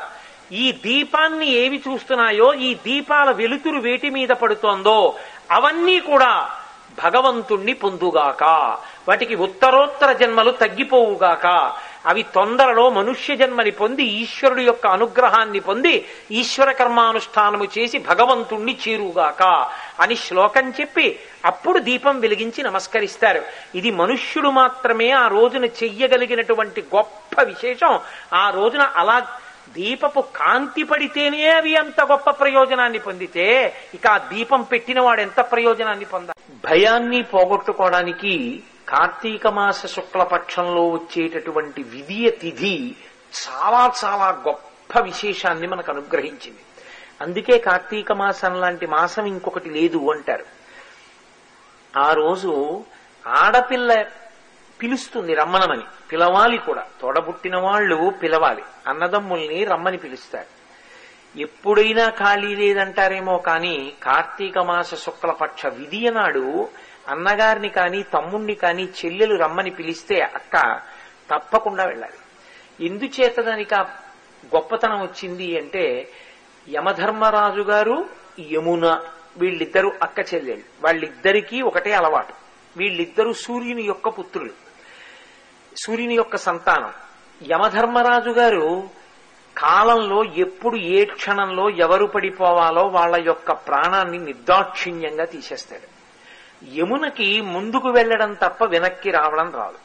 [0.51, 5.15] ఈ దీపాన్ని ఏవి చూస్తున్నాయో ఈ దీపాల వెలుతురు వేటి మీద పడుతోందో
[5.51, 6.51] అవన్నీ కూడా
[7.03, 8.43] భగవంతుణ్ణి పొందుగాక.
[9.07, 11.75] వాటికి ఉత్తరోత్తర జన్మలు తగ్గిపోవుగాక.
[12.07, 15.93] అవి తొందరలో మనుష్య జన్మని పొంది ఈశ్వరుడు యొక్క అనుగ్రహాన్ని పొంది
[16.31, 19.43] ఈశ్వర కర్మానుష్ఠానము చేసి భగవంతుణ్ణి చేరుగాక
[20.03, 21.07] అని శ్లోకం చెప్పి
[21.45, 23.41] అప్పుడు దీపం వెలిగించి నమస్కరిస్తారు.
[23.75, 27.93] ఇది మనుష్యుడు మాత్రమే ఆ రోజున చెయ్యగలిగినటువంటి గొప్ప విశేషం.
[28.33, 29.17] ఆ రోజున అలా
[29.77, 33.45] దీపపు కాంతి పడితేనే అవి అంత గొప్ప ప్రయోజనాన్ని పొందితే
[33.93, 36.41] ఇక ఆ దీపం పెట్టిన వాడు ఎంత ప్రయోజనాన్ని పొందాలి?
[36.67, 38.33] భయాన్ని పోగొట్టుకోవడానికి
[38.89, 42.95] కార్తీక మాస శుక్లపక్షంలో వచ్చేటటువంటి విధియ తిథి
[43.49, 46.59] చాలా చాలా గొప్ప విశేషాన్ని మనకు అనుగ్రహించింది.
[47.21, 50.45] అందుకే కార్తీక మాసం లాంటి మాసం ఇంకొకటి లేదు అంటారు.
[51.99, 52.83] ఆ రోజు
[53.27, 54.05] ఆడపిల్ల
[54.81, 55.83] పిలుస్తుంది రమ్మనమని.
[56.11, 56.83] పిలవాలి కూడా.
[57.01, 58.63] తోడబుట్టిన వాళ్ళు పిలవాలి.
[58.87, 60.56] అన్నదమ్ముల్ని రమ్మని పిలుస్తారు.
[61.37, 66.69] ఎప్పుడైనా ఖాళీ లేదంటారేమో కానీ కార్తీక మాస శుక్లపక్ష విధియ నాడు
[67.07, 70.81] అన్నగారిని కానీ తమ్ముణ్ణి కానీ చెల్లెలు రమ్మని పిలిస్తే అక్క
[71.31, 72.13] తప్పకుండా వెళ్ళాలి.
[72.85, 73.81] ఎందుచేత దానికి ఆ
[74.55, 76.11] గొప్పతనం వచ్చింది అంటే
[76.69, 78.09] యమధర్మరాజు గారు
[78.51, 79.01] యమున
[79.37, 82.33] వీళ్ళిద్దరూ అక్క చెల్లెళ్ళు వాళ్ళిద్దరికీ ఒకటే అలవాటు.
[82.77, 84.51] వీళ్ళిద్దరూ సూర్యుని యొక్క పుత్రులు.
[85.85, 86.93] సూర్యుని యొక్క సంతానం.
[87.51, 88.89] యమధర్మరాజు గారు
[89.57, 95.97] కాలంలో ఎప్పుడు ఏ క్షణంలో ఎవరు పడిపోవాలో వాళ్ళ యొక్క ప్రాణాన్ని నిర్దాక్షిణ్యంగా తీసేస్తాడు.
[96.75, 99.77] యమునకి ముందుకు వెళ్ళడం తప్ప వెనక్కి రావడం రాదు.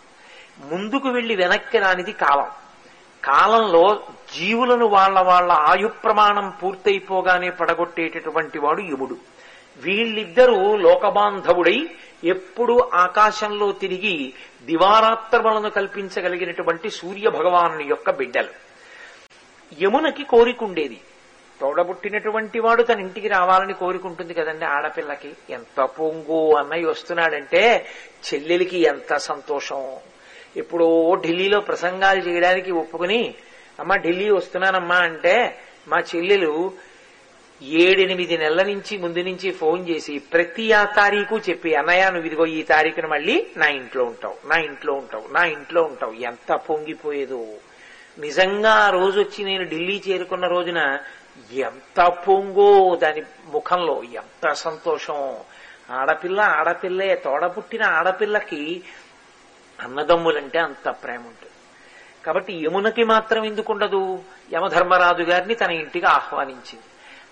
[0.75, 2.51] ముందుకు వెళ్ళి వెనక్కి రానిది కాలం.
[3.25, 4.01] కాలంలో
[4.39, 9.17] జీవులను వాళ్ళ వాళ్ళ ఆయు ప్రమాణం పూర్తయిపోగానే పడగొట్టేటటువంటి వాడు యముడు.
[9.77, 11.91] వీళ్ళిద్దరూ లోకబాంధవుడై
[12.25, 14.33] ఎప్పుడు ఆకాశంలో తిరిగి
[14.65, 18.72] దివారాత్రములను కల్పించగలిగినటువంటి సూర్య భగవాను యొక్క బిడ్డలు.
[19.81, 21.01] యమునకి కోరికుండేది.
[21.61, 25.33] తోడబుట్టినటువంటి వాడు తన ఇంటికి రావాలని కోరుకుంటుంది కదండి ఆడపిల్లకి.
[25.51, 27.87] ఎంత పొంగు అన్నయ్య వస్తున్నాడంటే
[28.35, 29.97] చెల్లెలికి ఎంత సంతోషం.
[30.57, 33.35] ఇప్పుడు ఢిల్లీలో ప్రసంగాలు చేయడానికి ఒప్పుకుని
[33.81, 35.59] అమ్మ ఢిల్లీ వస్తున్నానమ్మా అంటే
[35.89, 36.73] మా చెల్లెలు
[37.63, 42.63] ఏడెనిమిది నెలల నుంచి ముందు నుంచి ఫోన్ చేసి ప్రతి ఆ తారీఖు చెప్పి అన్నయ్య నువ్వు ఇదిగో ఈ
[42.63, 46.13] తారీఖున మళ్ళీ నా ఇంట్లో ఉంటావు నా ఇంట్లో ఉంటావు నా ఇంట్లో ఉంటావు.
[46.13, 47.47] ఎంత పొంగిపోయేదో.
[48.19, 50.99] నిజంగా ఆ రోజు వచ్చి నేను ఢిల్లీ చేరుకున్న రోజున
[51.53, 55.37] ఎంత పొంగో దాని ముఖంలో ఎంత సంతోషం.
[55.91, 58.83] ఆడపిల్ల ఆడపిల్లే తోడపుట్టిన ఆడపిల్లకి
[59.81, 61.53] అన్నదమ్ములంటే అంత ప్రేమ ఉంటుంది.
[62.27, 66.85] కాబట్టి యమునకి మాత్రం ఎందుకుండదు యమధర్మరాజు గారిని తన ఇంటికి ఆహ్వానించింది.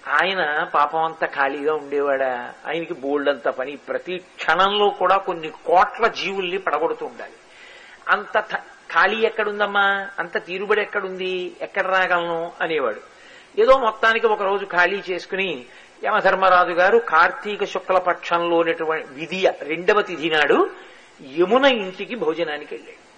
[0.09, 2.53] ఆయన పాపం అంతా ఖాళీగా ఉండేవాడా?
[2.67, 3.77] ఆయనకి బోల్డంత పని.
[3.77, 7.33] ప్రతి క్షణంలో కూడా కొన్ని కోట్ల జీవుల్ని పడగొడుతూ ఉండాలి.
[8.09, 8.39] అంత
[8.95, 10.09] ఖాళీ ఎక్కడుందమ్మా?
[10.19, 11.53] అంత తీరుబడి ఎక్కడుంది?
[11.61, 12.53] ఎక్కడ రాగలను?
[12.61, 13.01] అనేవాడు.
[13.61, 15.65] ఏదో మొత్తానికి ఒక రోజు ఖాళీ చేసుకుని
[16.05, 20.71] యమధర్మరాజు గారు కార్తీక శుక్ల పక్షంలోనటువంటి విధియ రెండవ తిథి నాడు
[21.39, 23.11] యమున ఇంటికి భోజనానికి వెళ్ళాడు.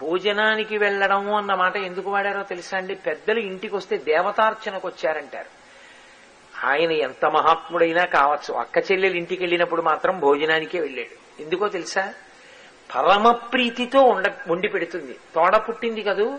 [0.00, 2.94] భోజనానికి వెళ్ళడము అన్న మాట ఎందుకు వాడారో తెలుసా అండి?
[2.94, 5.64] పెద్దలు ఇంటికి వస్తే దేవతార్చనకు వచ్చారంటారు.
[6.66, 8.54] ఆయన ఎంత మహాత్ముడైనా కావచ్చు.
[8.54, 11.42] అక్క చెల్లెలు ఇంటికి వెళ్ళినప్పుడు మాత్రం భోజనానికే వెళ్ళాడు.
[11.42, 12.14] ఎందుకో తెలుసా?
[12.94, 15.16] పరమ ప్రీతితో ఉండ వండి పెడుతుంది.
[15.34, 16.38] తోడ పుట్టింది కదూ?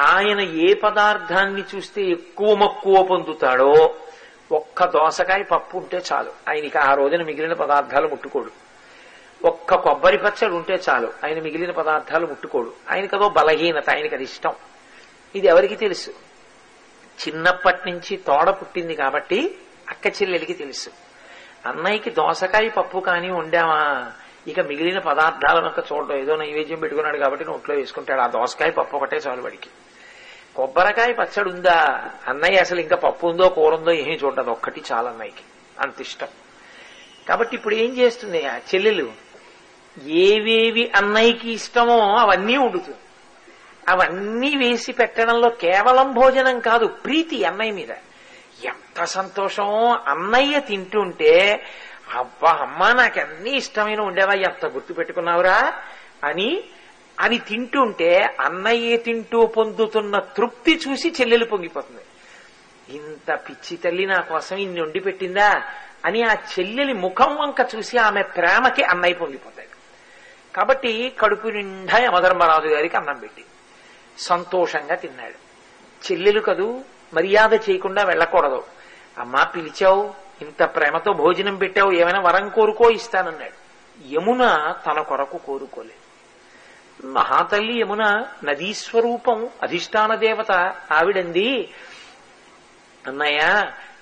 [0.00, 3.94] ఆయన ఏ పదార్థాన్ని చూస్తే ఎక్కువ మక్కువ పొందుతాడో
[4.52, 6.32] ఒక్క దోసకాయ పప్పు ఉంటే చాలు.
[6.48, 8.50] ఆయనకి ఆ రోజున మిగిలిన పదార్థాలు ముట్టుకోడు.
[9.44, 11.12] ఒక్క కొబ్బరి పచ్చడి ఉంటే చాలు.
[11.24, 12.72] ఆయన మిగిలిన పదార్థాలు ముట్టుకోడు.
[12.90, 14.54] ఆయనకి అదో బలహీనత ఆయనకి అది ఇష్టం.
[15.34, 16.10] ఇది ఎవరికి తెలుసు?
[17.28, 19.58] చిన్నప్పటి నుంచి తోడ పుట్టింది కాబట్టి
[19.88, 20.90] అక్క చెల్లెలికి తెలుసు.
[21.66, 24.12] అన్నయ్యకి దోసకాయ పప్పు కానీ వండామా
[24.48, 28.20] ఇక మిగిలిన పదార్థాలను ఒక చూడడం ఏదో నైవేద్యం పెట్టుకున్నాడు కాబట్టి నోట్లో వేసుకుంటాడు.
[28.20, 29.68] ఆ దోసకాయ పప్పు ఒకటే చాలు వాడికి.
[30.56, 32.10] కొబ్బరికాయ పచ్చడి ఉందా?
[32.28, 34.50] అన్నయ్య అసలు ఇంకా పప్పు ఉందో కూర ఉందో ఏమీ చూడదు.
[34.50, 35.42] ఒక్కటి చాలు అన్నయ్యకి.
[35.80, 36.26] అంత ఇష్టం.
[37.28, 38.46] కాబట్టి ఇప్పుడు ఏం చేస్తుంది?
[38.46, 39.12] ఆ చెల్లెలు
[40.06, 42.96] ఏవేవి అన్నయ్యకి ఇష్టమో అవన్నీ వండుతుంది
[43.88, 47.90] అవన్నీ వేసి పెట్టడంలో కేవలం భోజనం కాదు ప్రీతి అన్నయ్య మీద.
[48.64, 51.64] ఎంత సంతోషమో అన్నయ్య తింటుంటే
[52.12, 55.72] అబ్బా అమ్మా నాకు అన్ని ఇష్టమైన ఉండేవా ఎంత గుర్తు పెట్టుకున్నావురా?
[56.24, 56.64] అని
[57.20, 62.00] అని తింటుంటే అన్నయ్య తింటూ పొందుతున్న తృప్తి చూసి చెల్లెలు పొంగిపోతుంది.
[62.96, 65.62] ఇంత పిచ్చి తల్లి నా కోసం ఇన్ని వండి పెట్టిందా?
[66.04, 69.76] అని ఆ చెల్లెలి ముఖం వంక చూసి ఆమె ప్రేమకి అన్నయ్య పొంగిపోతాడు.
[70.56, 73.44] కాబట్టి కడుపు నిండా యమధర్మరాజు గారికి అన్నం పెట్టి
[74.18, 75.34] సంతోషంగా తిన్నాడు.
[76.12, 76.80] చెల్లెలు కదూ
[77.14, 78.64] మర్యాద చేయకుండా వెళ్ళకూడదు.
[79.18, 83.58] అమ్మా పిలిచావు ఇంత ప్రేమతో భోజనం పెట్టావు ఏమైనా వరం కోరుకో ఇస్తానన్నాడు.
[84.14, 84.42] యమున
[84.86, 86.00] తన కొరకు కోరుకోలేదు.
[87.06, 88.04] మహాతల్లి యమున
[88.44, 90.52] నదీ స్వరూపం అధిష్టాన దేవత
[90.92, 91.48] ఆవిడంది
[93.04, 93.40] అన్నయ్య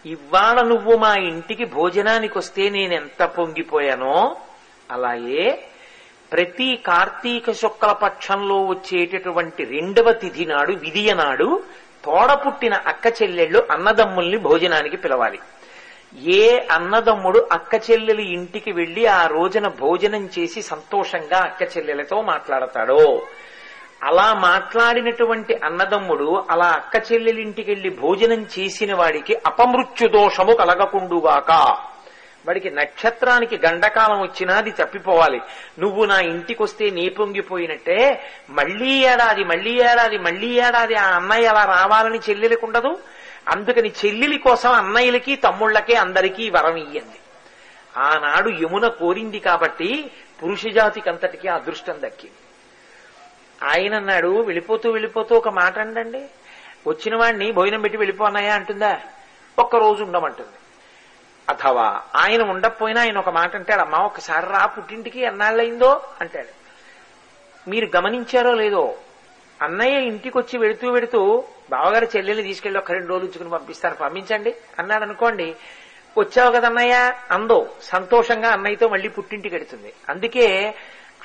[0.07, 4.17] ఇవాళ నువ్వు మా ఇంటికి భోజనానికి వస్తే నేనెంత పొంగిపోయానో
[4.91, 5.45] అలాగే
[6.33, 11.49] ప్రతి కార్తీక శుక్ల పక్షంలో వచ్చేటటువంటి రెండవ తిథి నాడు విధియ నాడు
[12.05, 15.41] తోడ పుట్టిన అక్క చెల్లెళ్ళు అన్నదమ్ముల్ని భోజనానికి పిలవాలి.
[16.19, 23.23] ఏ అన్నదమ్ముడు అక్క చెల్లెలి ఇంటికి వెళ్ళి ఆ రోజున భోజనం చేసి సంతోషంగా అక్క చెల్లెలతో మాట్లాడతాడో?
[24.03, 31.51] అలా మాట్లాడినటువంటి అన్నదమ్ముడు అలా అక్క చెల్లెలింటికి వెళ్ళి భోజనం చేసిన వాడికి అపమృత్యు దోషము కలగకుండుగాక.
[32.47, 35.41] వాడికి నక్షత్రానికి గండకాలం వచ్చినా అది తప్పిపోవాలి.
[35.79, 41.65] నువ్వు నా ఇంటికి వస్తే నీ పొంగిపోయినట్టే మళ్ళీ ఏడాది మళ్ళీ ఏడాది మళ్ళీ ఏడాది ఆ అన్నయ్య అలా
[41.65, 42.99] రావాలని చెల్లెలకు ఉండదు?
[43.49, 47.19] అందుకని చెల్లెలి కోసం అన్నయ్యలకి తమ్ముళ్ళకి అందరికీ వరం ఇయ్యండి.
[47.97, 50.11] ఆనాడు యమున కోరింది కాబట్టి
[50.43, 52.35] పురుష జాతికి అంతటికీ అదృష్టం దక్కింది.
[53.71, 56.27] ఆయన అన్నాడు వెళ్ళిపోతూ వెళ్ళిపోతూ ఒక మాట అండండి.
[56.87, 59.01] వచ్చిన వాడిని భోజనం పెట్టి వెళ్ళిపోన్నాయా అంటుందా?
[59.59, 60.57] ఒక్కరోజు ఉండమంటుంది.
[61.49, 66.09] అథవా ఆయన ఉండకపోయినా ఆయన ఒక మాట అంటాడు అమ్మా ఒకసారి రా పుట్టింటికి ఎన్నాళ్ళయిందో?
[66.21, 66.61] అంటాడు.
[67.71, 68.95] మీరు గమనించారో లేదో
[69.63, 74.55] అన్నయ్య ఇంటికి వచ్చి వెడుతూ వెడుతూ బావగారు చెల్లెల్ని తీసుకెళ్ళి ఒక రెండు రోజులు ఉంచుకుని పంపిస్తాను పంపించండి.
[74.79, 75.57] అన్నాడు అనుకోండి
[76.19, 77.15] వచ్చావు కదా అన్నయ్య?
[77.31, 79.93] అందో సంతోషంగా అన్నయ్యతో మళ్ళీ పుట్టింటికి వెడుతుంది.
[80.09, 80.75] అందుకే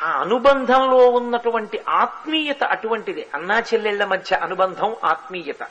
[0.03, 3.27] ఆ అనుబంధంలో ఉన్నటువంటి ఆత్మీయత అటువంటిది.
[3.33, 5.67] అన్నా చెల్లెళ్ళ మధ్య అనుబంధం ఆత్మీయత.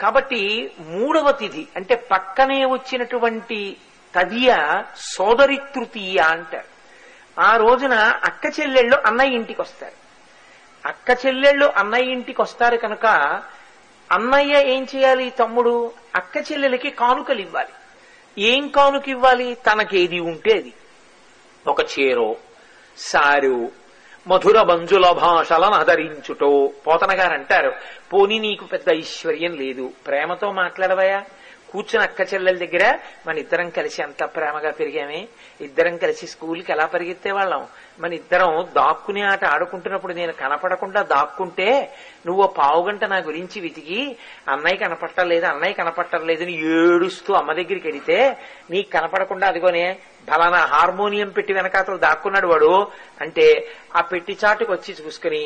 [0.00, 3.76] కాబట్టి మూడవ తిథి అంటే పక్కనే వచ్చినటువంటి
[4.14, 4.56] తదియ
[4.96, 6.78] సోదరి తృతీయ అంటారు.
[7.40, 9.97] ఆ రోజున అక్క చెల్లెళ్ళు అన్నయ్య ఇంటికి వస్తారు
[10.86, 13.06] అక్క చెల్లెళ్ళు అన్నయ్య ఇంటికి వస్తారు కనుక
[14.12, 15.92] అన్నయ్య ఏం చేయాలి తమ్ముడు?
[16.16, 17.68] అక్క చెల్లెలకి కానుకలు ఇవ్వాలి.
[18.38, 19.54] ఏం కానుక ఇవ్వాలి?
[19.54, 20.72] తనకేది ఉంటే అది.
[21.66, 22.36] ఒక చీరో
[22.98, 23.68] సారు
[24.26, 26.70] మధుర మంజుల భాషలను ఆదరించుటో.
[26.86, 27.72] పోతన గారు అంటారు
[28.12, 29.92] పోనీ నీకు పెద్ద ఐశ్వర్యం లేదు.
[30.06, 31.24] ప్రేమతో మాట్లాడవయా
[31.72, 32.84] కూర్చుని అక్క చెల్లెల దగ్గర
[33.26, 35.20] మన ఇద్దరం కలిసి ఎంత ప్రేమగా పెరిగామే.
[35.60, 37.62] ఇద్దరం కలిసి స్కూల్కి ఎలా పరిగెత్తే వాళ్ళం
[38.00, 41.68] మన ఇద్దరం దాక్కునే ఆట ఆడుకుంటున్నప్పుడు నేను కనపడకుండా దాక్కుంటే
[42.26, 44.00] నువ్వు పావుగంట నా గురించి వెతికి
[44.48, 48.18] అన్నయ్య కనపట్టలేదు అన్నయ్య కనపట్టలేదు అని ఏడుస్తూ అమ్మ దగ్గరికి వెళితే
[48.70, 49.84] నీకు కనపడకుండా అదిగోనే
[50.28, 52.72] ఫలానా హార్మోనియం పెట్టి వెనకాతలు దాక్కున్నాడు వాడు
[53.20, 53.46] అంటే
[53.96, 55.44] ఆ పెట్టి చాటుకు వచ్చి చూసుకుని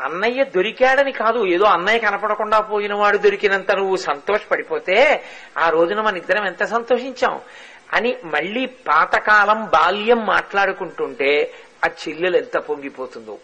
[0.00, 5.24] అన్నయ్య దొరికాడని కాదు ఏదో అన్నయ్య కనపడకుండా పోయినవాడు దొరికినంత నువ్వు సంతోషపడిపోతే
[5.58, 7.40] ఆ రోజున మన ఇద్దరం ఎంత సంతోషించాం?
[7.92, 13.38] అని మళ్ళీ పాతకాలం బాల్యం మాట్లాడుకుంటుంటే ఆ చెల్లెలు ఎంత పొంగిపోతుందో.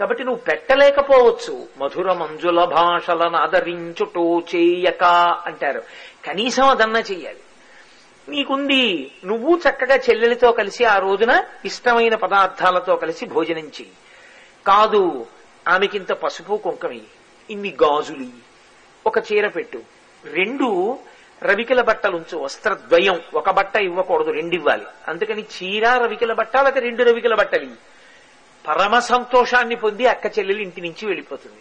[0.00, 1.66] కాబట్టి నువ్వు పెట్టలేకపోవచ్చు.
[1.78, 5.04] మధుర మంజుల భాషలను ఆదరించుటో చేయక
[5.46, 5.82] అంటారు.
[6.26, 7.40] కనీసం అదన్నా చెయ్యాలి.
[8.28, 13.92] నీకుంది నువ్వు చక్కగా చెల్లెలితో కలిసి ఆ రోజున ఇష్టమైన పదార్థాలతో కలిసి భోజనం చెయ్యి.
[14.66, 15.26] కాదు
[15.68, 17.02] ఆమెకింత పసుపు కుంకమి
[17.50, 18.26] ఇన్ని గాజులు
[19.06, 19.82] ఒక చీర పెట్టు.
[20.24, 20.98] రెండు
[21.42, 23.20] రవికిల బట్టలుంచు వస్త్రద్వయం.
[23.34, 27.94] ఒక బట్ట ఇవ్వకూడదు రెండు ఇవ్వాలి అందుకని చీర రవికిల బట్ట లేక రెండు రవికిల బట్టలు
[28.68, 31.60] పరమ సంతోషాన్ని పొంది అక్క చెల్లెలు ఇంటి నుంచి వెళ్ళిపోతుంది.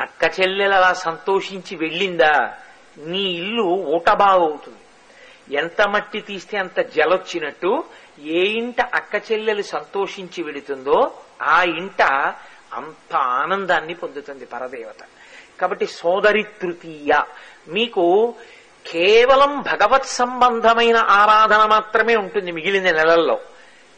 [0.00, 2.54] అక్క చెల్లెలు అలా సంతోషించి వెళ్ళిందా
[2.98, 4.78] నీ ఇల్లు ఊటబావవుతుంది.
[5.56, 7.84] ఎంత మట్టి తీస్తే అంత జలొచ్చినట్టు
[8.22, 11.12] ఏ ఇంట అక్క చెల్లెలు సంతోషించి వెళుతుందో
[11.42, 12.02] ఆ ఇంట
[12.72, 15.04] అంత ఆనందాన్ని పొందుతుంది పరదేవత.
[15.60, 17.20] కాబట్టి సోదరి తృతీయ
[17.68, 18.34] మీకు
[18.86, 23.40] కేవలం భగవత్ సంబంధమైన ఆరాధన మాత్రమే ఉంటుంది మిగిలిన నెలల్లో.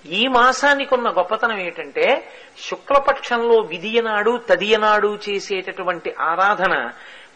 [0.07, 2.29] ఈ మాసానికి ఉన్న గొప్పతనం ఏంటంటే
[2.69, 6.93] శుక్లపక్షంలో విధియనాడు తదియనాడు చేసేటటువంటి ఆరాధన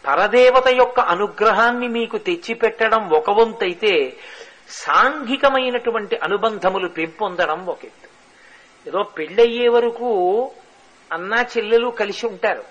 [0.06, 4.16] పరదేవత యొక్క అనుగ్రహాన్ని మీకు తెచ్చిపెట్టడం ఒక వంతైతే
[4.70, 8.08] సాంఘికమైనటువంటి అనుబంధములు పెంపొందడం ఒక ఎత్తు.
[8.88, 10.10] ఏదో పెళ్ళయ్యే వరకు
[11.12, 12.64] అన్నా చెల్లెలు కలిసి ఉంటారు.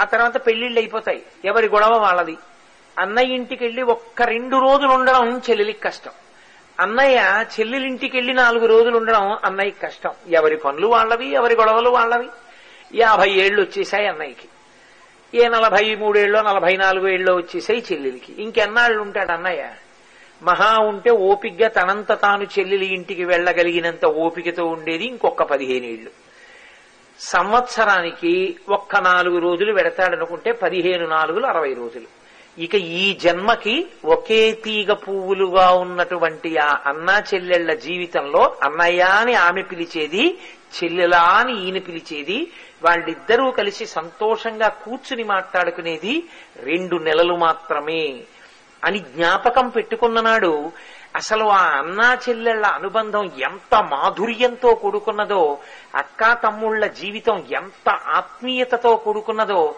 [0.00, 1.22] ఆ తర్వాత పెళ్ళిళ్ళు అయిపోతాయి.
[1.44, 2.36] ఎవరి గొడవ వాళ్ళది.
[2.98, 6.10] అన్నయ్య ఇంటికి వెళ్ళి ఒక్క రెండు రోజులు ఉండడం చెల్లెలికి కష్టం.
[6.80, 10.10] అన్నయ్య చెల్లెలింటికి వెళ్ళి నాలుగు రోజులు ఉండడం అన్నయ్యకి కష్టం.
[10.28, 12.28] ఎవరి పనులు వాళ్ళవి ఎవరి గొడవలు వాళ్ళవి.
[12.94, 14.48] యాభై ఏళ్ళు వచ్చేసాయి అన్నయ్యకి.
[15.38, 18.42] ఏ నలభై మూడేళ్ళో నలభై నాలుగు ఏళ్ళో వచ్చేసాయి చెల్లెలికి.
[18.42, 19.68] ఇంకెన్నాళ్ళు ఉంటాడు అన్నయ్య?
[20.42, 26.10] మహా ఉంటే ఓపిగ్గా తనంత తాను చెల్లెలి ఇంటికి వెళ్ళగలిగినంత ఓపికతో ఉండేది ఇంకొక పదిహేను ఏళ్ళు
[27.20, 28.32] సంవత్సరానికి
[28.68, 32.06] ఒక్క నాలుగు రోజులు పెడతాడనుకుంటే పదిహేను నాలుగులు అరవై రోజులు.
[32.58, 40.38] ఇక ఈ జన్మకి ఒకే తీగ పువ్వులుగా ఉన్నటువంటి ఆ అన్నా చెల్లెళ్ళ జీవితంలో అన్నయ్య అని ఆమె పిలిచేది
[40.76, 42.52] చెల్లెలా అని ఈయన పిలిచేది
[42.82, 46.14] వాళ్ళిద్దరూ కలిసి సంతోషంగా కూర్చుని మాట్లాడుకునేది
[46.62, 48.20] రెండు నెలలు మాత్రమే
[48.84, 50.72] అని జ్ఞాపకం పెట్టుకున్న నాడు
[51.16, 55.58] అసలు ఆ అన్నా చెల్లెళ్ళ అనుబంధం ఎంత మాధుర్యంతో కూడుకున్నదో
[55.94, 59.74] అక్కా తమ్ముళ్ళ జీవితం ఎంత ఆత్మీయతతో కూడుకున్నదో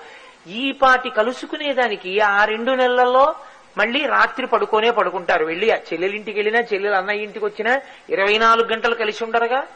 [0.46, 3.34] ఈ పాటి కలుసుకునేదానికి ఆ రెండు నెలల్లో
[3.78, 5.44] మళ్ళీ రాత్రి పడుకోనే పడుకుంటారు.
[5.44, 7.80] వెళ్ళి ఆ చెల్లెలింటికి వెళ్ళినా చెల్లెలు అన్నయ్య ఇంటికి వచ్చినా
[8.10, 9.66] ఇరవై నాలుగు గంటలు కలిసి ఉండరుగా.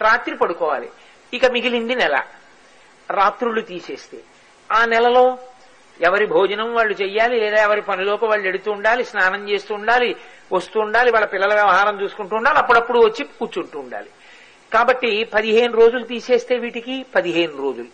[0.00, 0.90] రాత్రి పడుకోవాలి.
[1.34, 2.22] ఇక మిగిలింది నెల.
[3.10, 4.18] రాత్రులు తీసేస్తే.
[4.72, 5.38] ఆ నెలలో
[6.02, 10.16] ఎవరి భోజనం వాళ్ళు చెయ్యాలి లేదా ఎవరి పనిలోకి వాళ్ళు ఎడుతూ ఉండాలి స్నానం చేస్తూ ఉండాలి
[10.52, 14.10] వస్తూ ఉండాలి వాళ్ళ పిల్లల వ్యవహారం చూసుకుంటూ ఉండాలి అప్పుడప్పుడు వచ్చి కూర్చుంటూ ఉండాలి.
[14.72, 17.90] కాబట్టి పదిహేను రోజులు తీసేస్తే వీటికి పదిహేను రోజులు.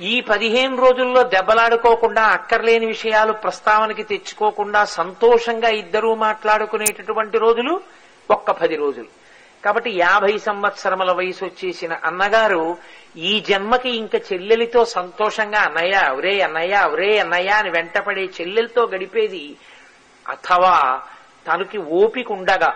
[0.00, 7.80] ఈ పదిహేను రోజుల్లో దెబ్బలాడుకోకుండా అక్కర్లేని విషయాలు ప్రస్తావనకి తెచ్చుకోకుండా సంతోషంగా ఇద్దరూ మాట్లాడుకునేటటువంటి రోజులు
[8.30, 9.06] ఒక్క పది రోజులు.
[9.64, 12.76] కాబట్టి యాభై సంవత్సరముల వయసు వచ్చేసిన అన్నగారు
[13.16, 19.56] ఈ జన్మకి ఇంక చెల్లెలితో సంతోషంగా అన్నయ్య ఒరే అన్నయ్య ఒరే అన్నయ్య అని వెంటపడే చెల్లెలతో గడిపేది
[20.28, 21.02] అథవా
[21.46, 22.70] తనకి ఓపిక ఉండగా.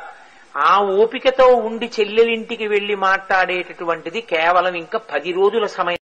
[0.56, 5.97] ఆ ఓపికతో ఉండి చెల్లెలింటికి వెళ్ళి మాట్లాడేటటువంటిది కేవలం ఇంకా పది రోజుల సమయం.